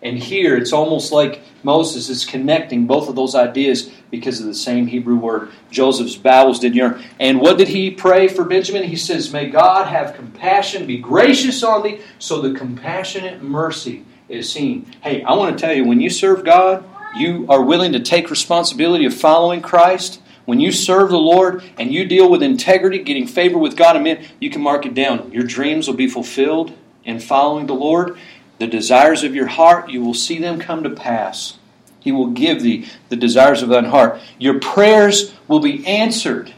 And 0.03 0.17
here 0.17 0.57
it's 0.57 0.73
almost 0.73 1.11
like 1.11 1.41
Moses 1.63 2.09
is 2.09 2.25
connecting 2.25 2.87
both 2.87 3.07
of 3.07 3.15
those 3.15 3.35
ideas 3.35 3.91
because 4.09 4.39
of 4.39 4.47
the 4.47 4.55
same 4.55 4.87
Hebrew 4.87 5.15
word. 5.15 5.51
Joseph's 5.69 6.15
bowels 6.15 6.59
did 6.59 6.75
yearn. 6.75 7.03
And 7.19 7.39
what 7.39 7.57
did 7.57 7.67
he 7.67 7.91
pray 7.91 8.27
for 8.27 8.43
Benjamin? 8.43 8.83
He 8.83 8.95
says, 8.95 9.31
May 9.31 9.49
God 9.49 9.87
have 9.87 10.15
compassion, 10.15 10.87
be 10.87 10.97
gracious 10.97 11.63
on 11.63 11.83
thee. 11.83 12.01
So 12.17 12.41
the 12.41 12.57
compassionate 12.57 13.43
mercy 13.43 14.03
is 14.27 14.51
seen. 14.51 14.91
Hey, 15.01 15.21
I 15.23 15.33
want 15.33 15.57
to 15.57 15.61
tell 15.63 15.73
you, 15.73 15.85
when 15.85 16.01
you 16.01 16.09
serve 16.09 16.43
God, 16.43 16.83
you 17.15 17.45
are 17.47 17.61
willing 17.61 17.93
to 17.93 17.99
take 17.99 18.29
responsibility 18.29 19.05
of 19.05 19.13
following 19.13 19.61
Christ. 19.61 20.19
When 20.45 20.59
you 20.59 20.71
serve 20.71 21.09
the 21.09 21.17
Lord 21.17 21.63
and 21.77 21.93
you 21.93 22.05
deal 22.05 22.29
with 22.29 22.43
integrity, 22.43 22.99
getting 22.99 23.27
favor 23.27 23.57
with 23.57 23.77
God 23.77 23.95
and 23.95 24.03
men, 24.03 24.25
you 24.39 24.49
can 24.49 24.61
mark 24.61 24.85
it 24.85 24.93
down. 24.93 25.31
Your 25.31 25.43
dreams 25.43 25.87
will 25.87 25.95
be 25.95 26.07
fulfilled 26.07 26.73
in 27.03 27.19
following 27.19 27.67
the 27.67 27.73
Lord. 27.73 28.17
The 28.59 28.67
desires 28.67 29.23
of 29.23 29.35
your 29.35 29.47
heart, 29.47 29.89
you 29.89 30.03
will 30.03 30.13
see 30.13 30.39
them 30.39 30.59
come 30.59 30.83
to 30.83 30.89
pass. 30.89 31.57
He 31.99 32.11
will 32.11 32.27
give 32.27 32.61
thee 32.61 32.87
the 33.09 33.15
desires 33.15 33.61
of 33.61 33.69
thine 33.69 33.85
heart. 33.85 34.19
Your 34.39 34.59
prayers 34.59 35.33
will 35.47 35.59
be 35.59 35.85
answered 35.85 36.53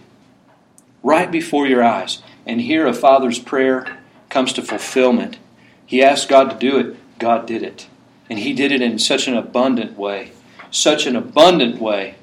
right 1.04 1.30
before 1.30 1.68
your 1.68 1.84
eyes. 1.84 2.22
And 2.46 2.62
here 2.62 2.88
a 2.88 2.94
father's 2.94 3.40
prayer 3.40 4.00
comes 4.30 4.54
to 4.54 4.62
fulfillment. 4.62 5.38
He 5.86 6.02
asked 6.02 6.30
God 6.30 6.50
to 6.50 6.58
do 6.58 6.78
it, 6.78 6.98
God 7.20 7.46
did 7.46 7.62
it. 7.62 7.88
And 8.30 8.40
He 8.40 8.54
did 8.54 8.72
it 8.72 8.82
in 8.82 8.98
such 9.00 9.28
an 9.28 9.36
abundant 9.36 9.98
way. 9.98 10.32
Such 10.72 11.06
an 11.06 11.16
abundant 11.16 11.80
way. 11.80 12.16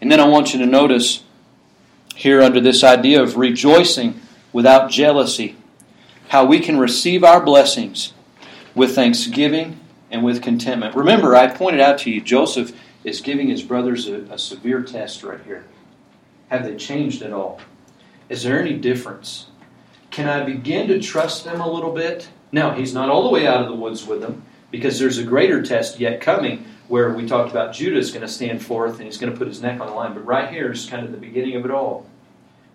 And 0.00 0.10
then 0.10 0.20
I 0.20 0.26
want 0.26 0.52
you 0.52 0.58
to 0.60 0.66
notice 0.66 1.22
here 2.14 2.42
under 2.42 2.60
this 2.60 2.82
idea 2.82 3.22
of 3.22 3.36
rejoicing 3.36 4.20
without 4.52 4.90
jealousy, 4.90 5.56
how 6.28 6.44
we 6.44 6.60
can 6.60 6.78
receive 6.78 7.24
our 7.24 7.42
blessings 7.42 8.12
with 8.74 8.94
thanksgiving 8.94 9.80
and 10.10 10.24
with 10.24 10.42
contentment. 10.42 10.94
Remember, 10.94 11.36
I 11.36 11.46
pointed 11.48 11.80
out 11.80 11.98
to 12.00 12.10
you, 12.10 12.20
Joseph 12.20 12.72
is 13.04 13.20
giving 13.20 13.48
his 13.48 13.62
brothers 13.62 14.08
a, 14.08 14.22
a 14.24 14.38
severe 14.38 14.82
test 14.82 15.22
right 15.22 15.40
here. 15.44 15.64
Have 16.48 16.64
they 16.64 16.76
changed 16.76 17.22
at 17.22 17.32
all? 17.32 17.60
Is 18.28 18.42
there 18.42 18.60
any 18.60 18.74
difference? 18.74 19.46
Can 20.10 20.28
I 20.28 20.44
begin 20.44 20.88
to 20.88 21.00
trust 21.00 21.44
them 21.44 21.60
a 21.60 21.70
little 21.70 21.92
bit? 21.92 22.28
Now, 22.52 22.72
he's 22.72 22.92
not 22.92 23.08
all 23.08 23.22
the 23.22 23.30
way 23.30 23.46
out 23.46 23.62
of 23.62 23.68
the 23.68 23.74
woods 23.74 24.06
with 24.06 24.20
them 24.20 24.42
because 24.70 24.98
there's 24.98 25.18
a 25.18 25.24
greater 25.24 25.62
test 25.62 26.00
yet 26.00 26.20
coming 26.20 26.64
where 26.90 27.12
we 27.12 27.24
talked 27.24 27.52
about 27.52 27.72
Judah 27.72 27.98
is 27.98 28.10
going 28.10 28.22
to 28.22 28.28
stand 28.28 28.60
forth 28.60 28.96
and 28.96 29.04
he's 29.04 29.16
going 29.16 29.32
to 29.32 29.38
put 29.38 29.46
his 29.46 29.62
neck 29.62 29.80
on 29.80 29.86
the 29.86 29.92
line. 29.92 30.12
But 30.12 30.26
right 30.26 30.50
here 30.50 30.72
is 30.72 30.86
kind 30.86 31.06
of 31.06 31.12
the 31.12 31.18
beginning 31.18 31.54
of 31.54 31.64
it 31.64 31.70
all, 31.70 32.04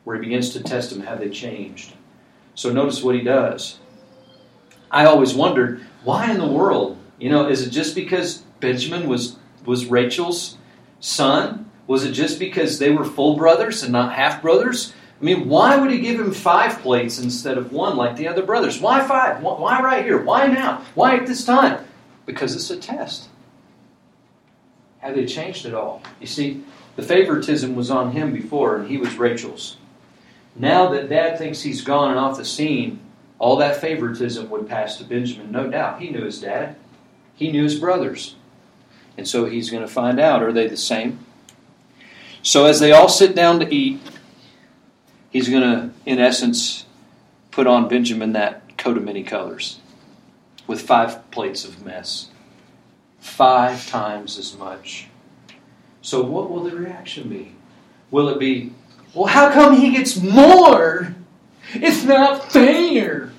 where 0.06 0.16
he 0.16 0.22
begins 0.22 0.52
to 0.52 0.64
test 0.64 0.92
them. 0.92 1.02
Have 1.02 1.20
they 1.20 1.30
changed? 1.30 1.92
So 2.56 2.72
notice 2.72 3.04
what 3.04 3.16
he 3.16 3.22
does. 3.22 3.78
I 4.90 5.04
always 5.04 5.34
wondered 5.34 5.82
why 6.06 6.32
in 6.32 6.38
the 6.38 6.48
world, 6.48 6.98
you 7.20 7.30
know, 7.30 7.50
is 7.50 7.68
it 7.68 7.72
just 7.72 7.94
because 7.94 8.38
Benjamin 8.62 9.10
was 9.10 9.36
was 9.66 9.88
Rachel's 9.88 10.58
son? 11.02 11.70
Was 11.86 12.06
it 12.06 12.14
just 12.14 12.40
because 12.40 12.80
they 12.80 12.92
were 12.92 13.04
full 13.04 13.36
brothers 13.36 13.84
and 13.84 13.92
not 13.92 14.14
half 14.14 14.42
brothers? 14.42 14.94
I 15.20 15.24
mean, 15.26 15.50
why 15.50 15.76
would 15.76 15.92
he 15.92 16.00
give 16.00 16.18
him 16.18 16.32
five 16.32 16.80
plates 16.80 17.20
instead 17.20 17.58
of 17.58 17.74
one 17.74 17.98
like 17.98 18.16
the 18.16 18.30
other 18.30 18.44
brothers? 18.44 18.80
Why 18.80 19.06
five? 19.06 19.42
Why 19.42 19.82
right 19.82 20.06
here? 20.06 20.22
Why 20.22 20.48
now? 20.48 20.86
Why 20.94 21.18
at 21.18 21.28
this 21.28 21.44
time? 21.44 21.86
Because 22.26 22.56
it's 22.56 22.70
a 22.70 22.78
test. 22.78 23.28
Have 25.06 25.14
they 25.14 25.28
changed 25.28 25.68
at 25.68 25.76
all? 25.76 26.02
You 26.20 26.26
see, 26.26 26.64
the 26.96 27.04
favoritism 27.04 27.76
was 27.76 27.92
on 27.92 28.12
him 28.14 28.34
before, 28.34 28.76
and 28.78 28.90
he 28.90 28.98
was 28.98 29.16
Rachel's. 29.20 29.78
Now 30.56 30.90
that 30.90 31.10
dad 31.10 31.38
thinks 31.38 31.62
he's 31.62 31.84
gone 31.84 32.10
and 32.10 32.20
off 32.20 32.38
the 32.38 32.46
scene, 32.46 33.00
all 33.38 33.58
that 33.58 33.80
favoritism 33.80 34.50
would 34.50 34.68
pass 34.68 34.98
to 34.98 35.04
Benjamin, 35.04 35.52
no 35.52 35.70
doubt. 35.70 36.02
He 36.02 36.10
knew 36.10 36.24
his 36.24 36.42
dad, 36.42 36.76
he 37.36 37.52
knew 37.52 37.64
his 37.64 37.80
brothers. 37.80 38.36
And 39.16 39.28
so 39.28 39.46
he's 39.46 39.70
going 39.70 39.84
to 39.84 39.88
find 39.88 40.20
out 40.20 40.42
are 40.42 40.52
they 40.52 40.68
the 40.68 40.76
same? 40.76 41.20
So 42.42 42.66
as 42.66 42.80
they 42.80 42.92
all 42.92 43.08
sit 43.08 43.36
down 43.36 43.60
to 43.60 43.72
eat, 43.72 44.02
he's 45.30 45.50
going 45.50 45.62
to, 45.62 45.92
in 46.08 46.18
essence, 46.18 46.86
put 47.52 47.68
on 47.68 47.88
Benjamin 47.88 48.34
that 48.34 48.76
coat 48.76 48.98
of 48.98 49.04
many 49.04 49.24
colors. 49.24 49.80
with 50.68 50.82
five 50.82 51.30
plates 51.30 51.64
of 51.64 51.86
mess. 51.86 52.30
Five 53.26 53.86
times 53.88 54.38
as 54.38 54.56
much. 54.56 55.08
So, 56.02 56.22
what 56.22 56.50
will 56.50 56.64
the 56.64 56.74
reaction 56.74 57.28
be? 57.28 57.54
Will 58.12 58.30
it 58.30 58.40
be, 58.40 58.72
well, 59.14 59.26
how 59.26 59.52
come 59.52 59.76
he 59.76 59.92
gets 59.92 60.16
more? 60.16 61.14
It's 61.74 62.04
not 62.04 62.52
fair. 62.52 63.34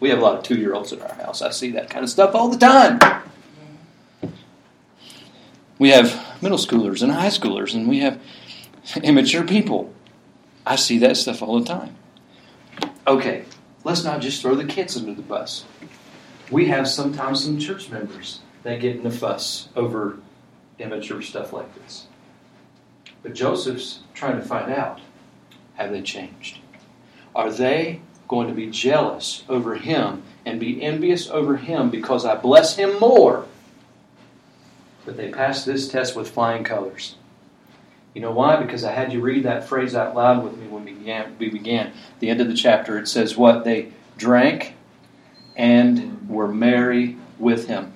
We 0.00 0.10
have 0.10 0.18
a 0.18 0.22
lot 0.22 0.36
of 0.36 0.42
two 0.42 0.56
year 0.56 0.74
olds 0.74 0.92
at 0.92 1.00
our 1.00 1.14
house. 1.14 1.40
I 1.40 1.50
see 1.50 1.70
that 1.70 1.88
kind 1.88 2.02
of 2.02 2.10
stuff 2.10 2.34
all 2.34 2.48
the 2.48 2.58
time. 2.58 2.98
We 5.78 5.90
have 5.90 6.42
middle 6.42 6.58
schoolers 6.58 7.02
and 7.02 7.12
high 7.12 7.28
schoolers, 7.28 7.72
and 7.74 7.88
we 7.88 8.00
have 8.00 8.20
immature 9.02 9.44
people. 9.44 9.94
I 10.66 10.74
see 10.74 10.98
that 10.98 11.16
stuff 11.16 11.40
all 11.40 11.60
the 11.60 11.66
time. 11.66 11.96
Okay, 13.06 13.44
let's 13.84 14.02
not 14.04 14.20
just 14.20 14.42
throw 14.42 14.56
the 14.56 14.66
kids 14.66 14.96
under 14.96 15.14
the 15.14 15.22
bus. 15.22 15.64
We 16.50 16.66
have 16.66 16.88
sometimes 16.88 17.44
some 17.44 17.58
church 17.58 17.90
members 17.90 18.40
that 18.62 18.80
get 18.80 18.96
in 18.96 19.06
a 19.06 19.10
fuss 19.10 19.68
over 19.76 20.18
immature 20.78 21.22
stuff 21.22 21.52
like 21.52 21.74
this. 21.74 22.06
But 23.22 23.34
Joseph's 23.34 24.00
trying 24.14 24.36
to 24.36 24.44
find 24.44 24.72
out 24.72 25.00
have 25.74 25.90
they 25.92 26.02
changed? 26.02 26.58
Are 27.34 27.52
they 27.52 28.00
going 28.26 28.48
to 28.48 28.54
be 28.54 28.68
jealous 28.68 29.44
over 29.48 29.76
him 29.76 30.24
and 30.44 30.58
be 30.58 30.82
envious 30.82 31.30
over 31.30 31.56
him 31.56 31.88
because 31.88 32.24
I 32.24 32.34
bless 32.34 32.76
him 32.76 32.98
more? 32.98 33.46
But 35.04 35.16
they 35.16 35.30
passed 35.30 35.64
this 35.64 35.88
test 35.88 36.16
with 36.16 36.30
flying 36.30 36.64
colors. 36.64 37.14
You 38.12 38.22
know 38.22 38.32
why? 38.32 38.56
Because 38.56 38.82
I 38.82 38.92
had 38.92 39.12
you 39.12 39.20
read 39.20 39.44
that 39.44 39.68
phrase 39.68 39.94
out 39.94 40.16
loud 40.16 40.42
with 40.42 40.58
me 40.58 40.66
when 40.66 40.84
we 40.84 40.92
began. 40.92 41.36
We 41.38 41.48
began. 41.48 41.92
The 42.18 42.30
end 42.30 42.40
of 42.40 42.48
the 42.48 42.54
chapter, 42.54 42.98
it 42.98 43.06
says 43.06 43.36
what? 43.36 43.64
They 43.64 43.92
drank 44.16 44.74
and 45.56 46.17
were 46.28 46.48
merry 46.48 47.16
with 47.38 47.66
him. 47.68 47.92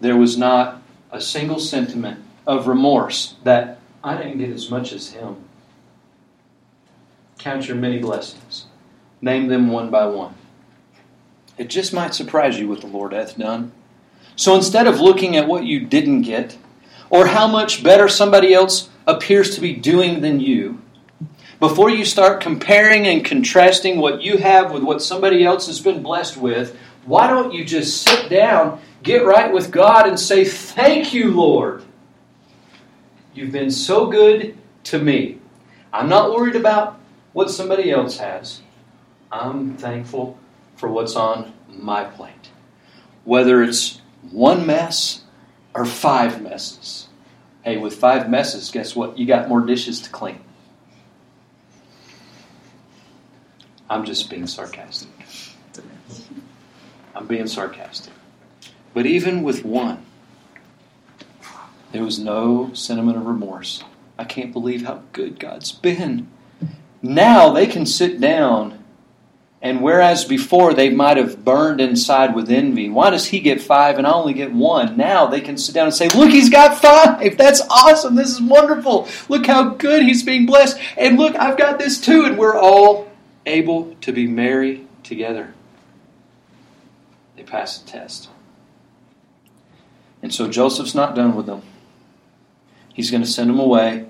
There 0.00 0.16
was 0.16 0.36
not 0.36 0.82
a 1.10 1.20
single 1.20 1.58
sentiment 1.58 2.22
of 2.46 2.68
remorse 2.68 3.34
that 3.44 3.78
I 4.04 4.16
didn't 4.16 4.38
get 4.38 4.50
as 4.50 4.70
much 4.70 4.92
as 4.92 5.12
him. 5.12 5.36
Count 7.38 7.66
your 7.66 7.76
many 7.76 7.98
blessings. 7.98 8.66
Name 9.20 9.48
them 9.48 9.68
one 9.68 9.90
by 9.90 10.06
one. 10.06 10.34
It 11.58 11.68
just 11.68 11.92
might 11.92 12.14
surprise 12.14 12.58
you 12.58 12.68
what 12.68 12.80
the 12.80 12.86
Lord 12.86 13.12
hath 13.12 13.36
done. 13.36 13.72
So 14.36 14.54
instead 14.56 14.86
of 14.86 15.00
looking 15.00 15.36
at 15.36 15.46
what 15.46 15.64
you 15.64 15.80
didn't 15.80 16.22
get, 16.22 16.56
or 17.10 17.26
how 17.26 17.46
much 17.46 17.82
better 17.82 18.08
somebody 18.08 18.54
else 18.54 18.88
appears 19.06 19.54
to 19.54 19.60
be 19.60 19.74
doing 19.74 20.20
than 20.20 20.40
you, 20.40 20.80
before 21.58 21.90
you 21.90 22.06
start 22.06 22.40
comparing 22.40 23.06
and 23.06 23.22
contrasting 23.22 23.98
what 23.98 24.22
you 24.22 24.38
have 24.38 24.72
with 24.72 24.82
what 24.82 25.02
somebody 25.02 25.44
else 25.44 25.66
has 25.66 25.80
been 25.80 26.02
blessed 26.02 26.38
with, 26.38 26.74
why 27.04 27.26
don't 27.26 27.52
you 27.52 27.64
just 27.64 28.02
sit 28.02 28.28
down, 28.28 28.80
get 29.02 29.24
right 29.24 29.52
with 29.52 29.70
God, 29.70 30.06
and 30.08 30.18
say, 30.18 30.44
Thank 30.44 31.14
you, 31.14 31.32
Lord. 31.32 31.82
You've 33.32 33.52
been 33.52 33.70
so 33.70 34.06
good 34.06 34.56
to 34.84 34.98
me. 34.98 35.38
I'm 35.92 36.08
not 36.08 36.32
worried 36.32 36.56
about 36.56 36.98
what 37.32 37.50
somebody 37.50 37.90
else 37.90 38.18
has. 38.18 38.60
I'm 39.30 39.76
thankful 39.76 40.38
for 40.76 40.88
what's 40.88 41.16
on 41.16 41.52
my 41.68 42.04
plate. 42.04 42.50
Whether 43.24 43.62
it's 43.62 44.00
one 44.30 44.66
mess 44.66 45.22
or 45.74 45.84
five 45.84 46.42
messes. 46.42 47.08
Hey, 47.62 47.76
with 47.76 47.94
five 47.94 48.28
messes, 48.28 48.70
guess 48.70 48.96
what? 48.96 49.18
You 49.18 49.26
got 49.26 49.48
more 49.48 49.60
dishes 49.60 50.00
to 50.02 50.10
clean. 50.10 50.40
I'm 53.88 54.04
just 54.04 54.30
being 54.30 54.46
sarcastic. 54.46 55.08
I'm 57.14 57.26
being 57.26 57.46
sarcastic. 57.46 58.12
But 58.94 59.06
even 59.06 59.42
with 59.42 59.64
one, 59.64 60.04
there 61.92 62.04
was 62.04 62.18
no 62.18 62.72
sentiment 62.72 63.16
of 63.16 63.26
remorse. 63.26 63.82
I 64.18 64.24
can't 64.24 64.52
believe 64.52 64.84
how 64.84 65.02
good 65.12 65.38
God's 65.38 65.72
been. 65.72 66.28
Now 67.02 67.50
they 67.52 67.66
can 67.66 67.86
sit 67.86 68.20
down 68.20 68.80
and 69.62 69.82
whereas 69.82 70.24
before 70.24 70.72
they 70.72 70.88
might 70.88 71.18
have 71.18 71.44
burned 71.44 71.82
inside 71.82 72.34
with 72.34 72.50
envy, 72.50 72.88
why 72.88 73.10
does 73.10 73.26
he 73.26 73.40
get 73.40 73.60
five 73.60 73.98
and 73.98 74.06
I 74.06 74.12
only 74.12 74.32
get 74.32 74.52
one? 74.52 74.96
Now 74.96 75.26
they 75.26 75.42
can 75.42 75.58
sit 75.58 75.74
down 75.74 75.86
and 75.86 75.94
say, 75.94 76.08
Look, 76.08 76.30
he's 76.30 76.48
got 76.48 76.80
five. 76.80 77.36
That's 77.36 77.60
awesome. 77.68 78.14
This 78.14 78.30
is 78.30 78.40
wonderful. 78.40 79.06
Look 79.28 79.46
how 79.46 79.70
good 79.70 80.02
he's 80.02 80.22
being 80.22 80.46
blessed. 80.46 80.78
And 80.96 81.18
look, 81.18 81.36
I've 81.36 81.58
got 81.58 81.78
this 81.78 82.00
too. 82.00 82.24
And 82.24 82.38
we're 82.38 82.58
all 82.58 83.10
able 83.44 83.94
to 84.00 84.12
be 84.12 84.26
merry 84.26 84.86
together. 85.02 85.52
They 87.40 87.46
pass 87.46 87.78
the 87.78 87.90
test. 87.90 88.28
And 90.22 90.34
so 90.34 90.46
Joseph's 90.46 90.94
not 90.94 91.14
done 91.14 91.34
with 91.34 91.46
them. 91.46 91.62
He's 92.92 93.10
going 93.10 93.22
to 93.22 93.26
send 93.26 93.48
them 93.48 93.58
away 93.58 94.04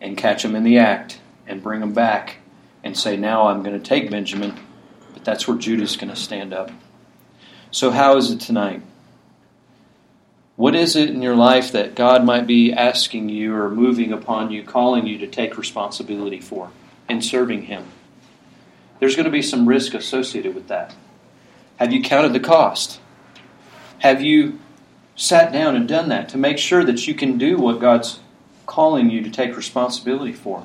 and 0.00 0.16
catch 0.16 0.44
them 0.44 0.54
in 0.54 0.62
the 0.62 0.78
act 0.78 1.18
and 1.44 1.60
bring 1.60 1.80
them 1.80 1.92
back 1.92 2.36
and 2.84 2.96
say, 2.96 3.16
Now 3.16 3.48
I'm 3.48 3.64
going 3.64 3.76
to 3.76 3.84
take 3.84 4.12
Benjamin 4.12 4.54
but 5.18 5.24
that's 5.24 5.48
where 5.48 5.56
Judah's 5.56 5.96
going 5.96 6.14
to 6.14 6.16
stand 6.16 6.54
up. 6.54 6.70
So, 7.72 7.90
how 7.90 8.16
is 8.18 8.30
it 8.30 8.38
tonight? 8.38 8.82
What 10.54 10.76
is 10.76 10.94
it 10.94 11.10
in 11.10 11.22
your 11.22 11.34
life 11.34 11.72
that 11.72 11.96
God 11.96 12.24
might 12.24 12.46
be 12.46 12.72
asking 12.72 13.28
you 13.28 13.52
or 13.52 13.68
moving 13.68 14.12
upon 14.12 14.52
you, 14.52 14.62
calling 14.62 15.08
you 15.08 15.18
to 15.18 15.26
take 15.26 15.58
responsibility 15.58 16.40
for 16.40 16.70
and 17.08 17.24
serving 17.24 17.62
Him? 17.62 17.86
There's 19.00 19.16
going 19.16 19.24
to 19.24 19.32
be 19.32 19.42
some 19.42 19.68
risk 19.68 19.92
associated 19.92 20.54
with 20.54 20.68
that. 20.68 20.94
Have 21.78 21.92
you 21.92 22.02
counted 22.02 22.32
the 22.32 22.40
cost? 22.40 23.00
Have 24.00 24.20
you 24.20 24.58
sat 25.14 25.52
down 25.52 25.76
and 25.76 25.88
done 25.88 26.08
that 26.08 26.28
to 26.30 26.38
make 26.38 26.58
sure 26.58 26.84
that 26.84 27.06
you 27.06 27.14
can 27.14 27.38
do 27.38 27.56
what 27.56 27.80
God's 27.80 28.20
calling 28.66 29.10
you 29.10 29.22
to 29.22 29.30
take 29.30 29.56
responsibility 29.56 30.32
for? 30.32 30.64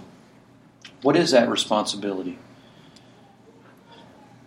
What 1.04 1.16
is 1.16 1.32
that 1.32 1.50
responsibility? 1.50 2.40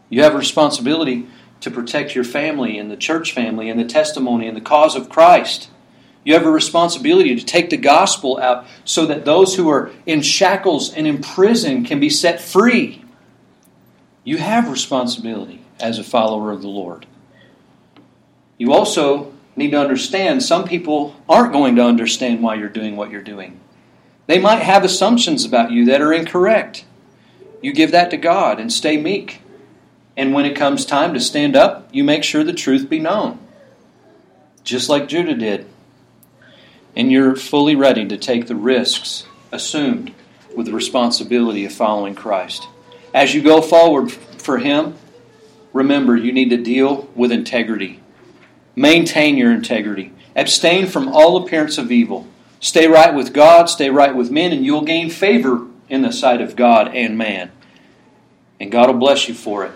You 0.09 0.23
have 0.23 0.35
a 0.35 0.39
responsibility 0.39 1.29
to 1.61 1.71
protect 1.71 2.14
your 2.14 2.25
family 2.25 2.79
and 2.79 2.91
the 2.91 2.97
church 2.97 3.33
family 3.33 3.71
and 3.71 3.79
the 3.79 3.85
testimony 3.85 4.49
and 4.49 4.57
the 4.57 4.61
cause 4.61 4.97
of 4.97 5.09
Christ. 5.09 5.71
You 6.25 6.35
have 6.35 6.47
a 6.47 6.51
responsibility 6.51 7.37
to 7.37 7.45
take 7.45 7.71
the 7.71 7.77
gospel 7.77 8.39
out 8.39 8.67
so 8.85 9.07
that 9.07 9.25
those 9.25 9.55
who 9.55 9.69
are 9.69 9.93
in 10.05 10.23
shackles 10.23 10.93
and 10.93 11.07
in 11.07 11.23
prison 11.23 11.85
can 11.85 12.01
be 12.01 12.11
set 12.11 12.41
free. 12.41 13.05
You 14.27 14.39
have 14.39 14.68
responsibility 14.68 15.61
as 15.79 16.01
a 16.01 16.05
follower 16.05 16.51
of 16.51 16.61
the 16.61 16.66
Lord. 16.66 17.07
You 18.59 18.72
also 18.72 19.33
need 19.55 19.70
to 19.70 19.79
understand 19.79 20.43
some 20.43 20.64
people 20.64 21.14
aren't 21.29 21.53
going 21.53 21.77
to 21.77 21.85
understand 21.85 22.43
why 22.43 22.57
you're 22.57 22.68
doing 22.68 22.97
what 22.97 23.12
you're 23.12 23.22
doing. 23.22 23.61
They 24.27 24.41
might 24.41 24.62
have 24.62 24.83
assumptions 24.83 25.45
about 25.45 25.70
you 25.70 25.85
that 25.85 26.01
are 26.01 26.12
incorrect. 26.12 26.85
You 27.62 27.72
give 27.72 27.93
that 27.93 28.11
to 28.11 28.16
God 28.16 28.59
and 28.59 28.72
stay 28.72 28.97
meek. 28.97 29.43
And 30.16 30.35
when 30.35 30.45
it 30.45 30.57
comes 30.57 30.85
time 30.85 31.14
to 31.14 31.20
stand 31.20 31.55
up, 31.55 31.89
you 31.93 32.03
make 32.03 32.24
sure 32.24 32.43
the 32.43 32.53
truth 32.53 32.91
be 32.91 32.99
known, 32.99 33.39
just 34.64 34.89
like 34.89 35.07
Judah 35.07 35.37
did. 35.37 35.66
And 36.97 37.12
you're 37.12 37.37
fully 37.37 37.77
ready 37.77 38.05
to 38.09 38.16
take 38.16 38.49
the 38.49 38.57
risks 38.57 39.24
assumed 39.53 40.12
with 40.57 40.66
the 40.66 40.72
responsibility 40.72 41.64
of 41.64 41.72
following 41.72 42.16
Christ. 42.16 42.66
As 43.17 43.35
you 43.35 43.41
go 43.41 43.62
forward 43.62 44.12
for 44.12 44.59
Him, 44.59 44.95
remember 45.73 46.14
you 46.14 46.33
need 46.33 46.51
to 46.51 46.59
deal 46.59 47.09
with 47.14 47.33
integrity. 47.33 48.03
Maintain 48.75 49.39
your 49.39 49.53
integrity. 49.53 50.12
Abstain 50.37 50.87
from 50.87 51.09
all 51.09 51.39
appearance 51.39 51.79
of 51.79 51.91
evil. 51.91 52.27
Stay 52.61 52.87
right 52.87 53.14
with 53.14 53.33
God, 53.33 53.71
stay 53.71 53.89
right 53.89 54.14
with 54.14 54.31
men, 54.31 54.53
and 54.53 54.67
you'll 54.67 54.85
gain 54.85 55.09
favor 55.09 55.67
in 55.89 56.03
the 56.03 56.12
sight 56.12 56.43
of 56.43 56.57
God 56.57 56.95
and 56.95 57.17
man. 57.17 57.51
And 58.61 58.71
God 58.71 58.91
will 58.91 58.99
bless 58.99 59.29
you 59.31 59.35
for 59.35 59.64
it. 59.64 59.73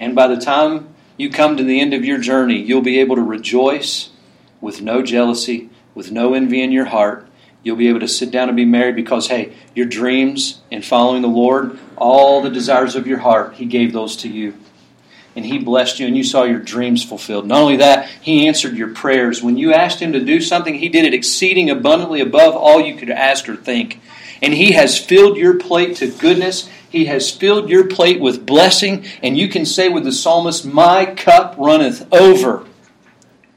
And 0.00 0.14
by 0.14 0.26
the 0.26 0.40
time 0.40 0.94
you 1.18 1.28
come 1.28 1.58
to 1.58 1.64
the 1.64 1.78
end 1.78 1.92
of 1.92 2.06
your 2.06 2.16
journey, 2.16 2.58
you'll 2.58 2.80
be 2.80 3.00
able 3.00 3.16
to 3.16 3.22
rejoice 3.22 4.08
with 4.62 4.80
no 4.80 5.02
jealousy, 5.02 5.68
with 5.94 6.10
no 6.10 6.32
envy 6.32 6.62
in 6.62 6.72
your 6.72 6.86
heart. 6.86 7.28
You'll 7.62 7.76
be 7.76 7.88
able 7.88 8.00
to 8.00 8.08
sit 8.08 8.30
down 8.30 8.48
and 8.48 8.56
be 8.56 8.64
married 8.64 8.96
because, 8.96 9.28
hey, 9.28 9.52
your 9.74 9.86
dreams 9.86 10.60
in 10.70 10.82
following 10.82 11.22
the 11.22 11.28
Lord, 11.28 11.78
all 11.96 12.42
the 12.42 12.50
desires 12.50 12.96
of 12.96 13.06
your 13.06 13.18
heart, 13.18 13.54
He 13.54 13.66
gave 13.66 13.92
those 13.92 14.16
to 14.18 14.28
you. 14.28 14.54
And 15.36 15.46
He 15.46 15.58
blessed 15.58 16.00
you, 16.00 16.06
and 16.06 16.16
you 16.16 16.24
saw 16.24 16.42
your 16.42 16.58
dreams 16.58 17.04
fulfilled. 17.04 17.46
Not 17.46 17.62
only 17.62 17.76
that, 17.76 18.08
He 18.20 18.46
answered 18.46 18.76
your 18.76 18.94
prayers. 18.94 19.42
When 19.42 19.56
you 19.56 19.72
asked 19.72 20.00
Him 20.00 20.12
to 20.12 20.24
do 20.24 20.40
something, 20.40 20.74
He 20.74 20.88
did 20.88 21.04
it 21.04 21.14
exceeding 21.14 21.70
abundantly 21.70 22.20
above 22.20 22.54
all 22.56 22.80
you 22.80 22.96
could 22.96 23.10
ask 23.10 23.48
or 23.48 23.56
think. 23.56 24.00
And 24.42 24.52
He 24.52 24.72
has 24.72 24.98
filled 24.98 25.36
your 25.36 25.58
plate 25.58 25.96
to 25.96 26.10
goodness 26.10 26.68
he 26.92 27.06
has 27.06 27.30
filled 27.30 27.70
your 27.70 27.86
plate 27.86 28.20
with 28.20 28.44
blessing, 28.44 29.06
and 29.22 29.38
you 29.38 29.48
can 29.48 29.64
say 29.64 29.88
with 29.88 30.04
the 30.04 30.12
psalmist, 30.12 30.66
My 30.66 31.06
cup 31.06 31.54
runneth 31.56 32.06
over. 32.12 32.66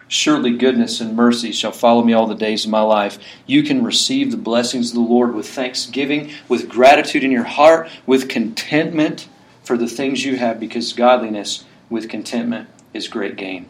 Surely 0.07 0.55
goodness 0.55 1.01
and 1.01 1.15
mercy 1.15 1.51
shall 1.51 1.71
follow 1.71 2.03
me 2.03 2.13
all 2.13 2.27
the 2.27 2.35
days 2.35 2.65
of 2.65 2.71
my 2.71 2.81
life. 2.81 3.17
You 3.47 3.63
can 3.63 3.83
receive 3.83 4.29
the 4.29 4.37
blessings 4.37 4.89
of 4.89 4.95
the 4.95 5.01
Lord 5.01 5.33
with 5.33 5.49
thanksgiving, 5.49 6.31
with 6.47 6.69
gratitude 6.69 7.23
in 7.23 7.31
your 7.31 7.43
heart, 7.43 7.89
with 8.05 8.29
contentment 8.29 9.27
for 9.63 9.77
the 9.77 9.87
things 9.87 10.23
you 10.23 10.37
have, 10.37 10.59
because 10.59 10.93
godliness 10.93 11.65
with 11.89 12.09
contentment 12.09 12.69
is 12.93 13.07
great 13.07 13.35
gain. 13.35 13.63